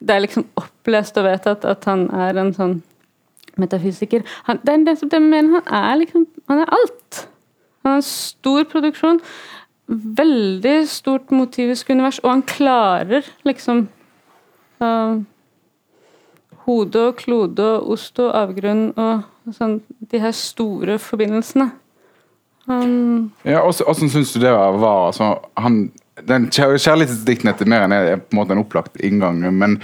det 0.00 0.14
er 0.14 0.24
liksom 0.24 0.46
opplest 0.58 1.18
og 1.20 1.28
vedtatt 1.28 1.66
at 1.68 1.84
han 1.90 2.06
er 2.16 2.40
en 2.40 2.52
sånn 2.56 2.78
metafysiker. 3.60 4.24
Han, 4.48 4.60
det 4.64 4.72
er 4.72 4.86
det 4.86 5.10
det 5.12 5.20
mener 5.22 5.60
han 5.60 5.74
er 5.84 5.98
liksom 6.00 6.26
Han 6.48 6.62
er 6.62 6.72
alt. 6.72 7.26
Han 7.82 7.90
har 7.90 8.00
en 8.00 8.06
stor 8.06 8.64
produksjon, 8.70 9.20
veldig 9.86 10.76
stort 10.88 11.30
motivisk 11.30 11.90
univers, 11.90 12.18
og 12.22 12.30
han 12.30 12.42
klarer 12.42 13.26
liksom 13.44 13.86
uh, 14.82 15.20
Hode 16.62 17.00
og 17.08 17.16
klode 17.18 17.64
og 17.76 17.94
ost 17.96 18.20
og 18.22 18.34
avgrunn 18.38 18.92
og 18.94 19.24
sånn 19.50 19.80
De 20.12 20.20
her 20.22 20.34
store 20.36 20.98
forbindelsene. 21.02 21.70
Um, 22.68 23.32
Ja, 23.42 23.64
Åssen 23.66 24.10
syns 24.10 24.32
du 24.32 24.40
det 24.40 24.52
var? 24.52 25.08
Altså, 25.08 25.32
han, 25.58 25.90
den 26.28 26.46
Kjærlighetsdiktene 26.52 27.56
til 27.58 27.70
Meren 27.72 27.94
er 27.96 28.20
på 28.20 28.36
en 28.36 28.38
måte 28.38 28.54
en 28.54 28.62
opplagt 28.62 29.00
inngang, 29.02 29.42
men 29.58 29.80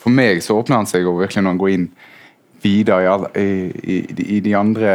for 0.00 0.12
meg 0.12 0.40
så 0.44 0.56
åpner 0.56 0.80
han 0.80 0.88
seg 0.88 1.04
jo 1.04 1.18
virkelig 1.18 1.44
når 1.44 1.54
han 1.54 1.60
går 1.60 1.74
inn 1.74 1.88
videre 2.64 3.28
i, 3.36 3.44
i, 3.44 3.98
i, 4.00 4.26
i 4.36 4.40
de 4.44 4.54
andre 4.56 4.92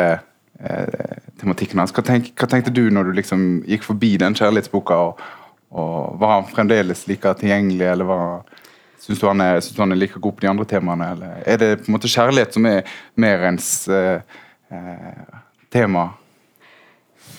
eh, 0.57 1.17
tematikkene 1.41 1.83
hans. 1.83 1.93
Hva, 1.93 2.03
tenk, 2.05 2.31
hva, 2.33 2.49
tenkte 2.49 2.73
du 2.73 2.87
når 2.93 3.09
du 3.09 3.19
liksom 3.19 3.43
gikk 3.69 3.85
forbi 3.85 4.15
den 4.21 4.37
kjærlighetsboka? 4.37 4.97
og, 5.09 5.21
og 5.69 6.17
Var 6.21 6.33
han 6.33 6.49
fremdeles 6.49 7.05
like 7.09 7.33
tilgjengelig, 7.41 7.85
eller 7.91 8.09
var, 8.09 8.63
syns, 8.99 9.19
du 9.19 9.27
han 9.27 9.41
er, 9.41 9.59
syns 9.63 9.75
du 9.75 9.83
han 9.83 9.95
er 9.95 10.01
like 10.01 10.19
god 10.19 10.37
på 10.37 10.45
de 10.45 10.51
andre 10.51 10.67
temaene? 10.69 11.11
Eller 11.15 11.43
er 11.45 11.61
det 11.61 11.73
på 11.81 11.89
en 11.89 11.97
måte 11.97 12.11
kjærlighet 12.11 12.55
som 12.57 12.69
er 12.69 12.95
mer 13.19 13.45
ens 13.49 13.69
eh, 13.91 14.39
eh, 14.69 15.37
tema? 15.73 16.09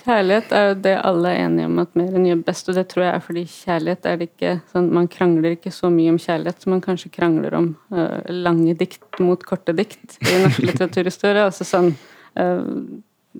Kjærlighet 0.00 0.52
er 0.56 0.66
jo 0.68 0.76
det 0.84 0.94
alle 1.04 1.30
er 1.30 1.44
enige 1.44 1.68
om 1.68 1.80
at 1.82 1.96
mer 1.98 2.14
enn 2.16 2.26
gjør 2.28 2.42
best, 2.46 2.68
og 2.70 2.76
det 2.78 2.86
tror 2.88 3.04
jeg 3.04 3.12
er 3.14 3.24
fordi 3.24 3.42
kjærlighet 3.52 4.06
er 4.08 4.18
det 4.20 4.28
ikke 4.30 4.52
sånn 4.72 4.88
Man 4.96 5.08
krangler 5.12 5.56
ikke 5.56 5.72
så 5.74 5.90
mye 5.92 6.14
om 6.14 6.20
kjærlighet 6.20 6.64
som 6.64 6.74
man 6.74 6.82
kanskje 6.84 7.12
krangler 7.12 7.56
om 7.58 7.68
uh, 7.92 8.20
lange 8.32 8.74
dikt 8.80 9.20
mot 9.20 9.42
korte 9.46 9.74
dikt 9.76 10.16
i 10.24 10.38
norsk 10.44 10.62
litteraturhistorie. 10.68 11.44
altså 11.44 11.66
sånn 11.68 11.92
uh, 12.40 12.70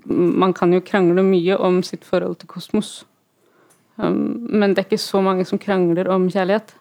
Man 0.05 0.53
kan 0.57 0.73
jo 0.75 0.83
krangle 0.85 1.23
mye 1.25 1.57
om 1.57 1.81
sitt 1.87 2.05
forhold 2.07 2.37
til 2.41 2.51
kosmos, 2.51 2.91
um, 3.97 4.37
men 4.47 4.75
det 4.75 4.83
er 4.83 4.89
ikke 4.91 5.01
så 5.01 5.23
mange 5.25 5.47
som 5.49 5.61
krangler 5.61 6.11
om 6.13 6.29
kjærlighet. 6.29 6.75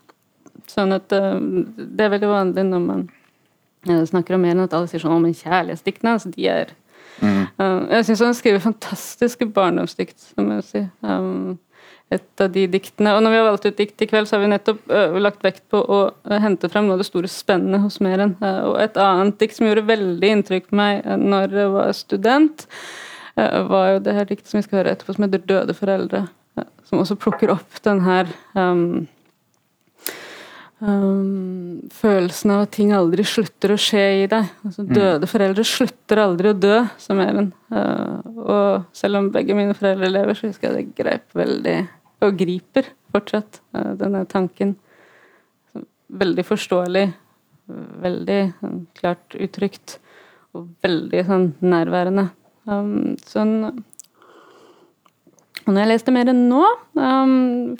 Sånn 0.70 0.94
at 0.96 1.12
uh, 1.16 1.38
det 1.76 2.06
er 2.06 2.14
veldig 2.14 2.30
vanlig 2.30 2.66
når 2.68 2.84
man 2.84 3.08
snakker 3.86 4.36
om 4.36 4.42
mer 4.44 4.52
enn 4.52 4.66
at 4.66 4.74
alle 4.76 4.90
sier 4.90 5.00
sånn 5.00 5.16
om 5.16 5.24
kjærlighetsdiktene, 5.24 6.18
altså 6.18 6.32
de 6.34 6.48
er 6.52 6.74
Mm. 7.20 7.42
Uh, 7.60 7.82
jeg 7.96 8.06
syns 8.08 8.22
han 8.24 8.36
skriver 8.36 8.62
fantastiske 8.64 9.48
barndomsdikt, 9.54 10.16
som 10.32 10.48
jeg 10.54 10.64
si. 10.68 10.82
Um, 11.04 11.58
et 12.10 12.42
av 12.42 12.50
de 12.50 12.64
diktene. 12.70 13.12
Og 13.14 13.22
når 13.22 13.32
vi 13.32 13.38
har 13.38 13.46
valgt 13.46 13.68
ut 13.68 13.78
dikt 13.78 14.02
i 14.02 14.08
kveld, 14.10 14.26
så 14.26 14.36
har 14.36 14.42
vi 14.44 14.50
nettopp 14.50 14.80
uh, 14.90 15.18
lagt 15.20 15.44
vekt 15.46 15.62
på 15.70 15.78
å 15.80 16.00
uh, 16.10 16.38
hente 16.42 16.70
frem 16.72 16.88
noe 16.88 16.96
av 16.98 17.04
det 17.04 17.10
store 17.10 17.30
spennet 17.30 17.84
hos 17.84 18.00
Meren. 18.02 18.34
og 18.40 18.80
et 18.82 18.98
annet 18.98 19.38
dikt 19.42 19.58
som 19.58 19.68
gjorde 19.68 19.86
veldig 19.90 20.34
inntrykk 20.36 20.70
på 20.70 20.80
meg 20.80 21.06
når 21.20 21.56
jeg 21.60 21.76
var 21.76 21.94
student, 21.96 22.66
var 23.40 23.92
jo 23.94 24.00
det 24.04 24.12
her 24.12 24.26
diktet 24.28 24.50
som 24.50 24.58
vi 24.58 24.64
skal 24.66 24.80
høre 24.80 24.90
etterpå, 24.92 25.14
som 25.14 25.24
heter 25.24 25.40
'Døde 25.40 25.72
foreldre'. 25.72 26.26
som 26.84 26.98
også 26.98 27.14
plukker 27.14 27.52
opp 27.54 27.78
den 27.84 28.00
her 28.02 28.26
um, 28.54 29.06
Um, 30.80 31.88
følelsen 31.92 32.54
av 32.54 32.62
at 32.64 32.70
ting 32.72 32.94
aldri 32.96 33.24
slutter 33.28 33.74
å 33.74 33.80
skje 33.80 34.04
i 34.22 34.28
deg. 34.30 34.48
Altså, 34.64 34.84
mm. 34.86 34.92
døde 34.96 35.28
foreldre 35.28 35.64
slutter 35.68 36.22
aldri 36.22 36.52
å 36.52 36.56
dø, 36.56 36.78
som 37.02 37.20
er 37.20 37.40
en. 37.42 37.50
Uh, 37.68 38.28
og 38.40 38.86
selv 38.96 39.20
om 39.20 39.28
begge 39.34 39.56
mine 39.58 39.76
foreldre 39.76 40.08
lever, 40.08 40.38
så 40.38 40.48
husker 40.48 40.70
jeg 40.70 40.78
det 40.78 41.02
grep 41.02 41.36
veldig 41.36 41.78
Og 42.24 42.36
griper 42.36 42.88
fortsatt 43.12 43.60
uh, 43.76 43.92
denne 44.00 44.24
tanken. 44.28 44.74
Veldig 46.10 46.44
forståelig, 46.48 47.06
veldig 48.02 48.40
sånn, 48.58 48.80
klart 48.98 49.36
uttrykt, 49.36 49.98
og 50.56 50.72
veldig 50.84 51.22
sånn 51.28 51.46
nærværende. 51.62 52.30
Um, 52.68 53.14
sånn 53.24 53.84
når 55.70 55.84
jeg 55.84 55.90
leste 55.90 56.12
mer 56.14 56.30
enn 56.32 56.44
nå, 56.50 56.62
um, 56.98 57.32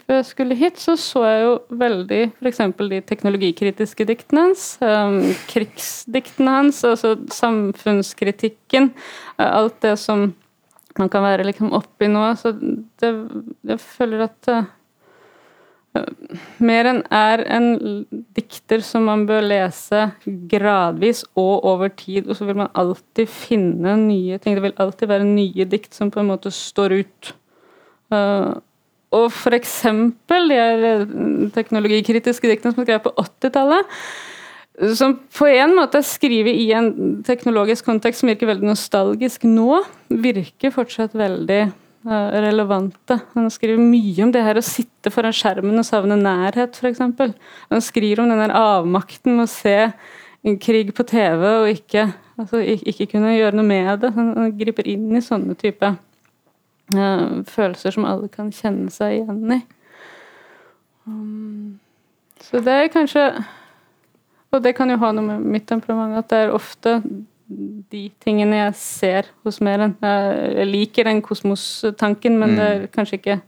før 0.05 0.19
jeg 0.19 0.27
skulle 0.29 0.57
hit, 0.59 0.81
så 0.81 0.95
så 0.99 1.23
jeg 1.27 1.39
jo 1.43 1.53
veldig 1.81 2.19
f.eks. 2.41 2.61
de 2.91 2.99
teknologikritiske 3.09 4.07
diktene 4.09 4.47
hans, 4.49 4.65
um, 4.83 5.19
krigsdiktene 5.51 6.57
hans, 6.59 6.83
altså 6.87 7.15
samfunnskritikken. 7.35 8.91
Uh, 9.37 9.47
alt 9.47 9.79
det 9.85 9.95
som 10.01 10.29
man 10.99 11.09
kan 11.11 11.23
være 11.23 11.47
liksom 11.47 11.71
oppi 11.75 12.09
nå. 12.11 12.25
Så 12.39 12.53
det, 12.59 13.11
jeg 13.67 13.81
føler 13.83 14.27
at 14.27 14.51
uh, 14.53 14.69
mer 16.63 16.87
enn 16.87 17.01
er 17.11 17.43
en 17.51 17.67
dikter 18.37 18.83
som 18.85 19.09
man 19.09 19.25
bør 19.27 19.43
lese 19.43 20.05
gradvis 20.51 21.25
og 21.35 21.65
over 21.67 21.91
tid, 21.91 22.29
og 22.29 22.37
så 22.39 22.47
vil 22.47 22.61
man 22.61 22.71
alltid 22.79 23.27
finne 23.31 23.97
nye 24.05 24.39
ting. 24.39 24.55
Det 24.55 24.65
vil 24.69 24.79
alltid 24.79 25.11
være 25.11 25.27
nye 25.27 25.67
dikt 25.67 25.97
som 25.97 26.11
på 26.13 26.21
en 26.23 26.31
måte 26.31 26.53
står 26.55 27.01
ut. 27.01 27.33
Uh, 28.11 28.59
og 29.11 29.27
for 29.35 29.55
eksempel 29.55 30.51
de 30.51 30.57
her 30.59 31.05
teknologikritiske 31.55 32.47
diktene 32.47 32.71
som 32.71 32.83
er 32.83 32.87
skrevet 32.87 33.07
på 33.07 33.11
80-tallet, 33.19 33.97
som 34.95 35.17
på 35.35 35.49
en 35.51 35.75
måte 35.75 35.99
er 35.99 36.07
skrevet 36.07 36.55
i 36.57 36.69
en 36.73 37.19
teknologisk 37.27 37.85
kontekst 37.89 38.23
som 38.23 38.31
virker 38.31 38.49
veldig 38.49 38.69
nostalgisk 38.71 39.43
nå, 39.45 39.81
virker 40.23 40.71
fortsatt 40.73 41.13
veldig 41.17 41.59
uh, 41.67 42.29
relevante. 42.47 43.19
Han 43.35 43.51
skriver 43.51 43.83
mye 43.83 44.23
om 44.23 44.31
det 44.33 44.45
her 44.45 44.59
å 44.59 44.65
sitte 44.65 45.11
foran 45.13 45.35
skjermen 45.35 45.83
og 45.83 45.87
savne 45.87 46.15
nærhet, 46.19 46.79
f.eks. 46.79 47.03
Han 47.03 47.83
skriver 47.83 48.23
om 48.23 48.31
den 48.31 48.41
der 48.45 48.55
avmakten 48.55 49.35
med 49.35 49.49
å 49.49 49.51
se 49.51 49.75
en 50.41 50.55
krig 50.57 50.95
på 50.95 51.03
TV 51.05 51.43
og 51.51 51.67
ikke, 51.69 52.07
altså, 52.39 52.63
ikke 52.63 53.11
kunne 53.11 53.35
gjøre 53.35 53.59
noe 53.59 53.67
med 53.67 54.05
det. 54.05 54.15
Han 54.15 54.55
griper 54.57 54.87
inn 54.89 55.11
i 55.19 55.25
sånne 55.25 55.59
typer 55.59 55.99
følelser 57.47 57.95
som 57.95 58.05
alle 58.05 58.27
kan 58.31 58.51
kjenne 58.55 58.91
seg 58.93 59.21
igjen 59.21 59.55
i. 59.57 59.61
Um, 61.07 61.79
så 62.41 62.61
det 62.61 62.73
er 62.73 62.87
kanskje 62.93 63.43
Og 64.51 64.63
det 64.63 64.75
kan 64.77 64.89
jo 64.89 64.97
ha 65.01 65.09
noe 65.15 65.25
med 65.25 65.45
mitt 65.53 65.65
temperament 65.65 66.17
at 66.19 66.27
det 66.29 66.37
er 66.37 66.53
ofte 66.53 66.99
de 67.91 68.01
tingene 68.23 68.55
jeg 68.55 68.75
ser 68.79 69.29
hos 69.43 69.61
Meren. 69.63 69.95
Jeg 70.01 70.67
liker 70.67 71.07
den 71.07 71.21
kosmostanken, 71.21 72.37
men 72.39 72.53
mm. 72.53 72.55
det 72.55 72.67
er 72.67 72.85
kanskje 72.91 73.17
ikke 73.19 73.39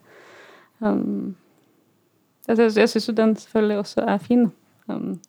um, 0.80 1.36
Jeg, 2.48 2.72
jeg 2.76 2.90
syns 2.90 3.08
jo 3.08 3.14
den 3.16 3.36
selvfølgelig 3.36 3.78
også 3.78 4.02
er 4.02 4.18
fin. 4.18 4.52
Um, 4.88 5.20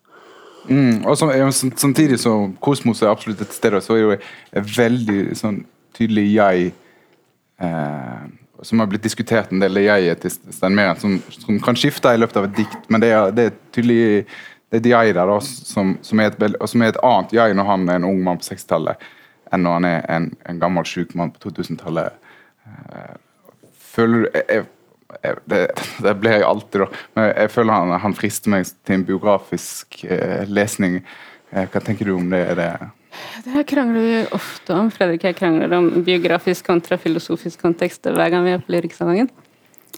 mm, 0.69 1.05
og 1.05 1.19
Samtidig 1.19 2.19
som 2.19 2.57
kosmos 2.57 3.03
er 3.03 3.11
absolutt 3.11 3.41
et 3.41 3.53
sted, 3.53 3.81
så 3.81 3.95
er 3.95 4.01
jo 4.01 4.17
veldig 4.77 5.37
sånn 5.39 5.65
tydelig 5.95 6.27
jeg 6.35 6.73
eh, 7.63 8.25
som 8.65 8.81
har 8.81 8.89
blitt 8.91 9.05
diskutert 9.05 9.53
en 9.53 9.63
del, 9.63 9.77
det 9.77 9.85
jeget 9.87 10.25
til 10.25 10.33
Stein 10.55 10.77
Meren, 10.77 10.99
som, 11.01 11.19
som, 11.35 11.59
kan 11.63 11.77
skifte 11.79 12.15
i 12.15 12.21
løpet 12.21 12.39
av 12.41 12.49
et 12.49 12.57
dikt, 12.63 12.89
men 12.89 13.03
det 13.03 13.11
er, 13.13 13.35
det 13.35 13.49
er 13.49 13.57
tydelig 13.75 14.03
det 14.75 14.79
er 14.79 14.83
et 14.83 14.91
jeg 14.91 15.15
der 15.15 15.29
da, 15.31 15.37
som, 15.45 15.93
som, 16.03 16.21
er 16.21 16.33
et, 16.33 16.57
som, 16.67 16.83
er 16.83 16.95
et, 16.95 17.03
annet 17.07 17.35
jeg 17.37 17.55
når 17.55 17.69
han 17.69 17.89
er 17.89 18.01
en 18.01 18.09
ung 18.09 18.23
mann 18.27 18.41
på 18.41 18.49
60-tallet, 18.49 19.03
enn 19.53 19.63
når 19.63 19.77
han 19.79 19.89
er 19.91 20.01
en, 20.11 20.31
en 20.51 20.63
gammel 20.63 20.89
sjuk 20.89 21.13
mann 21.19 21.31
på 21.35 21.45
2000-tallet. 21.45 22.17
Eh, 22.67 23.13
føler 23.95 24.25
du 24.25 24.65
det, 25.47 26.15
ble 26.19 26.33
jeg 26.33 26.47
alltid, 26.47 26.81
da. 26.83 27.03
Men 27.15 27.29
jeg 27.31 27.53
føler 27.55 27.77
han, 27.77 27.95
han 28.03 28.17
frister 28.19 28.51
meg 28.51 28.67
til 28.87 28.99
en 28.99 29.07
biografisk 29.07 30.01
eh, 30.09 30.43
lesning. 30.51 31.01
Eh, 31.53 31.69
hva 31.71 31.83
tenker 31.85 32.09
du 32.09 32.17
om 32.17 32.31
det? 32.33 32.43
Er 32.51 32.59
det 32.59 32.71
det 33.45 33.55
her 33.55 33.67
krangler 33.69 34.05
vi 34.05 34.21
ofte 34.37 34.77
om. 34.77 34.91
Fredrik 34.95 35.27
jeg 35.27 35.39
krangler 35.39 35.73
om 35.77 35.91
biografisk 36.07 36.67
kontra 36.67 36.99
filosofisk 37.01 37.63
kontekst 37.63 38.07
hver 38.11 38.31
gang 38.33 38.47
vi 38.47 38.55
er 38.57 38.63
på 38.63 38.75
Lyrikksalongen. 38.75 39.31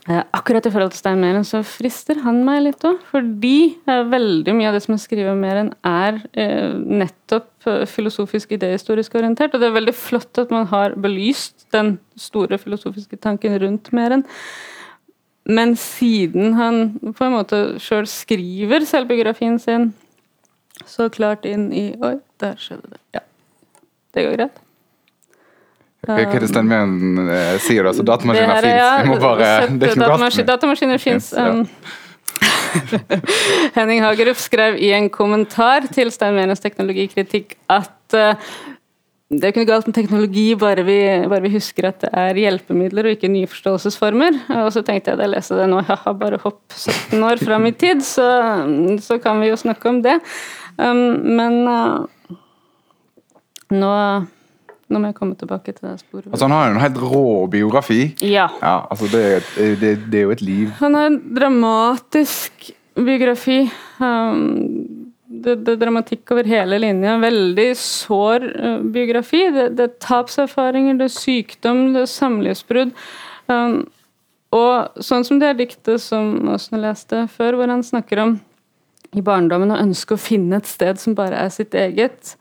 Eh, 0.06 0.22
akkurat 0.38 0.66
i 0.66 0.70
forhold 0.70 0.92
til 0.94 1.00
Stein 1.00 1.18
Meren 1.18 1.42
så 1.46 1.64
frister 1.66 2.20
han 2.22 2.44
meg 2.46 2.60
litt 2.62 2.84
òg, 2.86 3.00
fordi 3.10 3.74
eh, 3.90 4.04
veldig 4.06 4.52
mye 4.54 4.68
av 4.70 4.76
det 4.76 4.84
som 4.84 4.94
er 4.94 5.00
skrevet 5.02 5.32
om 5.32 5.40
Meren, 5.42 5.72
er 5.82 6.20
eh, 6.38 6.76
nettopp 6.76 7.66
filosofisk 7.90 8.54
idehistorisk 8.54 9.16
orientert. 9.18 9.56
Og 9.56 9.62
det 9.62 9.66
er 9.66 9.74
veldig 9.74 9.96
flott 9.98 10.38
at 10.38 10.54
man 10.54 10.68
har 10.70 10.94
belyst 10.94 11.66
den 11.74 11.96
store 12.14 12.60
filosofiske 12.62 13.18
tanken 13.18 13.58
rundt 13.58 13.90
Meren. 13.96 14.22
Men 15.46 15.74
siden 15.78 16.54
han 16.54 16.80
på 17.02 17.26
en 17.26 17.34
måte 17.34 17.60
sjøl 17.82 18.06
skriver 18.10 18.86
selvbiografien 18.86 19.58
sin 19.62 19.90
så 20.86 21.08
klart 21.12 21.46
inn 21.48 21.68
i 21.74 21.88
Oi, 22.04 22.16
der 22.42 22.56
skjedde 22.60 22.94
det. 22.94 23.02
Ja. 23.16 23.24
Det 24.14 24.24
går 24.26 24.38
greit. 24.38 24.62
Hva 26.06 26.22
er 26.22 26.42
det 26.42 26.48
Stein 26.52 26.70
sier 27.64 27.82
eh? 27.82 27.90
Altså, 27.90 28.04
datamaskiner 28.06 28.62
fins. 28.62 28.78
Ja, 28.78 28.90
Vi 29.02 29.10
må 29.10 29.18
bare 29.22 29.48
det 29.66 29.90
er 29.90 29.98
datamaskin, 30.04 30.46
Datamaskiner 30.46 31.02
fins. 31.02 31.32
Um, 31.34 31.64
Henning 33.76 34.04
Hagerup 34.04 34.38
skrev 34.38 34.78
i 34.78 34.92
en 34.94 35.10
kommentar 35.10 35.88
til 35.90 36.12
Steinmeens 36.14 36.62
teknologikritikk 36.62 37.56
at 37.72 38.14
uh, 38.14 38.36
det 39.26 39.42
er 39.42 39.50
ikke 39.50 39.64
noe 39.64 39.68
galt 39.72 39.88
med 39.88 39.96
teknologi, 39.96 40.44
bare 40.54 40.84
vi, 40.86 40.98
bare 41.26 41.42
vi, 41.42 41.50
husker 41.56 41.88
at 41.88 42.04
det 42.04 42.10
er 42.14 42.38
hjelpemidler 42.38 43.08
og 43.08 43.16
ikke 43.16 43.30
nye 43.32 43.48
forståelsesformer. 43.50 44.36
Og 44.60 44.68
så 44.70 44.84
tenkte 44.86 45.10
jeg 45.10 45.18
da 45.18 45.26
jeg 45.26 45.32
leste 45.32 45.58
det 45.58 45.66
nå, 45.72 45.80
haha, 45.88 46.12
bare 46.14 46.38
hopp 46.44 46.60
17 46.70 47.24
år 47.26 47.42
fram 47.42 47.66
i 47.66 47.72
tid, 47.74 48.04
så, 48.06 48.28
så 49.02 49.18
kan 49.22 49.42
vi 49.42 49.50
jo 49.50 49.58
snakke 49.58 49.90
om 49.90 49.98
det. 50.04 50.20
Um, 50.76 51.36
men 51.36 51.60
uh, 51.68 52.06
nå 53.74 53.92
nå 54.86 55.00
må 55.02 55.08
jeg 55.10 55.16
komme 55.16 55.34
tilbake 55.38 55.72
til 55.74 55.88
det 55.88 55.96
sporet. 55.98 56.28
Altså 56.30 56.46
Han 56.46 56.54
har 56.54 56.68
jo 56.68 56.74
en 56.76 56.84
helt 56.84 56.98
rå 57.02 57.22
biografi. 57.50 58.02
Ja. 58.22 58.46
ja 58.60 58.76
altså 58.86 59.08
det, 59.10 59.24
det, 59.80 59.96
det, 60.06 60.20
er 60.20 60.28
jo 60.28 60.34
et 60.36 60.44
liv. 60.46 60.68
Han 60.78 60.94
har 60.94 61.08
en 61.10 61.18
dramatisk 61.34 62.70
biografi. 62.94 63.64
Um, 63.98 65.10
det, 65.26 65.56
det, 65.66 65.74
er 65.74 65.80
dramatikk 65.80 66.30
over 66.30 66.46
hele 66.46 66.78
linja. 66.78 67.16
Veldig 67.18 67.66
sår 67.82 68.46
uh, 68.52 68.78
biografi. 68.94 69.42
Det, 69.56 69.72
det, 69.74 69.88
er 69.88 70.06
tapserfaringer, 70.06 71.00
det 71.00 71.10
er 71.10 71.16
sykdom, 71.16 71.82
det 71.96 72.04
er 72.04 72.12
samlivsbrudd. 72.14 72.94
Um, 73.50 73.80
og 74.54 75.02
sånn 75.02 75.26
som 75.26 75.42
det 75.42 75.50
er 75.50 75.58
diktet 75.58 75.98
som 76.02 76.46
Åsne 76.54 76.78
leste 76.84 77.26
før, 77.34 77.58
hvor 77.58 77.74
han 77.74 77.82
snakker 77.84 78.22
om 78.22 78.36
i 79.16 79.24
barndommen 79.24 79.72
og 79.72 79.80
ønske 79.80 80.16
å 80.16 80.20
finne 80.20 80.58
et 80.60 80.68
sted 80.68 81.00
som 81.00 81.16
bare 81.16 81.38
er 81.46 81.52
sitt 81.52 81.74
eget, 81.76 82.34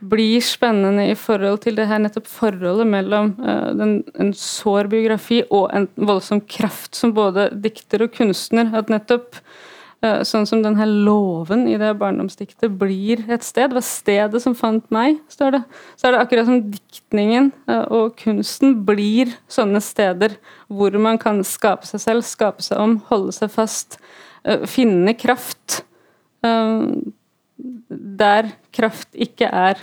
blir 0.00 0.40
spennende 0.44 1.10
i 1.12 1.18
forhold 1.18 1.60
til 1.66 1.76
det 1.78 1.86
her 1.90 2.00
nettopp 2.02 2.30
forholdet 2.30 2.88
mellom 2.88 3.34
uh, 3.42 3.70
den, 3.76 4.00
en 4.18 4.32
sår 4.36 4.88
biografi 4.92 5.42
og 5.50 5.68
en 5.76 5.86
voldsom 5.94 6.42
kraft 6.48 6.96
som 6.98 7.12
både 7.14 7.50
dikter 7.62 8.06
og 8.06 8.16
kunstner. 8.16 8.72
At 8.78 8.90
nettopp 8.90 9.36
uh, 9.36 10.24
sånn 10.26 10.48
som 10.48 10.64
den 10.64 10.78
her 10.80 10.88
låven 10.88 11.68
i 11.70 11.76
det 11.78 11.92
barndomsdiktet 12.00 12.80
blir 12.80 13.22
et 13.28 13.46
sted. 13.46 13.70
Det 13.70 13.78
var 13.78 13.86
stedet 13.86 14.42
som 14.42 14.56
fant 14.58 14.88
meg, 14.94 15.20
står 15.30 15.58
det. 15.58 15.62
Så 16.00 16.08
er 16.08 16.16
det 16.16 16.24
akkurat 16.24 16.48
som 16.48 16.64
diktningen 16.72 17.52
uh, 17.68 17.84
og 17.92 18.16
kunsten 18.24 18.80
blir 18.88 19.36
sånne 19.52 19.84
steder 19.84 20.40
hvor 20.72 20.96
man 20.98 21.20
kan 21.20 21.44
skape 21.46 21.86
seg 21.86 22.02
selv, 22.08 22.26
skape 22.26 22.64
seg 22.64 22.80
om, 22.80 22.98
holde 23.12 23.36
seg 23.36 23.52
fast, 23.52 24.00
finne 24.66 25.12
kraft 25.14 25.84
der 26.42 28.48
kraft 28.74 29.14
ikke 29.14 29.46
er 29.46 29.78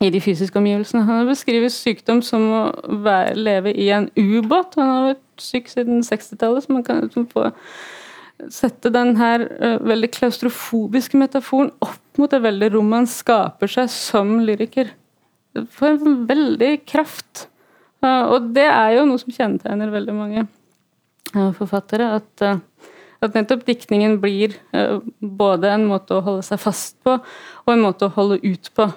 i 0.00 0.10
de 0.12 0.20
fysiske 0.20 0.58
omgivelsene. 0.58 1.04
Han 1.06 1.22
har 1.22 1.28
beskrevet 1.28 1.72
sykdom 1.72 2.20
som 2.24 2.44
å 2.52 2.62
være, 3.04 3.36
leve 3.38 3.72
i 3.72 3.88
en 3.94 4.10
ubåt. 4.16 4.76
Han 4.80 4.92
har 4.92 5.06
vært 5.12 5.42
syk 5.42 5.70
siden 5.72 6.04
60-tallet, 6.04 6.66
så 6.66 6.76
man 6.76 6.84
kan 6.86 7.28
få 7.32 7.48
sette 8.52 8.92
den 8.92 9.14
her 9.16 9.46
uh, 9.48 9.78
veldig 9.80 10.10
klaustrofobiske 10.12 11.16
metaforen 11.16 11.70
opp 11.84 12.20
mot 12.20 12.32
det 12.32 12.42
veldig 12.44 12.74
rom 12.74 12.90
man 12.92 13.08
skaper 13.08 13.70
seg 13.72 13.88
som 13.92 14.36
lyriker. 14.44 14.92
For 15.72 15.94
en 15.94 16.26
veldig 16.28 16.74
kraft. 16.84 17.46
Uh, 18.04 18.36
og 18.36 18.52
det 18.56 18.68
er 18.68 18.98
jo 18.98 19.06
noe 19.08 19.22
som 19.22 19.32
kjennetegner 19.32 19.94
veldig 19.94 20.16
mange 20.16 20.44
uh, 20.44 21.52
forfattere. 21.56 22.18
at 22.20 22.46
at 23.26 23.36
nettopp 23.36 23.64
diktningen 23.66 24.18
blir 24.22 24.56
uh, 24.76 25.00
både 25.20 25.72
en 25.74 25.86
måte 25.90 26.16
å 26.16 26.24
holde 26.24 26.44
seg 26.46 26.60
fast 26.62 26.96
på, 27.04 27.16
og 27.18 27.72
en 27.72 27.82
måte 27.84 28.08
å 28.08 28.14
holde 28.14 28.38
ut 28.44 28.70
på. 28.76 28.88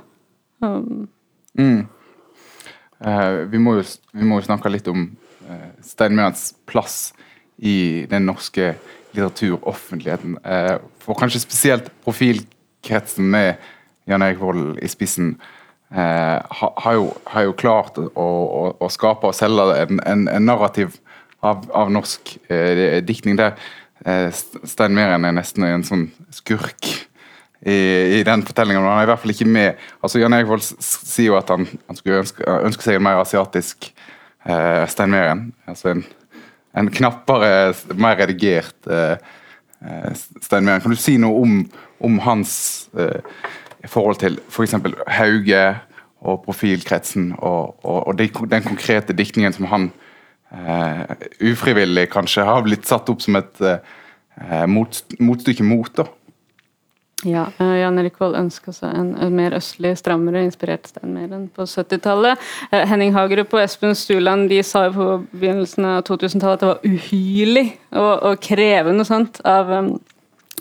Um. 0.64 1.08
Mm. 1.60 1.88
Uh, 3.00 3.46
vi, 3.52 3.62
må 3.62 3.78
jo, 3.80 3.86
vi, 4.14 4.28
må 4.28 4.40
jo, 4.40 4.48
snakke 4.50 4.72
litt 4.72 4.88
om 4.92 5.08
uh, 5.48 5.70
Stein 5.86 6.20
plass 6.70 7.14
i 7.60 8.06
den 8.12 8.28
norske 8.28 8.74
litteraturoffentligheten. 9.10 10.38
for 11.02 11.18
kanskje 11.18 11.42
spesielt 11.42 11.90
profilkretsen 12.06 13.26
med 13.26 13.58
Jan 14.08 14.22
Erik 14.22 14.40
Vold 14.40 14.78
i 14.80 14.88
spissen. 14.88 15.34
Ha, 15.90 16.70
har, 16.78 16.94
jo, 16.94 17.08
har, 17.26 17.48
jo, 17.48 17.56
klart 17.58 17.98
å, 17.98 18.06
å, 18.14 18.62
å 18.80 18.90
skape 18.94 19.28
og 19.28 19.36
selge 19.36 19.66
en, 19.82 20.00
en, 20.06 20.28
en 20.30 20.46
narrativ 20.46 21.00
av, 21.42 21.66
av 21.74 21.90
norsk 21.92 22.36
diktning 23.10 23.42
der 23.42 23.58
Eh, 23.58 23.89
Stein 24.02 24.96
Meren 24.96 25.28
er 25.28 25.34
nesten 25.36 25.66
en 25.68 25.84
sånn 25.84 26.06
skurk 26.32 26.88
i, 27.62 28.20
i 28.20 28.24
den 28.24 28.44
fortellingen. 28.48 28.82
Men 28.84 28.92
han 28.92 29.02
er 29.02 29.08
i 29.08 29.12
hvert 29.12 29.24
fall 29.24 29.34
ikke 29.34 29.50
med. 29.50 29.82
Altså 30.04 30.22
Jan 30.22 30.36
Erik 30.36 30.50
Vold 30.50 30.64
sier 30.64 31.32
jo 31.32 31.40
at 31.40 31.52
han, 31.54 31.68
han 31.90 32.00
skulle 32.00 32.22
ønske, 32.24 32.46
ønske, 32.70 32.86
seg 32.86 33.00
en 33.00 33.06
mer 33.10 33.22
asiatisk 33.24 33.90
eh, 33.90 34.86
Stein 34.92 35.14
Meren. 35.14 35.50
Altså 35.70 35.94
en, 35.94 36.06
en, 36.80 36.92
knappere, 37.00 37.74
mer 38.00 38.20
redigert 38.22 38.90
eh, 38.90 39.18
Stein 40.16 40.68
Meren. 40.68 40.84
Kan 40.84 40.96
du 40.96 41.00
si 41.00 41.18
noe 41.22 41.44
om, 41.44 41.60
om 42.06 42.20
hans 42.24 42.54
eh, 42.98 43.20
forhold 43.88 44.22
til 44.24 44.40
f.eks. 44.48 44.78
Hauge 45.20 45.64
og 46.20 46.42
profilkretsen, 46.44 47.32
og, 47.38 47.78
og, 47.88 48.08
og 48.12 48.18
den 48.20 48.64
konkrete 48.66 49.16
diktningen 49.16 49.56
som 49.56 49.70
han 49.72 49.86
uh, 50.54 51.04
ufrivillig 51.52 52.10
kanskje 52.14 52.46
har 52.48 52.64
blitt 52.66 52.88
satt 52.90 53.10
opp 53.12 53.22
som 53.26 53.40
et 53.40 53.66
uh, 53.66 54.66
mot, 54.70 55.02
motstykke 55.20 55.66
mot. 55.68 55.92
da. 55.96 56.08
Ja, 57.28 57.50
uh, 57.60 57.76
Jan 57.76 58.00
Erik 58.00 58.20
Vold 58.22 58.38
ønska 58.40 58.72
seg 58.72 58.94
en, 58.96 59.10
en, 59.20 59.34
mer 59.36 59.58
østlig, 59.58 59.92
strammere 60.00 60.46
inspirert 60.48 60.88
Steinmeier 60.88 61.34
enn 61.36 61.50
på 61.52 61.66
70-tallet. 61.68 62.40
Uh, 62.72 62.84
Henning 62.88 63.12
Hagerup 63.16 63.58
og 63.58 63.64
Espen 63.64 63.98
Stuland 63.98 64.48
de 64.52 64.62
sa 64.64 64.86
jo 64.88 64.94
på 64.96 65.10
begynnelsen 65.34 65.90
av 65.90 66.06
2000-tallet 66.08 66.56
at 66.56 66.64
det 66.64 66.72
var 66.72 66.88
uhyrlig 66.88 67.66
og 68.00 68.40
krevende 68.46 69.04
og 69.04 69.10
sånt 69.10 69.42
av 69.48 69.72
um, 69.74 69.92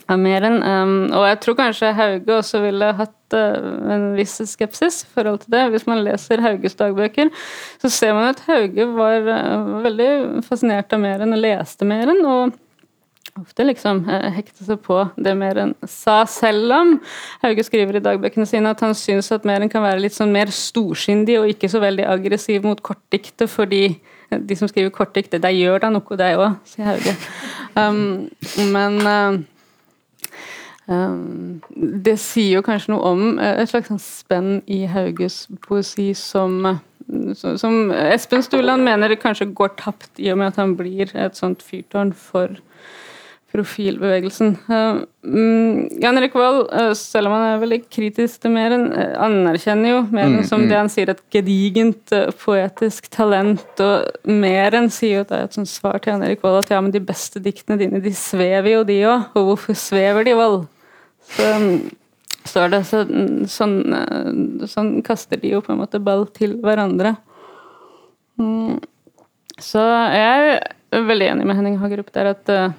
av 0.08 0.20
Meren. 0.20 0.60
Um, 0.62 0.94
og 1.12 1.26
jeg 1.28 1.40
tror 1.44 1.56
kanskje 1.58 1.94
Hauge 1.96 2.36
også 2.38 2.62
ville 2.62 2.92
hatt 3.00 3.36
uh, 3.36 3.66
en 3.94 4.06
viss 4.16 4.38
skepsis 4.50 5.02
i 5.04 5.10
forhold 5.14 5.42
til 5.42 5.52
det. 5.56 5.66
Hvis 5.74 5.88
man 5.88 6.04
leser 6.06 6.44
Hauges 6.44 6.78
dagbøker, 6.78 7.32
så 7.82 7.92
ser 7.92 8.16
man 8.16 8.30
at 8.32 8.40
Hauge 8.48 8.88
var 8.94 9.28
uh, 9.28 9.74
veldig 9.84 10.10
fascinert 10.48 10.94
av 10.96 11.04
Meren 11.04 11.36
og 11.36 11.44
leste 11.44 11.88
Meren. 11.88 12.24
og 12.24 12.56
ofte 13.38 13.62
liksom 13.66 14.00
uh, 14.08 14.30
hekte 14.34 14.64
seg 14.66 14.80
på 14.82 15.02
det 15.20 15.34
Meren 15.38 15.74
sa, 15.86 16.22
selv 16.26 16.72
om 16.74 16.94
Hauge 17.44 17.66
skriver 17.66 17.98
i 17.98 18.02
dagbøkene 18.02 18.48
sine 18.48 18.72
at 18.72 18.80
han 18.82 18.96
syns 18.98 19.30
at 19.34 19.46
Meren 19.46 19.70
kan 19.70 19.84
være 19.84 20.02
litt 20.02 20.16
sånn 20.16 20.32
mer 20.34 20.50
storsindig 20.54 21.36
og 21.38 21.52
ikke 21.52 21.70
så 21.70 21.82
veldig 21.84 22.08
aggressiv 22.08 22.66
mot 22.66 22.80
kortdiktet, 22.82 23.46
fordi 23.52 23.98
de 24.28 24.56
som 24.58 24.68
skriver 24.68 24.90
kortdikt, 24.92 25.38
de 25.40 25.52
gjør 25.54 25.84
da 25.84 25.92
noe, 25.92 26.18
de 26.20 26.32
òg, 26.36 26.58
sier 26.68 26.90
Hauge. 26.90 27.14
Um, 27.78 28.26
men 28.72 28.98
uh, 29.06 29.38
det 30.88 32.16
sier 32.20 32.58
jo 32.58 32.64
kanskje 32.64 32.94
noe 32.94 33.12
om 33.12 33.24
eh, 33.36 33.58
et 33.60 33.68
slags 33.68 33.90
sånn 33.90 34.00
spenn 34.00 34.52
i 34.72 34.86
Hauges 34.88 35.42
poesi 35.66 36.14
som, 36.16 36.78
som 37.60 37.92
Espen 37.92 38.44
Stuland 38.44 38.86
mener 38.86 39.12
kanskje 39.20 39.50
går 39.52 39.74
tapt 39.80 40.22
i 40.22 40.30
og 40.32 40.40
med 40.40 40.54
at 40.54 40.62
han 40.62 40.78
blir 40.78 41.12
et 41.12 41.36
sånt 41.36 41.64
fyrtårn 41.64 42.14
for 42.16 42.56
profilbevegelsen. 43.48 44.50
Uh, 44.68 44.98
Jan 46.02 46.18
Erik 46.20 46.34
Vold, 46.36 46.66
uh, 46.68 46.92
selv 46.96 47.30
om 47.30 47.36
han 47.36 47.46
er 47.46 47.62
veldig 47.62 47.78
kritisk 47.88 48.42
til 48.42 48.52
Meren, 48.52 48.90
uh, 48.92 49.14
anerkjenner 49.24 49.94
jo 49.94 50.02
Meren 50.12 50.42
mm, 50.42 50.48
som 50.50 50.60
mm. 50.60 50.68
det 50.68 50.76
han 50.76 50.92
sier, 50.92 51.12
et 51.12 51.22
gedigent 51.32 52.12
poetisk 52.42 53.08
talent. 53.14 53.64
Og 53.80 54.28
Meren 54.28 54.92
sier 54.92 55.22
jo 55.22 55.28
det 55.28 55.38
er 55.38 55.48
et 55.48 55.56
sånt 55.56 55.72
svar 55.72 55.96
til 55.96 56.12
Jan 56.12 56.26
Erik 56.28 56.44
Vold 56.44 56.60
at 56.60 56.74
ja, 56.74 56.82
men 56.84 56.92
de 56.92 57.00
beste 57.00 57.40
diktene 57.44 57.80
dine, 57.80 58.04
de 58.04 58.12
svever 58.12 58.74
jo 58.74 58.84
de 58.88 59.00
òg. 59.08 59.30
Og 59.32 59.52
hvorfor 59.52 59.80
svever 59.80 60.28
de, 60.28 60.36
Vold? 60.36 60.66
Så 61.36 61.48
står 62.48 62.72
det. 62.72 62.82
Så, 62.88 63.02
sånn, 63.52 63.78
sånn, 64.68 64.92
kaster 65.06 65.40
de 65.40 65.54
jo 65.54 65.62
på 65.64 65.74
en 65.74 65.82
måte 65.82 66.00
ball 66.02 66.26
til 66.36 66.58
hverandre. 66.64 67.16
Mm. 68.40 68.78
Så 69.58 69.82
jeg 70.14 70.58
er 70.94 71.08
veldig 71.08 71.32
enig 71.32 71.48
med 71.48 71.58
Henning 71.58 71.78
Hagerup 71.82 72.12
der 72.14 72.32
at 72.32 72.52
uh, 72.54 72.70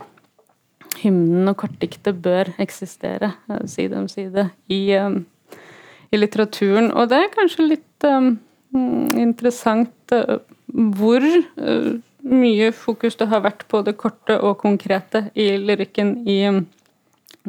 hymnen 1.02 1.52
og 1.52 1.60
kortdiktet 1.60 2.22
bør 2.24 2.54
eksistere 2.62 3.34
uh, 3.52 3.66
side 3.70 3.98
om 4.00 4.08
side 4.12 4.48
i, 4.72 4.82
i, 4.96 6.18
litteraturen. 6.18 6.94
Og 6.96 7.12
det 7.12 7.20
er 7.20 7.34
kanskje 7.36 7.68
litt 7.68 8.08
um, 8.08 8.38
interessant 9.20 10.16
hvor 10.70 11.24
mye 12.20 12.72
fokus 12.76 13.18
det 13.20 13.28
har 13.32 13.44
vært 13.44 13.66
på 13.72 13.82
det 13.86 13.96
korte 14.00 14.36
og 14.44 14.60
konkrete 14.62 15.28
i 15.40 15.52
lyrikken 15.62 16.16
i 16.30 16.42
um, 16.50 16.64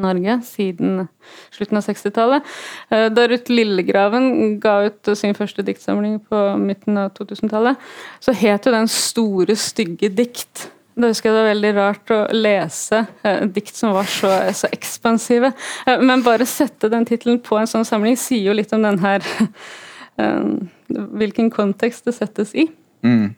Norge 0.01 0.37
siden 0.47 1.07
slutten 1.51 1.79
av 1.81 1.87
60-tallet. 1.87 2.51
Eh, 2.91 3.07
da 3.13 3.27
Ruth 3.29 3.53
Lillegraven 3.53 4.59
ga 4.63 4.77
ut 4.89 5.11
sin 5.19 5.35
første 5.35 5.65
diktsamling 5.67 6.19
på 6.31 6.43
midten 6.61 6.99
av 7.01 7.15
2000-tallet, 7.19 7.81
så 8.21 8.35
het 8.37 8.67
jo 8.67 8.75
den 8.75 8.89
'Store, 8.89 9.57
stygge 9.57 10.13
dikt'. 10.15 10.71
Da 11.01 11.09
husker 11.09 11.31
jeg 11.31 11.37
det 11.37 11.43
var 11.43 11.51
veldig 11.55 11.73
rart 11.77 12.13
å 12.13 12.21
lese 12.35 13.05
eh, 13.25 13.45
dikt 13.47 13.77
som 13.77 13.95
var 13.95 14.09
så, 14.11 14.31
så 14.53 14.69
ekspansive. 14.75 15.53
Eh, 15.87 16.03
men 16.03 16.25
bare 16.27 16.47
sette 16.49 16.91
den 16.93 17.07
tittelen 17.09 17.41
på 17.41 17.57
en 17.59 17.71
sånn 17.71 17.87
samling 17.89 18.19
sier 18.21 18.51
jo 18.51 18.57
litt 18.57 18.73
om 18.77 18.83
den 18.85 18.99
her 19.03 19.25
eh, 20.21 20.45
Hvilken 20.91 21.53
kontekst 21.55 22.05
det 22.05 22.17
settes 22.17 22.53
i. 22.59 22.67
Mm. 23.07 23.37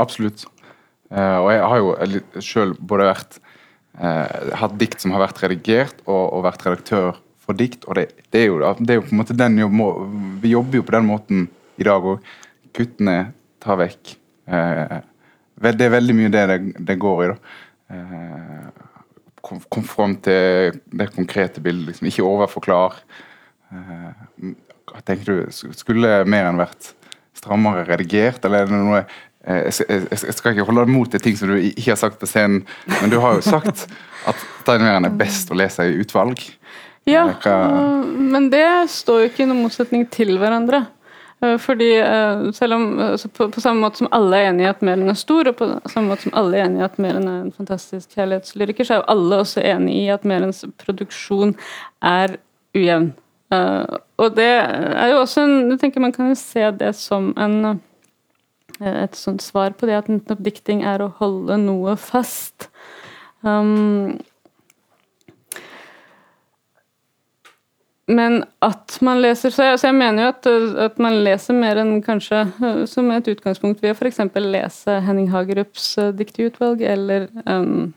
Absolutt. 0.00 0.44
Uh, 1.12 1.38
og 1.44 1.48
jeg 1.52 1.64
har 1.68 1.78
jo 1.78 2.42
sjøl 2.42 2.72
både 2.80 3.06
vært 3.10 3.36
eh, 3.98 4.54
hatt 4.60 4.78
dikt 4.80 5.02
som 5.02 5.14
har 5.14 5.24
vært 5.26 5.42
redigert, 5.44 6.02
og, 6.06 6.24
og 6.32 6.46
vært 6.46 6.66
redaktør 6.66 7.20
for 7.42 7.58
dikt. 7.58 7.84
og 7.86 7.98
det, 7.98 8.08
det, 8.30 8.44
er 8.44 8.50
jo, 8.50 8.60
det, 8.60 8.90
er 8.90 9.00
jo, 9.00 9.06
på 9.08 9.14
en 9.14 9.22
måte 9.22 9.38
den 9.38 9.58
jobb, 9.58 9.80
Vi 10.42 10.54
jobber 10.54 10.80
jo 10.80 10.86
på 10.86 10.96
den 10.96 11.08
måten 11.08 11.48
i 11.80 11.86
dag 11.86 12.04
òg. 12.12 12.22
Kuttene 12.72 13.16
tar 13.62 13.80
vekk. 13.80 14.14
Eh, 14.46 14.98
det 15.62 15.86
er 15.86 15.94
veldig 15.94 16.16
mye 16.18 16.32
det 16.32 16.46
det, 16.50 16.58
det 16.88 16.98
går 17.02 17.24
i. 17.24 17.28
da. 17.32 17.58
Eh, 17.92 18.88
kom, 19.42 19.60
kom 19.68 19.84
fram 19.86 20.16
til 20.24 20.80
det 20.90 21.10
konkrete 21.14 21.62
bildet. 21.62 21.92
Liksom. 21.92 22.08
Ikke 22.08 22.26
overforklar. 22.26 22.98
Eh, 23.72 24.52
tenker 25.06 25.28
du, 25.28 25.52
Skulle 25.52 26.22
mer 26.28 26.48
enn 26.48 26.60
vært 26.60 26.92
strammere 27.36 27.86
redigert, 27.88 28.44
eller 28.44 28.64
er 28.64 28.70
det 28.70 28.78
noe 28.78 29.04
jeg 29.42 30.34
skal 30.36 30.52
ikke 30.52 30.68
holde 30.68 30.86
mot 30.86 31.10
til 31.10 31.22
ting 31.22 31.34
som 31.38 31.50
du 31.50 31.56
ikke 31.58 31.90
har 31.90 31.98
sagt 31.98 32.20
på 32.20 32.28
scenen, 32.30 32.62
men 33.00 33.10
du 33.10 33.18
har 33.22 33.38
jo 33.38 33.42
sagt 33.42 33.88
at 34.30 34.42
Steinmeieren 34.62 35.08
er 35.08 35.16
best 35.18 35.50
å 35.50 35.58
lese 35.58 35.88
i 35.90 35.96
utvalg. 35.98 36.44
Ja, 37.04 37.28
eh, 37.44 38.04
men 38.06 38.50
det 38.50 38.90
står 38.90 39.22
jo 39.22 39.30
ikke 39.30 39.44
i 39.44 39.48
noen 39.50 39.64
motsetning 39.64 40.04
til 40.12 40.36
hverandre. 40.38 40.84
Eh, 41.42 41.56
fordi 41.62 41.90
eh, 41.98 42.44
selv 42.54 42.76
om 42.76 42.84
på, 43.34 43.48
på, 43.48 43.62
samme 43.62 43.82
måte 43.82 44.04
som 44.04 44.10
alle 44.14 44.38
er 44.38 44.50
enig 44.52 44.68
i 44.68 44.70
at 44.70 44.84
Meren 44.86 45.10
er 45.10 45.18
stor, 45.18 45.50
og 45.50 45.58
på 45.58 45.68
samme 45.90 46.12
måte 46.12 46.28
som 46.28 46.36
alle 46.38 46.60
er 46.60 46.68
enig 46.68 46.82
i 46.84 46.86
at 46.86 47.00
Meren 47.02 47.26
er 47.26 47.40
en 47.40 47.56
fantastisk 47.56 48.14
kjærlighetslyriker, 48.14 48.86
så 48.86 48.94
er 48.94 49.02
jo 49.02 49.10
alle 49.16 49.40
også 49.42 49.64
enig 49.66 49.98
i 50.04 50.06
at 50.14 50.28
Merens 50.28 50.62
produksjon 50.84 51.56
er 52.06 52.38
ujevn. 52.76 53.12
Og 53.52 54.28
det 54.32 54.48
er 54.48 55.10
jo 55.10 55.18
også 55.18 55.42
en 55.44 55.72
Jeg 55.74 55.80
tenker 55.82 56.00
man 56.00 56.14
kan 56.14 56.30
jo 56.30 56.36
se 56.40 56.70
det 56.72 56.94
som 56.96 57.34
en 57.36 57.82
et 58.80 59.16
sånt 59.18 59.42
svar 59.44 59.76
på 59.76 59.88
det 59.90 59.98
at 60.00 60.10
nettopp 60.10 60.40
dikting 60.42 60.84
er 60.88 61.04
å 61.04 61.12
holde 61.18 61.58
noe 61.60 61.96
fast. 62.00 62.70
Um, 63.42 64.18
Men 68.10 68.42
at 68.64 68.96
man 69.04 69.20
leser 69.22 69.52
Så 69.54 69.66
jeg, 69.66 69.78
så 69.80 69.90
jeg 69.90 69.98
mener 69.98 70.24
jo 70.24 70.30
at, 70.32 70.50
at, 70.88 71.00
man 71.02 71.20
leser 71.24 71.56
mer 71.56 71.78
enn 71.82 72.00
kanskje 72.04 72.44
eh, 72.50 72.84
som 72.90 73.10
et 73.14 73.28
utgangspunkt 73.30 73.82
ved 73.82 73.94
å 73.94 73.98
f.eks. 73.98 74.20
lese 74.42 74.98
Henning 75.06 75.30
Hagerups 75.32 75.92
uh, 76.00 76.10
dikteutvalg 76.16 76.82
eller 76.82 77.28
um, 77.46 77.92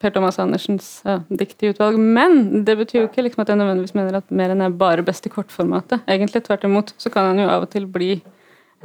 Per 0.00 0.14
Thomas 0.14 0.38
Andersens 0.40 0.88
uh, 1.08 1.20
dikteutvalg. 1.28 1.98
Men 1.98 2.64
det 2.66 2.76
betyr 2.80 3.02
jo 3.02 3.08
ikke 3.10 3.26
liksom, 3.26 3.44
at 3.44 3.52
jeg 3.52 3.60
nødvendigvis 3.60 3.96
mener 3.98 4.18
at 4.20 4.32
mer 4.32 4.54
enn 4.54 4.64
er 4.64 4.78
bare 4.80 5.04
best 5.04 5.28
i 5.28 5.32
kortformatet. 5.32 6.04
Egentlig 6.08 6.44
tvert 6.46 6.64
imot 6.68 6.94
så 7.00 7.12
kan 7.12 7.32
han 7.32 7.44
jo 7.44 7.50
av 7.50 7.66
og 7.66 7.72
til 7.74 7.88
bli 7.90 8.14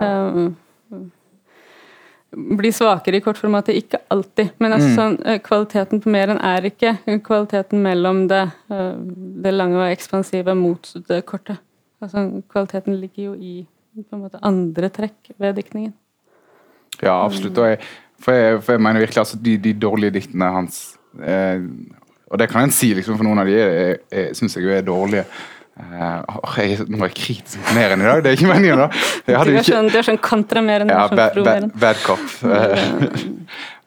uh, 0.01 0.49
blir 2.32 2.71
svakere 2.71 3.17
i 3.17 3.21
kortformatet. 3.21 3.75
Ikke 3.75 4.01
alltid, 4.13 4.53
men 4.57 4.73
altså, 4.75 4.89
mm. 4.89 4.97
sånn, 4.97 5.17
eh, 5.25 5.39
kvaliteten 5.43 6.01
på 6.03 6.11
mer 6.13 6.34
enn 6.34 6.41
er 6.45 6.67
ikke 6.69 6.95
kvaliteten 7.25 7.82
mellom 7.84 8.25
det, 8.32 8.43
eh, 8.71 8.93
det, 9.43 9.53
lange 9.55 9.80
og 9.80 9.88
ekspansive 9.89 10.55
mot 10.57 10.91
det 11.09 11.23
korte. 11.30 11.57
Altså, 12.03 12.27
kvaliteten 12.51 12.99
ligger 12.99 13.32
jo 13.32 13.34
i 13.36 13.55
måte, 14.15 14.39
andre 14.45 14.91
trekk 14.93 15.34
ved 15.41 15.57
diktningen. 15.59 15.93
Ja, 16.99 17.17
absolutt. 17.23 17.57
Jeg, 17.57 17.80
for, 18.19 18.36
jeg, 18.36 18.61
for 18.63 18.75
jeg 18.75 18.84
mener 18.84 19.03
virkelig 19.03 19.23
altså, 19.23 19.39
de, 19.39 19.57
de 19.61 19.73
dårlige 19.80 20.17
diktene 20.17 20.49
hans 20.51 20.80
eh, 21.23 21.61
Og 22.30 22.38
det 22.39 22.49
kan 22.51 22.65
en 22.65 22.73
si, 22.75 22.91
liksom, 22.93 23.17
for 23.17 23.25
noen 23.25 23.41
av 23.41 23.47
de 23.49 24.34
syns 24.38 24.55
jeg 24.55 24.67
jo 24.67 24.73
er 24.75 24.86
dårlige. 24.86 25.25
Uh, 25.80 26.57
jeg, 26.59 26.84
nå 26.91 26.97
er 26.99 27.07
jeg 27.07 27.15
kritisk 27.15 27.69
mer 27.71 27.93
enn 27.95 28.01
i 28.03 28.07
dag, 28.09 28.19
det 28.23 28.34
er 28.34 28.36
ikke 28.36 28.49
meningen, 28.49 28.82
da. 28.82 28.88
du 29.23 29.32
er 29.32 29.51
ikke... 29.53 29.63
sånn, 29.69 29.88
sånn 30.09 30.17
kontra 30.19 30.59
mer 30.65 30.84
enn 30.84 30.91
ja, 30.91 31.05
sånn 31.07 31.19
bad, 31.21 31.38
bad, 31.45 31.67
bad 31.80 32.01
cop. 32.03 32.25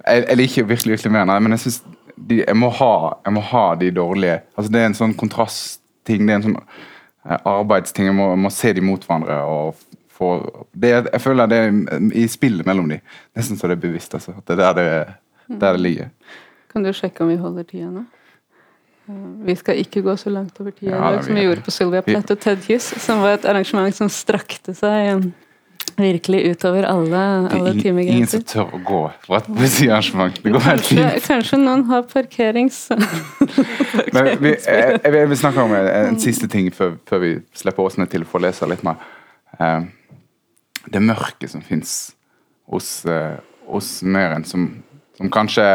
jeg, 0.09 0.23
jeg, 0.23 0.39
liker 0.41 0.71
virkelig 0.71 0.97
virkelig 0.97 1.13
mer, 1.13 1.29
men 1.37 1.53
jeg 1.53 1.67
syns 1.67 1.83
jeg, 2.31 2.57
må 2.57 2.71
ha, 2.79 2.95
jeg 3.27 3.37
må 3.37 3.43
ha 3.51 3.65
de 3.77 3.91
dårlige. 3.93 4.39
Altså 4.57 4.73
Det 4.73 4.81
er 4.81 4.89
en 4.89 4.97
sånn 4.97 5.13
kontrastting, 5.21 6.25
det 6.25 6.33
er 6.35 6.41
en 6.41 6.47
sånn 6.47 6.57
uh, 6.59 7.37
arbeidsting. 7.59 8.09
Jeg 8.09 8.17
må, 8.17 8.31
må, 8.41 8.53
se 8.55 8.73
de 8.73 8.85
mot 8.85 9.05
hverandre. 9.05 9.39
og 9.45 9.77
få, 10.17 10.33
det, 10.73 10.95
Jeg 11.11 11.25
føler 11.25 11.51
det 11.51 11.61
er 11.67 12.09
i 12.19 12.25
spillet 12.31 12.69
mellom 12.69 12.89
de. 12.95 13.03
Nesten 13.37 13.61
så 13.61 13.69
det 13.69 13.77
er 13.77 13.85
bevisst. 13.85 14.17
altså, 14.17 14.37
at 14.39 14.49
Det 14.49 14.57
er 14.57 14.65
der 14.65 14.81
det, 14.81 15.61
der 15.61 15.77
det 15.77 15.85
ligger. 15.85 16.11
Kan 16.73 16.89
du 16.89 16.93
sjekke 16.97 17.25
om 17.25 17.33
vi 17.33 17.37
holder 17.41 17.69
tida 17.69 17.91
nå? 17.93 18.07
Vi 19.47 19.55
skal 19.59 19.81
ikke 19.83 20.03
gå 20.05 20.15
så 20.17 20.31
langt 20.31 20.59
over 20.63 20.71
tida 20.71 20.95
ja, 20.95 20.99
i 20.99 21.17
dag 21.17 21.25
som 21.27 21.35
vi 21.35 21.43
gjorde 21.43 21.65
på 21.67 21.73
Sylvia 21.75 22.03
Platt 22.07 22.31
og 22.31 22.43
Ted 22.43 22.61
Hughes, 22.69 22.85
som 23.03 23.23
var 23.25 23.39
et 23.39 23.47
arrangement 23.51 23.97
som 23.97 24.11
strakte 24.13 24.75
seg 24.79 25.33
virkelig 25.97 26.41
utover 26.53 26.87
alle, 26.89 27.23
alle 27.53 27.73
timegrenser. 27.77 28.17
Ingen 28.17 28.31
som 28.31 28.45
tør 28.49 28.77
å 28.77 28.81
gå 28.87 29.01
fra 29.25 29.41
et 29.41 29.49
politiarrangement. 29.49 30.39
Det 30.45 30.53
går 30.55 30.65
helt 30.67 30.89
fint. 30.89 31.27
Kanskje 31.27 31.59
noen 31.61 31.85
har 31.91 32.07
parkerings... 32.11 32.79
Men 34.15 34.31
vi, 34.41 34.55
jeg, 34.55 35.01
jeg, 35.03 35.29
vil 35.33 35.41
snakke 35.41 35.67
om 35.67 35.75
en, 35.77 35.89
en 36.13 36.21
siste 36.23 36.49
ting 36.53 36.71
før, 36.75 36.95
før, 37.09 37.25
vi 37.25 37.33
slipper 37.59 37.89
Åsne 37.89 38.07
til 38.13 38.25
å 38.25 38.31
få 38.31 38.41
lese 38.43 38.69
litt 38.71 38.85
mer. 38.87 39.03
Det 40.87 41.03
mørket 41.03 41.53
som 41.53 41.65
fins 41.67 41.97
hos, 42.73 43.03
hos 43.69 43.91
Møren, 44.07 44.47
som, 44.49 44.71
som 45.19 45.31
kanskje 45.33 45.67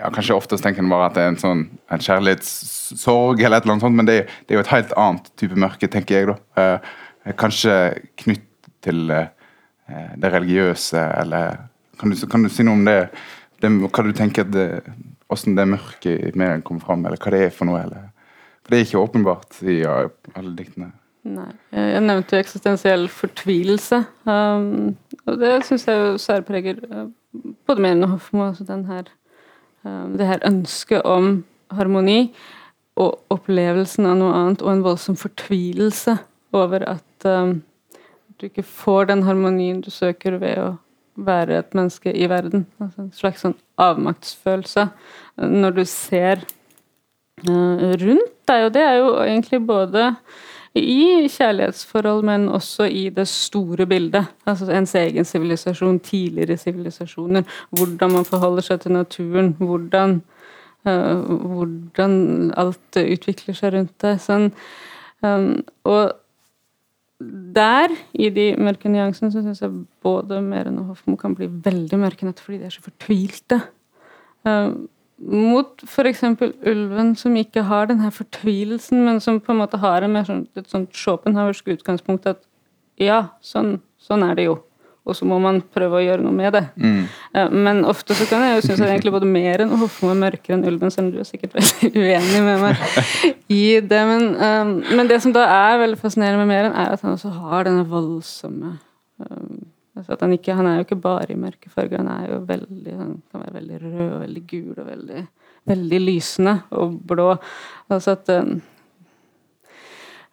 ja, 0.00 0.10
Kanskje 0.14 0.36
oftest 0.36 0.64
tenker 0.64 0.82
en 0.82 0.90
bare 0.92 1.08
at 1.08 1.16
det 1.16 1.24
er 1.24 1.32
en 1.32 1.40
sånn 1.40 1.62
en 1.92 2.02
kjærlighetssorg, 2.02 3.40
eller 3.40 3.58
et 3.58 3.66
eller 3.66 3.76
annet 3.76 3.86
sånt, 3.86 3.98
men 3.98 4.08
det, 4.08 4.18
det, 4.44 4.54
er 4.54 4.60
jo 4.60 4.64
et 4.64 4.72
helt 4.74 4.94
annet 5.00 5.30
type 5.40 5.58
mørke, 5.60 5.90
tenker 5.90 6.18
jeg. 6.18 6.32
da. 6.32 6.36
Eh, 6.60 7.32
kanskje 7.40 7.76
knytt 8.24 8.68
til 8.84 9.08
eh, 9.14 9.30
det 10.20 10.32
religiøse, 10.34 11.00
eller 11.22 11.64
kan 12.00 12.12
du, 12.12 12.18
kan 12.30 12.44
du, 12.44 12.50
si 12.52 12.66
noe 12.66 12.78
om 12.78 12.84
det? 12.88 12.98
det 13.62 13.70
hva 13.70 14.04
du 14.04 14.12
tenker 14.16 14.48
det, 14.50 14.68
Hvordan 15.24 15.54
det 15.56 15.64
mørket 15.66 16.26
i 16.28 16.32
medien 16.36 16.62
kommer 16.62 16.84
fram, 16.84 17.06
eller 17.06 17.18
hva 17.18 17.32
det 17.32 17.46
er 17.46 17.54
for 17.54 17.66
noe? 17.66 17.80
eller 17.80 18.10
For 18.62 18.74
det 18.74 18.78
er 18.78 18.84
ikke 18.84 19.00
åpenbart 19.00 19.56
i 19.64 19.78
ja, 19.80 19.94
alle 20.36 20.52
diktene. 20.58 20.90
Nei. 21.24 21.48
Jeg 21.72 22.02
nevnte 22.04 22.36
jo 22.36 22.44
eksistensiell 22.44 23.06
fortvilelse. 23.08 24.02
Um, 24.28 24.92
og 25.24 25.38
det 25.40 25.54
syns 25.64 25.86
jeg 25.88 26.02
jo 26.02 26.18
særpreger 26.20 26.82
uh, 26.90 27.06
både 27.64 27.86
min 27.86 28.04
og 28.04 28.18
Hofmo. 28.18 28.50
Altså 28.50 28.66
den 28.68 28.84
det 29.84 30.26
her 30.28 30.44
ønsket 30.48 31.04
om 31.04 31.44
harmoni 31.74 32.32
og 33.00 33.18
opplevelsen 33.34 34.06
av 34.06 34.18
noe 34.20 34.34
annet, 34.38 34.62
og 34.62 34.70
en 34.70 34.84
voldsom 34.84 35.16
fortvilelse 35.18 36.16
over 36.54 36.84
at 36.86 37.26
um, 37.26 37.58
du 38.38 38.46
ikke 38.48 38.66
får 38.66 39.10
den 39.10 39.24
harmonien 39.26 39.80
du 39.82 39.90
søker 39.90 40.38
ved 40.42 40.60
å 40.62 40.68
være 41.14 41.60
et 41.60 41.74
menneske 41.74 42.12
i 42.14 42.28
verden. 42.30 42.66
Altså 42.82 43.04
en 43.04 43.12
slags 43.14 43.44
sånn 43.44 43.56
avmaktsfølelse 43.82 44.88
når 45.42 45.76
du 45.78 45.84
ser 45.90 46.44
uh, 47.48 47.94
rundt 47.98 48.32
deg, 48.48 48.66
og 48.68 48.74
det 48.76 48.84
er 48.84 48.98
jo 49.00 49.12
egentlig 49.24 49.62
både 49.66 50.10
i 50.74 51.28
kjærlighetsforhold, 51.30 52.24
men 52.26 52.48
også 52.50 52.88
i 52.90 53.08
det 53.14 53.28
store 53.30 53.86
bildet. 53.86 54.26
Altså 54.46 54.66
ens 54.74 54.94
egen 54.98 55.24
sivilisasjon, 55.24 56.00
tidligere 56.00 56.56
sivilisasjoner. 56.58 57.44
Hvordan 57.70 58.12
man 58.12 58.26
forholder 58.26 58.66
seg 58.66 58.80
til 58.80 58.96
naturen. 58.96 59.52
Hvordan, 59.58 60.22
uh, 60.86 61.30
hvordan 61.46 62.52
alt 62.56 62.98
utvikler 62.98 63.54
seg 63.54 63.76
rundt 63.76 63.94
det. 64.02 64.16
Sånn, 64.24 64.50
um, 65.22 65.62
og 65.84 66.16
der, 67.54 67.94
i 68.12 68.28
de 68.34 68.50
mørke 68.58 68.90
nyansene, 68.90 69.30
så 69.30 69.44
syns 69.44 69.62
jeg 69.62 69.70
både 70.02 70.40
Meren 70.42 70.80
og 70.82 70.90
Hofmo 70.90 71.14
kan 71.16 71.36
bli 71.38 71.46
veldig 71.46 72.00
mørke 72.02 72.26
nettopp 72.26 72.48
fordi 72.48 72.58
de 72.64 72.66
er 72.66 72.74
så 72.74 72.82
fortvilte. 72.84 73.60
Um, 74.44 74.88
mot 75.24 75.84
f.eks. 75.86 76.22
ulven, 76.66 77.14
som 77.16 77.36
ikke 77.38 77.64
har 77.68 77.88
denne 77.90 78.10
fortvilelsen, 78.12 79.04
men 79.06 79.20
som 79.24 79.40
på 79.40 79.54
en 79.54 79.62
måte 79.62 79.80
har 79.80 80.04
en 80.04 80.12
mer 80.12 80.26
sånn, 80.28 80.44
et 80.58 80.68
sånt 80.70 80.92
Schopenhauersk 80.96 81.72
utgangspunkt 81.76 82.28
at 82.30 82.42
ja, 83.00 83.24
sånn, 83.42 83.78
sånn, 83.98 84.24
er 84.26 84.38
det 84.38 84.48
jo. 84.48 84.58
Og 85.04 85.16
så 85.18 85.26
må 85.28 85.36
man 85.42 85.58
prøve 85.74 85.98
å 85.98 86.04
gjøre 86.04 86.24
noe 86.24 86.32
med 86.32 86.54
det. 86.56 86.62
Mm. 86.80 87.00
Men 87.66 87.82
ofte 87.88 88.16
så 88.16 88.24
kan 88.28 88.40
jeg 88.46 88.54
jo 88.54 88.62
synes 88.64 88.80
at 88.80 88.92
egentlig 88.94 89.12
både 89.12 89.28
Meren 89.28 89.74
og 89.74 89.82
Hofmo 89.82 90.14
er 90.14 90.20
mørkere 90.22 90.56
enn 90.56 90.64
ulven, 90.70 90.92
selv 90.94 91.10
om 91.10 91.12
du 91.12 91.18
er 91.20 91.28
sikkert 91.28 91.58
veldig 91.58 91.90
uenig 92.04 92.40
med 92.46 92.62
meg 92.62 92.80
i 93.52 93.64
det. 93.84 94.00
Men, 94.08 94.30
um, 94.38 94.72
men 94.96 95.10
det 95.10 95.20
som 95.24 95.34
da 95.36 95.44
er 95.50 95.82
veldig 95.82 96.00
fascinerende 96.00 96.40
med 96.40 96.52
Meren, 96.54 96.72
er 96.72 96.96
at 96.96 97.04
han 97.04 97.18
også 97.18 97.34
har 97.36 97.68
denne 97.68 97.84
voldsomme 97.90 98.78
um, 99.20 99.63
Altså 99.94 100.16
han, 100.20 100.32
ikke, 100.34 100.54
han, 100.58 100.66
er 100.66 100.74
jo 100.74 100.84
ikke 100.88 101.02
bare 101.04 101.30
i 101.30 101.38
mørke 101.38 101.70
farger, 101.70 102.02
han 102.02 102.10
er 102.10 102.32
jo 102.32 102.40
veldig, 102.48 102.94
han 102.98 103.16
kan 103.30 103.44
være 103.44 103.54
veldig 103.54 103.80
rød 103.82 104.14
veldig 104.24 104.44
gul 104.50 104.78
og 104.82 104.86
veldig, 104.88 105.26
veldig 105.70 106.00
lysende 106.02 106.54
og 106.70 106.96
blå. 107.06 107.28
Altså 107.94 108.16
at, 108.16 108.32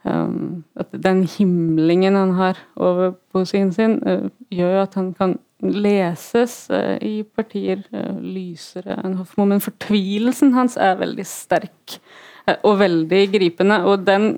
um, 0.04 0.64
at 0.76 0.98
den 1.04 1.24
himlingen 1.30 2.18
han 2.18 2.34
har 2.40 2.58
over 2.76 3.14
poesien 3.32 3.70
sin, 3.74 4.00
uh, 4.02 4.30
gjør 4.50 4.82
at 4.82 4.98
han 4.98 5.14
kan 5.14 5.38
leses 5.62 6.66
uh, 6.74 6.98
i 6.98 7.22
partier 7.22 7.86
uh, 7.94 8.18
lysere 8.18 8.98
enn 9.06 9.20
Hofmo, 9.22 9.46
men 9.46 9.62
fortvilelsen 9.62 10.56
hans 10.58 10.74
er 10.82 10.98
veldig 11.04 11.28
sterk. 11.30 12.02
Eh, 12.46 12.58
og 12.68 12.80
veldig 12.82 13.22
gripende. 13.34 13.80
Og 13.88 14.06
den 14.06 14.30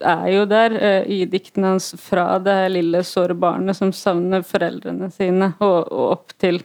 er 0.00 0.28
jo 0.32 0.44
der 0.50 0.76
eh, 0.78 1.10
i 1.10 1.24
diktene 1.30 1.74
hans 1.74 1.92
fra 2.00 2.38
det 2.42 2.58
lille 2.74 3.02
såre 3.06 3.36
barnet 3.38 3.78
som 3.78 3.92
savner 3.94 4.44
foreldrene 4.46 5.10
sine, 5.14 5.52
og, 5.62 5.92
og 5.92 6.06
opp 6.16 6.34
til 6.40 6.62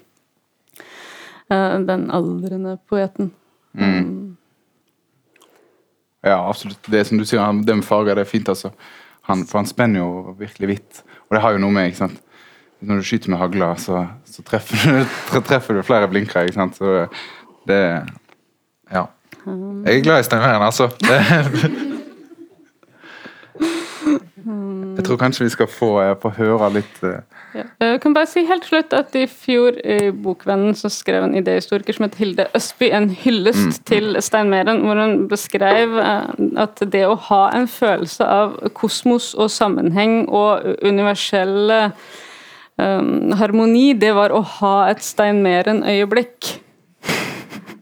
uh, 1.51 1.77
den 1.85 2.09
aldrende 2.13 2.77
poeten. 2.89 3.31
Mm. 3.77 4.37
Ja, 6.25 6.41
absolutt. 6.41 6.81
Det 6.91 7.05
som 7.07 7.19
du 7.19 7.27
sier, 7.27 7.61
den 7.65 7.85
fargen, 7.85 8.17
det 8.17 8.25
er 8.25 8.31
fint, 8.31 8.49
altså. 8.49 8.73
Han, 9.29 9.45
for 9.45 9.61
han 9.61 9.69
spenner 9.69 10.01
jo 10.01 10.33
virkelig 10.39 10.71
vidt. 10.73 11.03
Og 11.29 11.37
det 11.37 11.43
har 11.43 11.53
jo 11.53 11.61
noe 11.61 11.75
med, 11.75 11.91
ikke 11.91 12.01
sant 12.07 12.17
Når 12.79 13.01
du 13.01 13.05
skyter 13.05 13.29
med 13.29 13.41
hagla, 13.41 13.73
så, 13.77 14.05
så 14.25 14.43
treffer, 14.47 14.79
du, 14.79 15.41
treffer, 15.49 15.77
du, 15.77 15.83
flere 15.85 16.07
blinkere, 16.09 16.47
ikke 16.47 16.57
sant. 16.57 16.79
Så 16.79 17.05
det 17.69 17.79
Jeg 19.45 19.97
er 19.99 20.03
glad 20.03 20.19
i 20.19 20.27
Stein 20.27 20.43
altså. 20.43 20.89
Jeg 24.99 25.05
tror 25.07 25.19
kanskje 25.19 25.45
vi 25.45 25.51
skal 25.53 25.67
få, 25.71 25.89
eh, 26.03 26.15
få 26.21 26.31
høre 26.37 26.73
litt 26.79 27.03
eh, 27.03 27.21
Ja. 27.49 27.63
Jeg 27.81 28.01
kan 28.03 28.13
bare 28.13 28.29
si 28.29 28.43
helt 28.45 28.65
slutt 28.67 28.91
at 28.93 29.15
i 29.17 29.23
fjor 29.25 29.73
i 29.81 30.11
Bokvennen 30.13 30.75
så 30.77 30.85
skrev 30.93 31.23
en 31.25 31.33
idehistoriker 31.33 31.95
som 31.97 32.05
het 32.05 32.17
Hilde 32.19 32.45
Østby 32.53 32.91
en 32.93 33.07
hyllest 33.09 33.79
til 33.89 34.19
Stein 34.21 34.51
Meren, 34.53 34.83
hvor 34.85 34.99
hun 35.01 35.23
beskrev 35.31 35.97
eh, 35.97 36.29
at 36.61 36.83
det 36.93 37.07
å 37.07 37.17
ha 37.29 37.41
en 37.57 37.65
følelse 37.65 38.27
av 38.27 38.53
kosmos 38.77 39.31
og 39.33 39.49
sammenheng 39.49 40.27
og 40.29 40.67
universell 40.85 41.73
um, 42.77 43.31
harmoni, 43.41 43.93
det 43.97 44.13
var 44.13 44.29
å 44.29 44.43
ha 44.59 44.75
et 44.91 45.01
Stein 45.03 45.41
Meren-øyeblikk. 45.41 46.53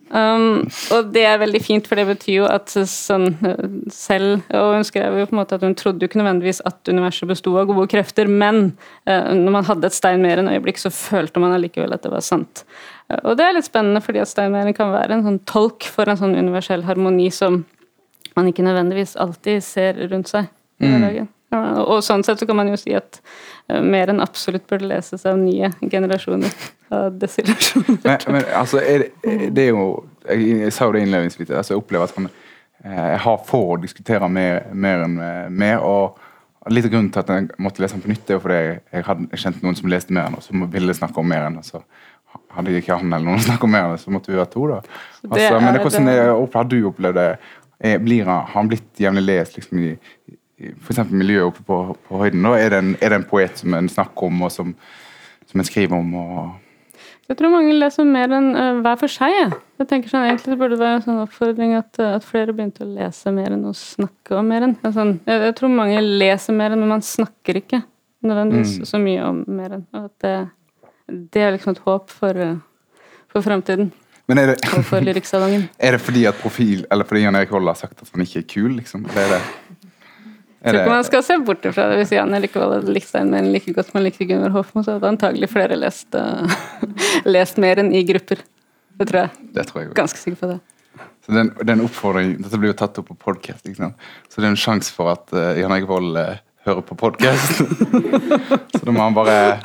Um, 0.07 0.63
og 0.95 1.09
det 1.11 1.23
er 1.27 1.39
veldig 1.41 1.59
fint, 1.59 1.87
for 1.89 1.99
det 1.99 2.05
betyr 2.07 2.33
jo 2.37 2.45
at 2.47 2.71
sånn 2.71 3.25
eh, 3.43 3.63
selv 3.91 4.45
Og 4.55 4.77
hun 4.77 4.85
skrev 4.87 5.17
jo 5.19 5.25
på 5.27 5.35
en 5.35 5.39
måte 5.41 5.57
at 5.57 5.65
hun 5.65 5.75
trodde 5.75 5.99
jo 5.99 6.07
ikke 6.07 6.21
nødvendigvis 6.21 6.61
at 6.69 6.87
universet 6.87 7.27
besto 7.27 7.51
av 7.59 7.67
gode 7.67 7.89
krefter, 7.91 8.31
men 8.31 8.71
uh, 9.09 9.33
når 9.35 9.55
man 9.57 9.67
hadde 9.67 9.89
et 9.89 9.97
Stein 9.97 10.23
Meren 10.23 10.47
øyeblikk, 10.51 10.79
så 10.79 10.93
følte 10.93 11.43
man 11.43 11.57
allikevel 11.57 11.95
at 11.95 12.05
det 12.07 12.13
var 12.13 12.23
sant. 12.23 12.63
Uh, 13.11 13.19
og 13.19 13.39
det 13.39 13.47
er 13.47 13.57
litt 13.57 13.67
spennende, 13.67 14.03
fordi 14.05 14.23
at 14.23 14.31
Stein 14.31 14.55
Meren 14.55 14.77
kan 14.77 14.93
være 14.95 15.17
en 15.17 15.25
sånn 15.27 15.41
tolk 15.49 15.89
for 15.91 16.07
en 16.07 16.19
sånn 16.19 16.37
universell 16.39 16.87
harmoni 16.87 17.27
som 17.33 17.65
man 18.37 18.51
ikke 18.51 18.65
nødvendigvis 18.65 19.17
alltid 19.19 19.65
ser 19.65 20.05
rundt 20.07 20.31
seg. 20.31 20.47
Ja, 20.83 21.27
og 21.55 22.01
sånn 22.03 22.25
sett 22.27 22.41
så 22.41 22.47
kan 22.47 22.57
man 22.59 22.67
jo 22.67 22.75
si 22.79 22.91
at 22.97 23.21
uh, 23.71 23.79
mer 23.79 24.11
enn 24.11 24.19
absolutt 24.23 24.65
burde 24.67 24.89
leses 24.89 25.23
av 25.29 25.37
nye 25.39 25.69
generasjoner 25.91 26.51
av 26.91 27.15
desillusjoner. 27.21 28.01
Men, 28.03 28.25
men 28.35 28.49
altså, 28.51 28.81
er 28.83 29.05
det, 29.05 29.49
det 29.55 29.67
er 29.67 29.73
jo 29.73 29.87
Jeg, 30.27 30.71
sa 30.75 30.89
jo 30.89 30.95
det 30.97 31.05
innledningsvis. 31.05 31.51
Altså, 31.55 31.73
jeg 31.73 31.79
opplever 31.79 32.09
at 32.09 32.17
han, 32.17 32.25
eh, 32.83 33.03
jeg 33.13 33.19
har 33.23 33.37
få 33.47 33.61
å 33.71 33.77
diskutere 33.79 34.27
mer, 34.27 34.65
mer 34.75 35.05
enn 35.05 35.13
mer. 35.55 35.79
og 35.87 36.17
Litt 36.67 36.83
av 36.83 36.91
grunnen 36.91 37.07
til 37.15 37.23
at 37.23 37.29
jeg 37.31 37.47
måtte 37.63 37.79
lese 37.79 37.95
den 37.95 38.03
på 38.03 38.11
nytt, 38.11 38.27
er 38.27 38.35
jo 38.35 38.41
fordi 38.43 38.57
jeg, 38.57 38.81
jeg 38.91 39.05
hadde 39.07 39.39
kjent 39.39 39.61
noen 39.63 39.77
som 39.79 39.87
leste 39.87 40.11
mer 40.17 40.27
enn, 40.27 40.35
og 40.35 40.43
som 40.43 40.65
ville 40.73 40.95
snakke 40.97 41.21
om 41.23 41.29
mer 41.31 41.45
enn. 41.47 41.61
oss. 41.61 41.71
hadde 42.51 42.73
jeg 42.73 42.83
ikke 42.83 42.97
han 42.99 43.13
eller 43.13 43.23
noen 43.23 43.39
å 43.39 43.45
snakke 43.45 43.63
om 43.69 43.71
mer 43.71 43.87
enn, 43.87 44.01
så 44.01 44.11
måtte 44.11 44.33
vi 44.33 44.35
være 44.35 44.51
to. 44.51 44.65
da. 44.73 44.81
det 44.83 45.31
Altså, 45.31 45.61
men 45.63 45.73
det, 45.73 45.85
hvordan 45.85 46.11
det- 46.11 46.57
har 46.57 46.67
du 46.67 46.77
opplevd 46.91 47.21
det? 47.21 47.29
Er, 47.79 47.99
blir 48.03 48.25
han, 48.25 48.43
har 48.43 48.55
han 48.57 48.67
blitt 48.67 48.99
jevnlig 48.99 49.23
lest 49.23 49.55
liksom, 49.55 49.79
i 49.79 50.35
f.eks. 50.57 51.03
miljøet 51.11 51.51
oppe 51.51 51.63
på, 51.65 51.81
på 52.07 52.21
høyden? 52.21 52.45
Da? 52.45 52.55
Er, 52.57 52.71
det 52.73 52.79
en, 52.81 52.93
er 53.01 53.13
det 53.13 53.19
en 53.21 53.27
poet 53.29 53.59
som 53.59 53.75
en 53.77 53.89
snakker 53.91 54.29
om, 54.29 54.39
og 54.47 54.53
som, 54.53 54.71
som 55.49 55.61
en 55.61 55.67
skriver 55.67 55.97
om? 55.97 56.15
og 56.17 57.03
Jeg 57.29 57.37
tror 57.37 57.53
mange 57.53 57.75
leser 57.77 58.07
mer 58.09 58.33
enn 58.33 58.49
uh, 58.55 58.79
hver 58.81 58.97
for 59.03 59.13
seg. 59.13 59.35
Jeg, 59.35 59.51
jeg 59.81 59.89
tenker 59.91 60.13
sånn, 60.13 60.25
Egentlig 60.29 60.55
så 60.55 60.59
burde 60.59 60.79
det 60.79 60.81
være 60.81 61.01
en 61.01 61.05
sånn 61.05 61.21
oppfordring 61.21 61.75
at, 61.77 62.01
eh, 62.01 62.15
at 62.17 62.25
flere 62.25 62.55
begynte 62.57 62.85
å 62.85 62.89
lese 62.89 63.33
mer 63.35 63.53
enn 63.53 63.67
å 63.69 63.75
snakke 63.77 64.39
om 64.39 64.49
mer 64.49 64.65
enn. 64.65 64.73
Altså, 64.81 65.05
jeg, 65.27 65.45
jeg 65.45 65.57
tror 65.59 65.75
mange 65.77 66.01
leser 66.01 66.57
mer 66.57 66.73
enn, 66.73 66.81
men 66.81 66.95
man 66.95 67.05
snakker 67.05 67.61
ikke 67.61 67.83
nødvendigvis 68.25 68.89
så 68.89 68.99
mye 69.01 69.29
om 69.29 69.45
mer 69.59 69.77
enn. 69.77 69.85
Og 69.93 70.09
at 70.09 70.25
det, 70.25 70.35
det 71.35 71.45
er 71.45 71.53
liksom 71.53 71.77
et 71.77 71.85
håp 71.85 72.09
for, 72.09 72.33
uh, 72.33 73.05
for 73.29 73.45
framtiden 73.45 73.91
Men 74.27 74.41
er 74.41 74.55
det, 74.55 74.57
er 74.65 75.91
det 75.93 76.01
fordi 76.01 76.25
at 76.27 76.41
profil, 76.41 76.81
eller 76.91 77.07
fordi 77.07 77.27
Jan 77.27 77.37
Erik 77.37 77.53
Vold 77.53 77.69
har 77.69 77.77
sagt 77.79 78.01
at 78.01 78.09
han 78.11 78.25
ikke 78.25 78.41
er 78.41 78.49
kul? 78.49 78.71
liksom? 78.81 79.05
Det 79.05 79.21
er 79.21 79.37
det, 79.37 79.43
Jeg 80.57 80.73
tror 80.73 80.79
ikke 80.81 80.93
man 80.95 81.05
skal 81.05 81.23
se 81.23 81.37
bort 81.45 81.67
fra 81.69 81.85
det. 81.91 81.99
Hvis 82.01 82.13
Jan 82.15 82.33
likevel 82.41 82.73
hadde 82.77 82.95
likt 82.95 83.09
Stein 83.09 83.29
Meren 83.33 83.51
like 83.53 83.73
godt 83.75 83.91
som 83.91 83.99
han 83.99 84.07
likte 84.07 84.25
Gunnar 84.25 84.55
Hofmo, 84.55 84.81
så 84.83 84.95
hadde 84.95 85.11
antagelig 85.11 85.51
flere 85.51 85.77
lest, 85.77 86.07
uh, 86.17 86.49
lest 87.35 87.61
mer 87.61 87.83
enn 87.83 87.93
i 87.93 88.01
grupper. 88.07 88.41
Det 88.97 89.05
tror 89.11 89.21
jeg. 89.27 89.51
det 89.53 89.67
tror 89.69 89.81
jeg 89.83 89.91
også. 89.91 89.99
Ganske 90.01 90.23
sikker 90.23 90.41
på 90.41 90.51
det. 90.55 90.57
Så 91.27 91.35
den, 91.35 91.39
en- 91.45 91.53
det 91.67 91.75
en 91.75 91.85
oppfordring, 91.85 92.33
Dette 92.41 92.57
blir 92.57 92.71
jo 92.73 92.79
tatt 92.79 92.97
opp 92.97 93.11
på 93.11 93.19
podkast, 93.27 93.67
så 93.67 94.41
det 94.41 94.47
er 94.47 94.53
en 94.53 94.59
sjanse 94.59 94.93
for 94.95 95.13
at 95.13 95.29
uh, 95.35 95.53
Jan 95.59 95.75
Egevold 95.75 96.09
Vold 96.13 96.21
eh, 96.23 96.39
hører 96.67 96.81
på 96.87 96.95
podkast. 96.99 97.61
så 98.73 98.81
da 98.81 98.91
må 98.95 99.03
han 99.03 99.15
bare 99.15 99.59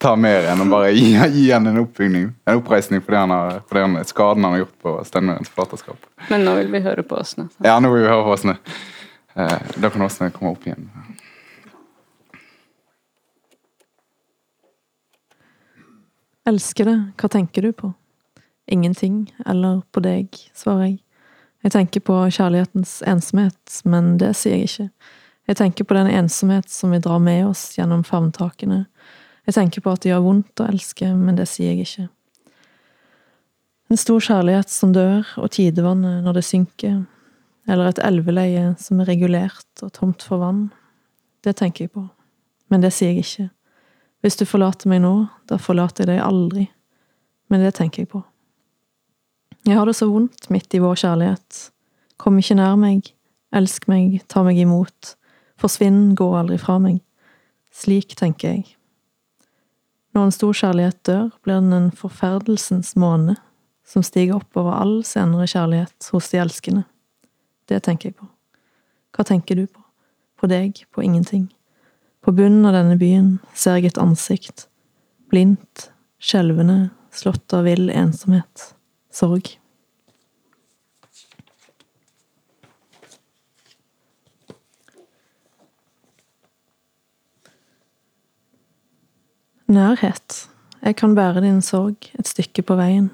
ta 0.00 0.14
mer 0.16 0.46
enn 0.52 0.62
og 0.64 0.70
bare 0.72 0.92
gi, 0.94 1.10
gi 1.34 1.48
han 1.50 1.66
en 1.68 1.80
oppbygning, 1.82 2.30
en 2.48 2.60
oppreisning 2.60 3.02
for, 3.02 3.16
det 3.16 3.24
han 3.24 3.34
har, 3.34 3.58
for 3.68 3.82
han, 3.82 3.98
skaden 4.08 4.46
han 4.46 4.54
har 4.54 4.62
gjort 4.62 4.76
på 4.84 4.94
Steinmeierens 5.08 5.50
forfatterskap. 5.52 6.08
Men 6.30 6.46
nå 6.46 6.54
vil 6.60 6.70
vi 6.72 6.84
høre 6.86 7.04
på 7.04 7.18
Åsne. 7.20 7.48
nå 7.50 7.68
Ja, 7.68 7.76
nå 7.82 7.90
vil 7.92 8.06
vi 8.06 8.12
høre 8.12 8.24
på 8.28 8.36
Åsne. 8.36 8.56
Eh, 9.38 9.58
da 9.76 9.90
kan 9.90 10.02
Åsne 10.02 10.30
komme 10.30 10.50
opp 10.50 10.66
igjen. 10.66 10.88
Elsker 16.48 16.88
det, 16.88 16.96
hva 17.20 17.28
tenker 17.30 17.62
du 17.62 17.72
på? 17.76 17.92
Ingenting, 18.66 19.28
eller 19.46 19.82
på 19.92 20.02
deg, 20.02 20.34
svarer 20.56 20.88
jeg. 20.88 20.96
Jeg 21.62 21.74
tenker 21.74 22.02
på 22.02 22.16
kjærlighetens 22.34 22.98
ensomhet, 23.06 23.80
men 23.84 24.16
det 24.18 24.32
sier 24.38 24.56
jeg 24.56 24.68
ikke. 24.68 24.86
Jeg 25.48 25.58
tenker 25.60 25.86
på 25.88 25.96
den 25.96 26.10
ensomhet 26.12 26.70
som 26.72 26.92
vi 26.94 27.00
drar 27.04 27.20
med 27.22 27.46
oss 27.46 27.70
gjennom 27.78 28.02
favntakene. 28.06 28.86
Jeg 29.46 29.56
tenker 29.56 29.84
på 29.84 29.92
at 29.92 30.02
det 30.02 30.10
gjør 30.10 30.24
vondt 30.24 30.62
å 30.62 30.66
elske, 30.68 31.12
men 31.14 31.38
det 31.38 31.46
sier 31.50 31.76
jeg 31.76 31.86
ikke. 31.86 32.08
En 33.88 34.00
stor 34.00 34.20
kjærlighet 34.20 34.72
som 34.72 34.92
dør, 34.92 35.30
og 35.40 35.52
tidevannet 35.54 36.24
når 36.26 36.40
det 36.40 36.44
synker, 36.48 36.98
eller 37.68 37.90
et 37.90 38.00
elveleie 38.02 38.72
som 38.80 39.02
er 39.02 39.10
regulert 39.12 39.84
og 39.84 39.92
tomt 39.96 40.24
for 40.24 40.40
vann. 40.42 40.68
Det 41.44 41.58
tenker 41.60 41.86
jeg 41.86 41.94
på, 41.94 42.06
men 42.72 42.82
det 42.84 42.94
sier 42.96 43.12
jeg 43.12 43.26
ikke. 43.26 43.48
Hvis 44.24 44.38
du 44.40 44.44
forlater 44.48 44.90
meg 44.90 45.04
nå, 45.04 45.12
da 45.46 45.60
forlater 45.62 46.02
jeg 46.02 46.16
deg 46.16 46.24
aldri. 46.24 46.66
Men 47.48 47.62
det 47.62 47.76
tenker 47.78 48.02
jeg 48.02 48.10
på. 48.10 48.24
Jeg 49.68 49.78
har 49.78 49.86
det 49.86 49.94
så 49.98 50.08
vondt 50.10 50.48
midt 50.52 50.74
i 50.74 50.80
vår 50.82 50.98
kjærlighet. 51.04 51.60
Kom 52.18 52.38
ikke 52.40 52.56
nær 52.58 52.74
meg, 52.80 53.12
elsk 53.54 53.86
meg, 53.90 54.18
ta 54.32 54.42
meg 54.46 54.58
imot. 54.58 55.14
Forsvinn, 55.60 56.16
gå 56.18 56.26
aldri 56.38 56.58
fra 56.60 56.78
meg. 56.82 56.98
Slik 57.74 58.16
tenker 58.18 58.56
jeg. 58.56 58.66
Når 60.16 60.28
en 60.28 60.34
stor 60.34 60.56
kjærlighet 60.56 61.02
dør, 61.06 61.28
blir 61.44 61.60
den 61.60 61.74
en 61.76 61.90
forferdelsens 61.94 62.94
måne 62.98 63.36
som 63.88 64.04
stiger 64.04 64.40
opp 64.40 64.56
over 64.58 64.74
all 64.74 64.96
senere 65.06 65.46
kjærlighet 65.48 66.08
hos 66.12 66.32
de 66.32 66.40
elskende. 66.42 66.84
Det 67.68 67.82
tenker 67.84 68.10
jeg 68.10 68.16
på. 68.16 68.28
Hva 69.12 69.24
tenker 69.28 69.58
du 69.58 69.66
på? 69.66 69.82
På 70.38 70.48
deg, 70.48 70.84
på 70.94 71.02
ingenting. 71.04 71.48
På 72.24 72.32
bunnen 72.32 72.66
av 72.68 72.76
denne 72.76 72.96
byen 73.00 73.38
ser 73.54 73.78
jeg 73.78 73.92
et 73.92 74.00
ansikt. 74.00 74.66
Blindt, 75.28 75.90
skjelvende, 76.22 76.90
slått 77.12 77.52
av 77.52 77.66
vill 77.68 77.90
ensomhet. 77.90 78.70
Sorg. 79.12 79.58
Nærhet. 89.68 90.46
Jeg 90.80 90.96
kan 90.96 91.12
bære 91.18 91.42
din 91.44 91.60
sorg 91.60 92.08
et 92.16 92.30
stykke 92.30 92.62
på 92.64 92.78
veien, 92.78 93.10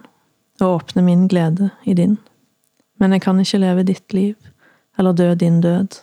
og 0.63 0.77
åpne 0.77 1.03
min 1.03 1.27
glede 1.27 1.73
i 1.83 1.97
din. 1.99 2.15
Men 3.05 3.13
jeg 3.13 3.21
kan 3.21 3.37
ikke 3.37 3.59
leve 3.61 3.83
ditt 3.85 4.15
liv, 4.17 4.37
eller 4.97 5.13
dø 5.13 5.35
din 5.37 5.59
død. 5.61 5.99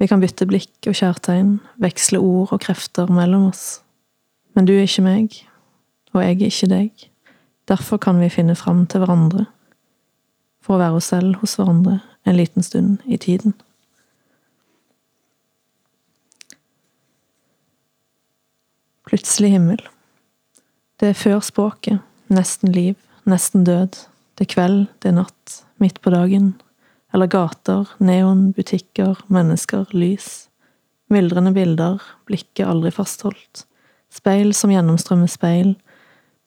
Vi 0.00 0.06
kan 0.08 0.22
bytte 0.22 0.46
blikk 0.48 0.86
og 0.88 0.96
kjærtegn, 0.96 1.58
veksle 1.84 2.16
ord 2.16 2.54
og 2.56 2.62
krefter 2.64 3.10
mellom 3.12 3.50
oss. 3.50 3.82
Men 4.56 4.64
du 4.64 4.72
er 4.72 4.86
ikke 4.86 5.04
meg, 5.04 5.36
og 6.14 6.22
jeg 6.24 6.38
er 6.38 6.46
ikke 6.46 6.68
deg. 6.72 7.04
Derfor 7.68 8.00
kan 8.00 8.22
vi 8.22 8.30
finne 8.32 8.56
fram 8.56 8.86
til 8.88 9.04
hverandre, 9.04 9.44
for 10.64 10.78
å 10.78 10.80
være 10.80 11.02
oss 11.02 11.10
selv 11.12 11.36
hos 11.42 11.58
hverandre 11.60 11.98
en 12.24 12.40
liten 12.40 12.64
stund 12.64 13.04
i 13.04 13.20
tiden. 13.20 13.52
Plutselig 19.04 19.52
himmel. 19.58 19.84
Det 20.96 21.12
er 21.12 21.22
før 21.26 21.44
språket, 21.44 22.00
nesten 22.32 22.72
liv, 22.72 22.96
nesten 23.28 23.68
død. 23.68 24.06
Det 24.34 24.48
er 24.48 24.54
kveld, 24.54 24.80
det 25.02 25.12
er 25.12 25.18
natt, 25.20 25.60
midt 25.82 26.00
på 26.02 26.10
dagen. 26.14 26.54
Eller 27.14 27.30
gater, 27.30 27.86
neon, 28.02 28.48
butikker, 28.56 29.20
mennesker, 29.30 29.86
lys. 29.94 30.48
Myldrende 31.12 31.52
bilder, 31.54 32.02
blikket 32.26 32.66
aldri 32.66 32.90
fastholdt. 32.94 33.66
Speil 34.14 34.50
som 34.54 34.72
gjennomstrømmer 34.74 35.30
speil. 35.30 35.74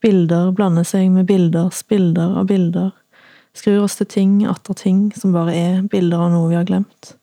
Bilder 0.04 0.52
blander 0.56 0.86
seg 0.88 1.10
med 1.14 1.30
bilders 1.30 1.84
bilder 1.88 2.36
av 2.42 2.50
bilder. 2.52 2.92
Skrur 3.58 3.86
oss 3.86 3.98
til 3.98 4.10
ting 4.12 4.34
atter 4.46 4.76
ting 4.78 5.08
som 5.18 5.34
bare 5.34 5.56
er 5.56 5.80
bilder 5.90 6.28
av 6.28 6.34
noe 6.36 6.52
vi 6.52 6.60
har 6.60 6.68
glemt. 6.68 7.16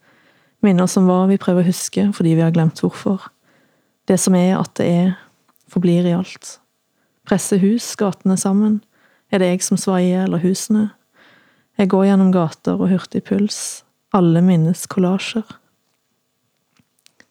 Minner 0.64 0.88
som 0.88 1.04
hva 1.08 1.26
vi 1.28 1.38
prøver 1.40 1.62
å 1.62 1.68
huske 1.68 2.08
fordi 2.16 2.34
vi 2.38 2.44
har 2.44 2.54
glemt 2.56 2.80
hvorfor. 2.80 3.28
Det 4.08 4.16
som 4.20 4.36
er 4.36 4.56
at 4.58 4.72
det 4.80 4.88
er, 4.88 5.12
forblir 5.70 6.08
i 6.08 6.16
alt. 6.16 6.58
Presser 7.28 7.60
hus 7.62 7.86
gatene 8.00 8.36
sammen? 8.40 8.80
Er 9.34 9.42
det 9.42 9.48
jeg 9.48 9.64
som 9.66 9.78
svaier, 9.80 10.28
eller 10.28 10.38
husene? 10.44 10.92
Jeg 11.74 11.90
går 11.90 12.04
gjennom 12.06 12.30
gater 12.30 12.78
og 12.78 12.92
hurtig 12.92 13.24
puls, 13.26 13.82
alle 14.14 14.38
minnes 14.46 14.84
kollasjer. 14.86 15.42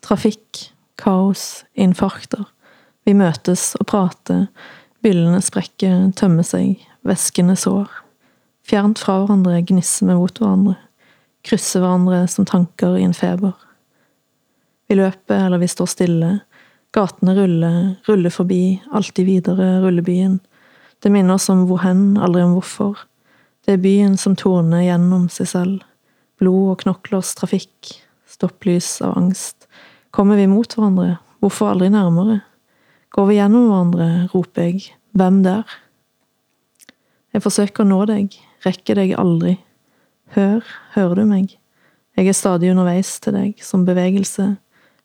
Trafikk, 0.04 0.66
kaos, 1.00 1.64
infarkter. 1.80 2.44
Vi 3.08 3.16
møtes 3.16 3.70
og 3.80 3.88
prater, 3.88 4.50
byllene 5.00 5.40
sprekker, 5.44 6.10
tømmer 6.20 6.44
seg, 6.44 6.84
væskene 7.08 7.56
sår. 7.56 7.88
Fjernt 8.68 9.00
fra 9.00 9.22
hverandre, 9.22 9.62
gnisser 9.64 10.12
vi 10.12 10.20
mot 10.20 10.44
hverandre, 10.44 10.76
krysser 11.48 11.86
hverandre 11.86 12.26
som 12.28 12.44
tanker 12.44 13.00
i 13.00 13.08
en 13.08 13.16
feber. 13.16 13.56
Vi 14.92 15.00
løper 15.00 15.48
eller 15.48 15.64
vi 15.64 15.72
står 15.72 15.96
stille. 15.96 16.38
Gatene 16.92 17.40
ruller, 17.40 17.78
ruller 18.12 18.32
forbi, 18.32 18.82
alltid 18.92 19.32
videre 19.32 19.78
ruller 19.88 20.04
byen. 20.04 20.42
Det 21.04 21.12
minner 21.12 21.36
oss 21.36 21.50
om 21.52 21.66
hvor 21.68 21.82
hen, 21.84 22.14
aldri 22.16 22.46
om 22.46 22.54
hvorfor. 22.56 23.02
Det 23.66 23.76
er 23.76 23.84
byen 23.84 24.16
som 24.20 24.38
torner 24.40 24.86
gjennom 24.86 25.26
seg 25.32 25.50
selv. 25.52 25.82
Blod 26.40 26.70
og 26.72 26.78
knoklers 26.86 27.34
trafikk, 27.36 27.92
stopplys 28.24 29.02
av 29.04 29.18
angst. 29.20 29.68
Kommer 30.16 30.40
vi 30.40 30.48
mot 30.48 30.72
hverandre, 30.72 31.18
hvorfor 31.44 31.74
aldri 31.74 31.90
nærmere? 31.92 32.40
Går 33.12 33.28
vi 33.28 33.36
gjennom 33.36 33.68
hverandre, 33.68 34.08
roper 34.32 34.70
jeg, 34.70 34.94
hvem 35.12 35.42
der? 35.44 35.76
Jeg 37.36 37.44
forsøker 37.44 37.84
å 37.84 37.90
nå 37.90 38.00
deg, 38.08 38.40
rekker 38.64 39.02
deg 39.02 39.14
aldri. 39.20 39.58
Hør, 40.38 40.64
hører 40.96 41.20
du 41.20 41.28
meg? 41.30 41.58
Jeg 42.16 42.32
er 42.32 42.38
stadig 42.38 42.72
underveis 42.72 43.12
til 43.20 43.36
deg, 43.36 43.60
som 43.60 43.84
bevegelse, 43.84 44.54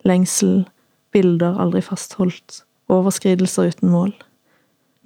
lengsel, 0.06 0.62
bilder 1.10 1.58
aldri 1.58 1.82
fastholdt, 1.82 2.62
overskridelser 2.92 3.74
uten 3.74 3.90
mål. 3.90 4.14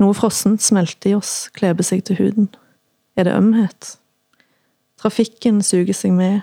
Noe 0.03 0.15
frossent 0.19 0.63
smelter 0.63 1.13
i 1.13 1.15
oss, 1.15 1.47
kleber 1.55 1.87
seg 1.87 2.03
til 2.09 2.19
huden. 2.19 2.49
Er 3.15 3.29
det 3.29 3.37
ømhet? 3.39 3.97
Trafikken 4.99 5.61
suger 5.63 5.95
seg 5.95 6.15
med, 6.17 6.43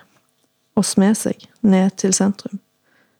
oss 0.80 0.95
med 1.01 1.18
seg, 1.20 1.43
ned 1.60 1.97
til 1.99 2.16
sentrum. 2.16 2.62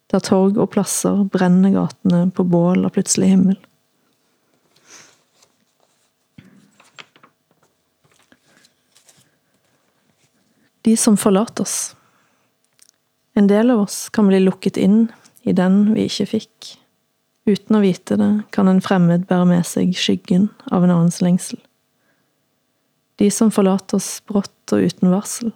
Der 0.10 0.24
torg 0.24 0.58
og 0.58 0.72
plasser 0.74 1.26
brenner 1.32 1.74
gatene 1.76 2.30
på 2.32 2.46
bål 2.48 2.88
av 2.88 2.96
plutselig 2.96 3.34
himmel. 3.34 3.60
De 10.88 10.96
som 10.98 11.20
forlater 11.20 11.68
oss. 11.68 11.80
En 13.36 13.52
del 13.52 13.76
av 13.76 13.84
oss 13.84 14.08
kan 14.16 14.32
bli 14.32 14.40
lukket 14.40 14.80
inn 14.80 15.10
i 15.44 15.54
den 15.54 15.84
vi 15.94 16.08
ikke 16.08 16.32
fikk. 16.38 16.76
Uten 17.50 17.80
å 17.80 17.82
vite 17.82 18.14
det 18.20 18.30
kan 18.54 18.68
en 18.70 18.82
fremmed 18.84 19.26
bære 19.30 19.48
med 19.50 19.66
seg 19.66 19.96
skyggen 19.98 20.50
av 20.70 20.84
en 20.86 20.94
annens 20.94 21.18
lengsel. 21.24 21.58
De 23.18 23.30
som 23.34 23.50
forlater 23.52 23.98
oss 23.98 24.20
brått 24.30 24.74
og 24.76 24.86
uten 24.86 25.10
varsel. 25.10 25.50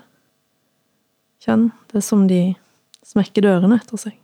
Kjenn 1.44 1.70
det 1.94 2.02
som 2.02 2.26
de 2.28 2.56
smekker 3.06 3.46
dørene 3.46 3.78
etter 3.78 4.00
seg, 4.00 4.16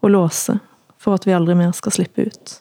og 0.00 0.14
låser 0.14 0.62
for 0.96 1.18
at 1.18 1.26
vi 1.28 1.34
aldri 1.36 1.58
mer 1.58 1.74
skal 1.76 1.98
slippe 1.98 2.24
ut. 2.30 2.54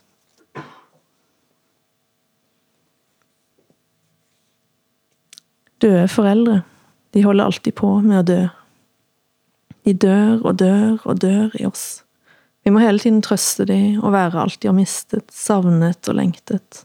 Døde 5.80 6.08
foreldre, 6.12 6.64
de 7.16 7.24
holder 7.24 7.46
alltid 7.46 7.78
på 7.78 7.94
med 8.04 8.20
å 8.20 8.28
dø. 8.28 8.42
De 9.86 9.94
dør 9.94 10.42
og 10.42 10.58
dør 10.60 10.98
og 11.06 11.22
dør 11.22 11.56
i 11.62 11.68
oss. 11.70 12.05
Vi 12.66 12.72
må 12.74 12.82
hele 12.82 12.97
tiden 12.97 13.22
trøste 13.22 13.68
de 13.70 13.80
og 14.01 14.09
være 14.16 14.41
alt 14.41 14.57
de 14.61 14.72
har 14.72 14.76
mistet, 14.76 15.30
savnet 15.30 16.09
og 16.09 16.18
lengtet. 16.18 16.82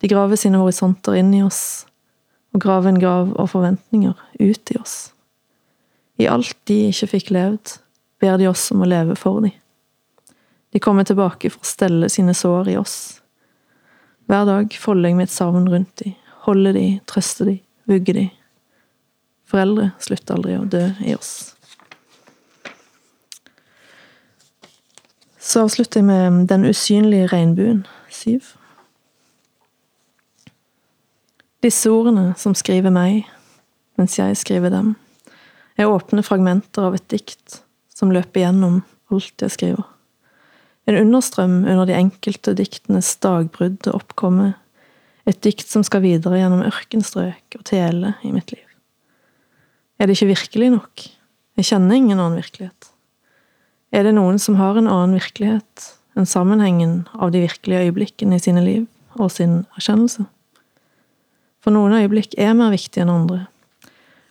De 0.00 0.08
graver 0.08 0.40
sine 0.40 0.56
horisonter 0.56 1.18
inn 1.20 1.34
i 1.36 1.42
oss, 1.44 1.84
og 2.56 2.64
graver 2.64 2.94
en 2.94 3.00
grav 3.02 3.34
av 3.36 3.52
forventninger 3.52 4.16
ut 4.40 4.72
i 4.72 4.78
oss. 4.80 5.12
I 6.16 6.30
alt 6.32 6.56
de 6.68 6.78
ikke 6.88 7.10
fikk 7.12 7.32
levd, 7.36 7.76
ber 8.24 8.40
de 8.40 8.48
oss 8.48 8.70
om 8.72 8.86
å 8.86 8.88
leve 8.88 9.18
for 9.20 9.44
de. 9.44 9.52
De 10.72 10.80
kommer 10.80 11.04
tilbake 11.04 11.52
for 11.52 11.60
å 11.60 11.68
stelle 11.68 12.08
sine 12.08 12.32
sår 12.32 12.72
i 12.72 12.80
oss. 12.80 12.98
Hver 14.32 14.48
dag 14.48 14.72
folder 14.80 15.12
jeg 15.12 15.20
mitt 15.20 15.34
savn 15.34 15.68
rundt 15.68 15.92
de, 16.00 16.16
holder 16.48 16.72
de, 16.78 16.86
trøster 17.04 17.52
de, 17.52 17.58
vugger 17.84 18.16
de. 18.16 18.28
Foreldre 19.44 19.92
slutter 20.00 20.38
aldri 20.38 20.56
å 20.56 20.68
dø 20.72 20.86
i 21.04 21.12
oss. 21.18 21.51
Så 25.42 25.64
avslutter 25.64 25.98
jeg 26.00 26.06
med 26.06 26.46
Den 26.48 26.64
usynlige 26.64 27.26
regnbuen, 27.26 27.86
Siv. 28.10 28.54
Disse 31.62 31.90
ordene 31.90 32.34
som 32.38 32.54
skriver 32.54 32.94
meg, 32.94 33.26
mens 33.98 34.18
jeg 34.18 34.36
skriver 34.38 34.70
dem, 34.70 34.94
er 35.78 35.90
åpne 35.90 36.22
fragmenter 36.22 36.86
av 36.86 36.94
et 36.98 37.08
dikt 37.10 37.62
som 37.90 38.12
løper 38.14 38.44
gjennom 38.44 38.82
alt 39.10 39.42
jeg 39.42 39.54
skriver. 39.56 39.86
En 40.86 40.98
understrøm 40.98 41.60
under 41.62 41.86
de 41.86 41.98
enkelte 41.98 42.54
diktenes 42.58 43.10
dagbrudd 43.22 43.86
og 43.90 43.98
oppkomme, 43.98 44.52
et 45.26 45.42
dikt 45.42 45.66
som 45.70 45.82
skal 45.86 46.02
videre 46.06 46.38
gjennom 46.38 46.64
ørkenstrøk 46.66 47.58
og 47.58 47.66
tele 47.66 48.14
i 48.22 48.30
mitt 48.34 48.54
liv. 48.54 48.66
Er 49.98 50.06
det 50.06 50.18
ikke 50.18 50.32
virkelig 50.34 50.72
nok? 50.78 51.06
Jeg 51.58 51.70
kjenner 51.70 51.98
ingen 51.98 52.18
annen 52.18 52.38
virkelighet. 52.42 52.91
Er 53.92 54.06
det 54.06 54.14
noen 54.16 54.38
som 54.40 54.56
har 54.56 54.78
en 54.80 54.88
annen 54.88 55.18
virkelighet 55.18 55.88
enn 56.16 56.28
sammenhengen 56.28 57.02
av 57.12 57.34
de 57.34 57.42
virkelige 57.44 57.88
øyeblikkene 57.88 58.38
i 58.38 58.42
sine 58.42 58.62
liv 58.64 58.86
og 59.20 59.28
sin 59.34 59.66
erkjennelse? 59.76 60.24
For 61.62 61.74
noen 61.74 61.94
øyeblikk 61.98 62.34
er 62.40 62.56
mer 62.56 62.72
viktige 62.72 63.04
enn 63.04 63.12
andre. 63.12 63.44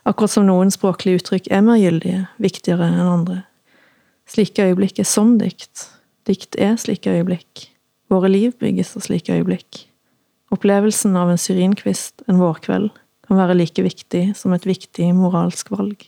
Akkurat 0.07 0.33
som 0.33 0.47
noen 0.47 0.73
språklige 0.73 1.21
uttrykk 1.21 1.51
er 1.53 1.61
mer 1.61 1.77
gyldige, 1.77 2.25
viktigere 2.41 2.89
enn 2.89 3.05
andre. 3.05 3.37
Slike 4.25 4.65
øyeblikk 4.65 4.99
er 5.03 5.07
som 5.07 5.37
dikt. 5.37 5.85
Dikt 6.25 6.57
er 6.57 6.73
slike 6.81 7.13
øyeblikk. 7.13 7.67
Våre 8.11 8.31
liv 8.31 8.55
bygges 8.59 8.95
av 8.97 9.05
slike 9.05 9.37
øyeblikk. 9.37 9.85
Opplevelsen 10.51 11.13
av 11.15 11.29
en 11.31 11.39
syrinkvist 11.39 12.25
en 12.27 12.41
vårkveld 12.41 12.89
kan 13.27 13.39
være 13.39 13.59
like 13.61 13.85
viktig 13.85 14.31
som 14.35 14.57
et 14.57 14.65
viktig 14.67 15.13
moralsk 15.15 15.69
valg. 15.71 16.01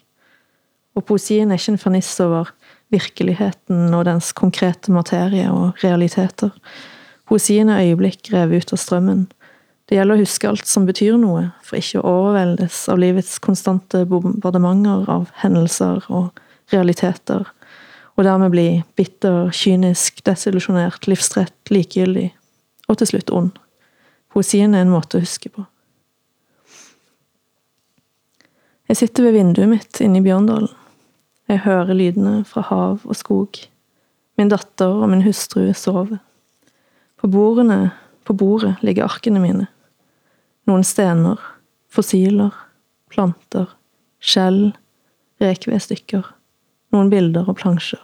Og 0.94 1.06
poesien 1.10 1.52
er 1.52 1.60
ikke 1.60 1.74
en 1.74 1.82
ferniss 1.82 2.12
over 2.22 2.52
virkeligheten 2.94 3.94
og 3.94 4.06
dens 4.06 4.32
konkrete 4.38 4.94
materie 4.94 5.48
og 5.50 5.80
realiteter. 5.82 6.52
Poesien 7.30 7.72
er 7.72 7.82
øyeblikk 7.88 8.30
revet 8.34 8.68
ut 8.68 8.76
av 8.76 8.82
strømmen, 8.84 9.24
det 9.90 9.98
gjelder 9.98 10.16
å 10.16 10.24
huske 10.24 10.48
alt 10.48 10.70
som 10.70 10.86
betyr 10.88 11.18
noe, 11.20 11.50
for 11.62 11.78
ikke 11.78 12.00
å 12.00 12.12
overveldes 12.22 12.78
av 12.90 13.02
livets 13.02 13.36
konstante 13.44 14.06
bombardementer 14.08 15.10
av 15.12 15.28
hendelser 15.42 16.06
og 16.08 16.40
realiteter, 16.72 17.44
og 18.16 18.26
dermed 18.26 18.54
bli 18.54 18.68
bitter, 18.98 19.52
kynisk, 19.54 20.24
desillusjonert, 20.26 21.06
livstrett, 21.12 21.56
likegyldig, 21.74 22.30
og 22.88 23.00
til 23.02 23.12
slutt 23.12 23.34
ond. 23.36 23.52
Poesien 24.34 24.74
er 24.74 24.86
en 24.86 24.94
måte 24.94 25.20
å 25.20 25.26
huske 25.26 25.52
på. 25.52 25.66
Jeg 28.90 29.00
sitter 29.00 29.28
ved 29.28 29.38
vinduet 29.38 29.70
mitt 29.72 30.00
inne 30.04 30.22
i 30.22 30.26
Bjørndalen. 30.26 30.72
Jeg 31.54 31.68
hører 31.68 31.94
lydene 31.94 32.40
fra 32.50 32.64
hav 32.66 33.04
og 33.06 33.14
skog. 33.14 33.60
Min 34.42 34.50
datter 34.50 34.90
og 34.90 35.12
min 35.12 35.22
hustru 35.22 35.68
sover. 35.78 36.18
På 37.22 37.30
bordene 37.30 37.92
på 38.26 38.34
bordet 38.34 38.80
ligger 38.82 39.06
arkene 39.06 39.38
mine. 39.44 39.68
Noen 40.66 40.82
stener, 40.88 41.38
fossiler, 41.94 42.56
planter, 43.14 43.70
skjell, 44.18 44.72
rekvedstykker, 45.44 46.26
noen 46.96 47.14
bilder 47.14 47.46
og 47.46 47.60
plansjer, 47.62 48.02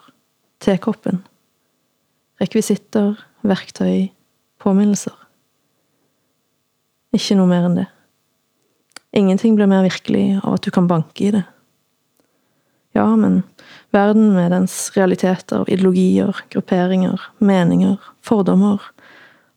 tekoppen, 0.62 1.24
rekvisitter, 2.38 3.18
verktøy, 3.42 4.12
påminnelser. 4.62 5.16
Ikke 7.18 7.40
noe 7.40 7.50
mer 7.50 7.66
enn 7.66 7.82
det. 7.82 7.92
Ingenting 9.18 9.58
blir 9.58 9.72
mer 9.72 9.88
virkelig 9.90 10.36
av 10.44 10.60
at 10.60 10.68
du 10.68 10.76
kan 10.76 10.92
banke 10.92 11.32
i 11.32 11.40
det. 11.40 11.48
Ja, 13.00 13.08
men 13.16 13.44
verden 13.96 14.34
med 14.36 14.52
dens 14.52 14.76
realiteter 14.98 15.64
ideologier, 15.72 16.36
grupperinger, 16.52 17.22
meninger, 17.40 17.96
fordommer, 18.26 18.84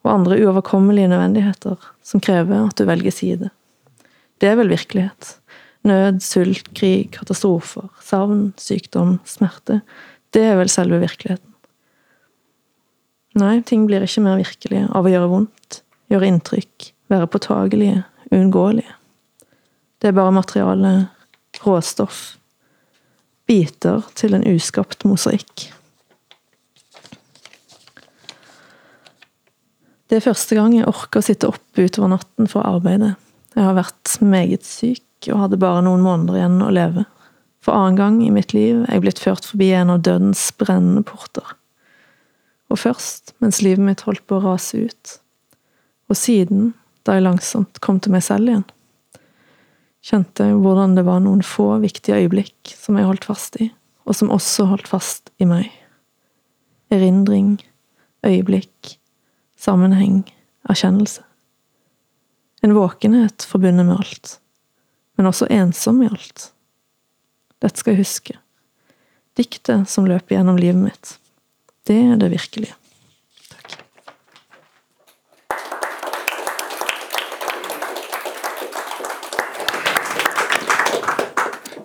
og 0.02 0.10
andre 0.14 0.38
uoverkommelige 0.44 1.10
nødvendigheter 1.10 1.90
som 2.06 2.22
krever 2.22 2.68
at 2.68 2.78
du 2.78 2.86
velger 2.86 3.14
side. 3.14 3.50
Det 4.38 4.50
er 4.50 4.58
vel 4.58 4.70
virkelighet. 4.70 5.36
Nød, 5.86 6.20
sult, 6.22 6.70
krig, 6.78 7.10
katastrofer, 7.14 7.88
savn, 8.02 8.52
sykdom, 8.58 9.16
smerte. 9.26 9.80
Det 10.34 10.42
er 10.52 10.58
vel 10.58 10.70
selve 10.70 11.00
virkeligheten. 11.02 11.48
Nei, 13.38 13.56
ting 13.66 13.86
blir 13.88 14.04
ikke 14.04 14.22
mer 14.22 14.38
virkelige 14.38 14.86
av 14.92 15.06
å 15.06 15.10
gjøre 15.10 15.30
vondt, 15.30 15.80
gjøre 16.12 16.28
inntrykk, 16.28 16.90
være 17.10 17.30
påtagelige, 17.32 18.02
uunngåelige. 18.30 18.98
Det 20.02 20.10
er 20.10 20.18
bare 20.18 20.34
materiale, 20.34 20.92
råstoff, 21.62 22.36
biter 23.48 24.04
til 24.18 24.36
en 24.36 24.44
uskapt 24.48 25.06
mosaikk. 25.08 25.70
Det 30.12 30.18
er 30.18 30.26
første 30.26 30.56
gang 30.58 30.74
jeg 30.76 30.88
orker 30.90 31.22
å 31.22 31.24
sitte 31.24 31.48
oppe 31.48 31.86
utover 31.86 32.10
natten 32.12 32.48
for 32.50 32.60
å 32.60 32.76
arbeide. 32.76 33.14
Jeg 33.56 33.64
har 33.64 33.78
vært 33.78 34.18
meget 34.20 34.66
syk 34.68 35.30
og 35.32 35.40
hadde 35.46 35.60
bare 35.62 35.84
noen 35.86 36.04
måneder 36.04 36.36
igjen 36.36 36.58
å 36.60 36.72
leve. 36.74 37.06
For 37.62 37.78
annen 37.78 37.96
gang 37.96 38.18
i 38.20 38.32
mitt 38.34 38.52
liv 38.52 38.82
er 38.82 38.96
jeg 38.96 39.04
blitt 39.06 39.22
ført 39.22 39.46
forbi 39.48 39.70
en 39.72 39.92
av 39.94 40.02
dødens 40.04 40.42
brennende 40.58 41.04
porter. 41.06 41.54
Og 42.72 42.80
først 42.82 43.32
mens 43.40 43.62
livet 43.64 43.84
mitt 43.86 44.04
holdt 44.04 44.24
på 44.26 44.36
å 44.36 44.44
rase 44.50 44.84
ut. 44.88 45.16
Og 46.10 46.18
siden, 46.18 46.72
da 47.06 47.16
jeg 47.16 47.24
langsomt 47.24 47.80
kom 47.84 48.00
til 48.02 48.12
meg 48.12 48.26
selv 48.26 48.50
igjen. 48.50 48.66
Kjente 50.02 50.48
hvordan 50.50 50.96
det 50.96 51.04
var 51.06 51.20
noen 51.22 51.44
få 51.46 51.76
viktige 51.82 52.18
øyeblikk 52.24 52.72
som 52.74 52.98
jeg 52.98 53.06
holdt 53.06 53.26
fast 53.28 53.58
i, 53.62 53.68
og 54.02 54.16
som 54.18 54.32
også 54.34 54.66
holdt 54.72 54.90
fast 54.90 55.30
i 55.38 55.46
meg. 55.46 55.70
erindring, 56.92 57.56
øyeblikk, 58.26 58.98
sammenheng, 59.56 60.26
erkjennelse. 60.68 61.22
En 62.62 62.74
våkenhet 62.76 63.46
forbundet 63.48 63.86
med 63.86 63.96
alt, 63.96 64.34
men 65.16 65.30
også 65.30 65.48
ensom 65.48 66.02
i 66.02 66.10
alt. 66.10 66.50
Dette 67.62 67.80
skal 67.80 67.94
jeg 67.94 68.04
huske. 68.04 68.36
Diktet 69.38 69.88
som 69.88 70.04
løper 70.04 70.36
gjennom 70.36 70.60
livet 70.60 70.82
mitt. 70.82 71.14
Det 71.88 71.96
er 71.96 72.20
det 72.20 72.28
virkelige. 72.34 72.76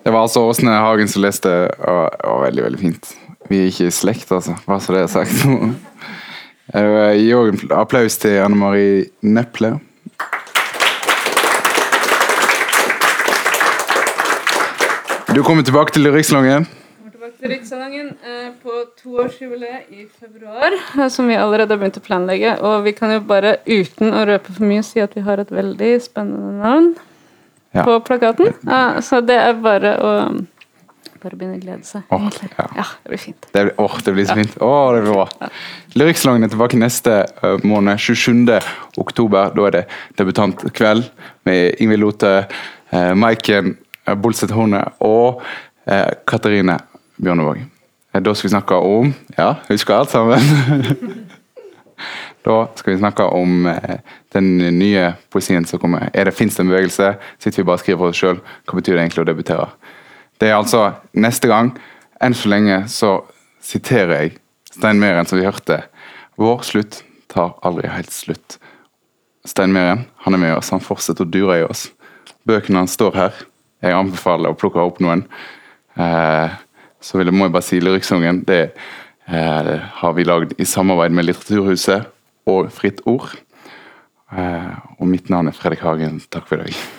Det 0.08 0.12
var 0.12 0.22
altså 0.24 0.40
Åsne 0.40 0.72
Hagen 0.72 1.08
som 1.12 1.20
leste, 1.20 1.50
og 1.84 1.98
det 2.08 2.28
var 2.30 2.38
veldig, 2.46 2.62
veldig 2.64 2.78
fint. 2.80 3.08
Vi 3.50 3.58
er 3.60 3.66
ikke 3.68 3.88
i 3.90 3.92
slekt, 3.92 4.30
altså, 4.32 4.54
bare 4.64 4.80
så 4.80 4.94
det 4.94 5.02
er 5.02 5.10
sagt. 5.12 5.42
Jeg 6.72 6.86
vil 6.94 7.18
Gi 7.20 7.34
òg 7.36 7.50
en 7.50 7.74
applaus 7.76 8.16
til 8.22 8.38
Anne 8.40 8.56
Marie 8.56 9.02
Neple. 9.20 9.74
Du 15.36 15.42
kommer 15.44 15.68
tilbake 15.68 15.92
til 15.92 16.08
Rikslangen? 16.14 16.64
Rikssalongen 17.44 18.08
eh, 18.24 18.48
på 18.64 18.78
toårsjubileet 19.02 19.92
i 19.92 20.06
februar, 20.08 20.72
eh, 20.72 21.10
som 21.12 21.28
vi 21.28 21.36
allerede 21.36 21.76
har 21.76 21.82
begynt 21.84 22.00
å 22.00 22.06
planlegge. 22.08 22.56
Og 22.64 22.80
vi 22.88 22.96
kan 22.96 23.12
jo 23.12 23.20
bare, 23.28 23.58
uten 23.68 24.16
å 24.16 24.24
røpe 24.32 24.56
for 24.56 24.72
mye, 24.72 24.80
si 24.88 25.04
at 25.04 25.12
vi 25.20 25.28
har 25.28 25.44
et 25.44 25.52
veldig 25.52 25.92
spennende 26.00 26.56
navn 26.64 26.94
Ja. 27.78 27.84
på 27.86 27.98
plakaten. 28.06 28.54
Ja, 28.66 28.82
så 29.04 29.20
det 29.24 29.36
er 29.40 29.58
bare 29.62 29.94
å 30.02 30.12
bare 31.18 31.34
begynne 31.34 31.56
å 31.58 31.62
glede 31.62 31.82
seg. 31.82 32.04
Åh, 32.14 32.26
ja. 32.46 32.64
ja, 32.78 32.84
det 33.02 33.10
blir 33.10 33.18
fint. 33.18 33.46
Det, 33.50 33.62
blir- 33.66 33.80
åh, 33.82 33.94
det 34.06 34.12
blir 34.14 34.26
så 34.28 34.36
fint. 34.38 34.52
Åh, 34.62 34.82
det 34.94 35.00
blir 35.02 35.16
bra. 35.16 35.48
Lyrikksalongen 35.98 36.46
er 36.46 36.52
tilbake 36.52 36.78
neste 36.78 37.16
uh, 37.42 37.56
måned, 37.66 37.98
27. 37.98 38.44
oktober. 39.02 39.50
Da 39.56 39.64
er 39.66 39.74
det 39.74 39.82
debutantkveld 40.20 41.08
med 41.48 41.82
Ingvild 41.82 42.04
Lothe, 42.04 42.30
uh, 42.94 43.14
Maiken 43.18 43.72
uh, 44.06 44.14
Bolseth 44.14 44.54
Horne 44.54 44.84
og 45.02 45.42
uh, 45.90 46.12
Katarine 46.30 46.78
Bjørnevåg. 47.18 47.64
Eh, 48.14 48.22
Da 48.22 48.32
skal 48.38 48.46
vi 48.48 48.54
snakke 48.54 48.78
om 48.78 49.10
Ja, 49.36 49.56
husker 49.68 49.98
alt 49.98 50.14
sammen? 50.14 50.38
da 52.48 52.58
skal 52.74 52.94
vi 52.94 53.00
snakke 53.02 53.26
om 53.36 53.66
eh, 53.68 53.98
den 54.32 54.56
nye 54.78 55.12
poesien 55.32 55.66
som 55.68 55.80
kommer. 55.82 56.08
Er 56.16 56.28
det 56.28 56.36
Fins 56.36 56.56
en 56.60 56.70
bevegelse? 56.70 57.12
Sitter 57.36 57.60
vi 57.60 57.66
bare 57.68 57.80
og 57.80 57.82
skriver 57.82 58.00
for 58.00 58.14
oss 58.14 58.22
sjøl? 58.22 58.40
Hva 58.64 58.78
betyr 58.78 58.96
det 58.96 59.02
egentlig 59.04 59.24
å 59.24 59.28
debutere? 59.28 59.68
Det 60.40 60.48
er 60.48 60.56
altså 60.56 60.84
neste 61.18 61.50
gang. 61.50 61.74
Enn 62.24 62.36
så 62.36 62.48
lenge 62.48 62.80
så 62.92 63.12
siterer 63.64 64.14
jeg 64.14 64.38
Stein 64.72 65.00
Meren, 65.02 65.28
som 65.28 65.40
vi 65.40 65.46
hørte. 65.46 65.82
Vår 66.40 66.64
slutt 66.64 67.02
tar 67.28 67.54
aldri 67.66 67.90
helt 67.92 68.14
slutt. 68.14 68.58
Stein 69.44 69.74
Meren 69.74 70.06
han 70.24 70.36
er 70.36 70.44
med 70.46 70.56
oss, 70.56 70.72
han 70.72 70.84
fortsetter 70.84 71.26
å 71.26 71.32
dure 71.32 71.60
i 71.60 71.68
oss. 71.68 71.88
Bøkene 72.48 72.80
hans 72.84 72.96
står 72.96 73.16
her. 73.18 73.42
Jeg 73.84 73.94
anbefaler 73.94 74.54
å 74.54 74.58
plukke 74.58 74.82
opp 74.82 75.02
noen. 75.04 75.26
Eh, 76.00 76.54
så 77.04 77.18
vil 77.18 77.28
jeg, 77.28 77.36
må 77.36 77.46
jeg 77.46 77.54
bare 77.54 77.66
si 77.66 77.80
Lyrikksangen 77.82 78.44
det 78.48 78.62
eh, 79.28 79.74
har 80.00 80.14
vi 80.16 80.26
lagd 80.26 80.56
i 80.58 80.66
samarbeid 80.66 81.14
med 81.14 81.28
Litteraturhuset 81.28 82.14
og 82.48 82.72
Fritt 82.74 83.04
Ord. 83.08 83.34
Eh, 84.32 84.72
og 84.98 85.08
mitt 85.08 85.30
navn 85.32 85.48
er 85.48 85.56
Fredrik 85.56 85.84
Hagen. 85.84 86.22
Takk 86.32 86.48
for 86.48 86.60
i 86.60 86.68
dag. 86.68 86.97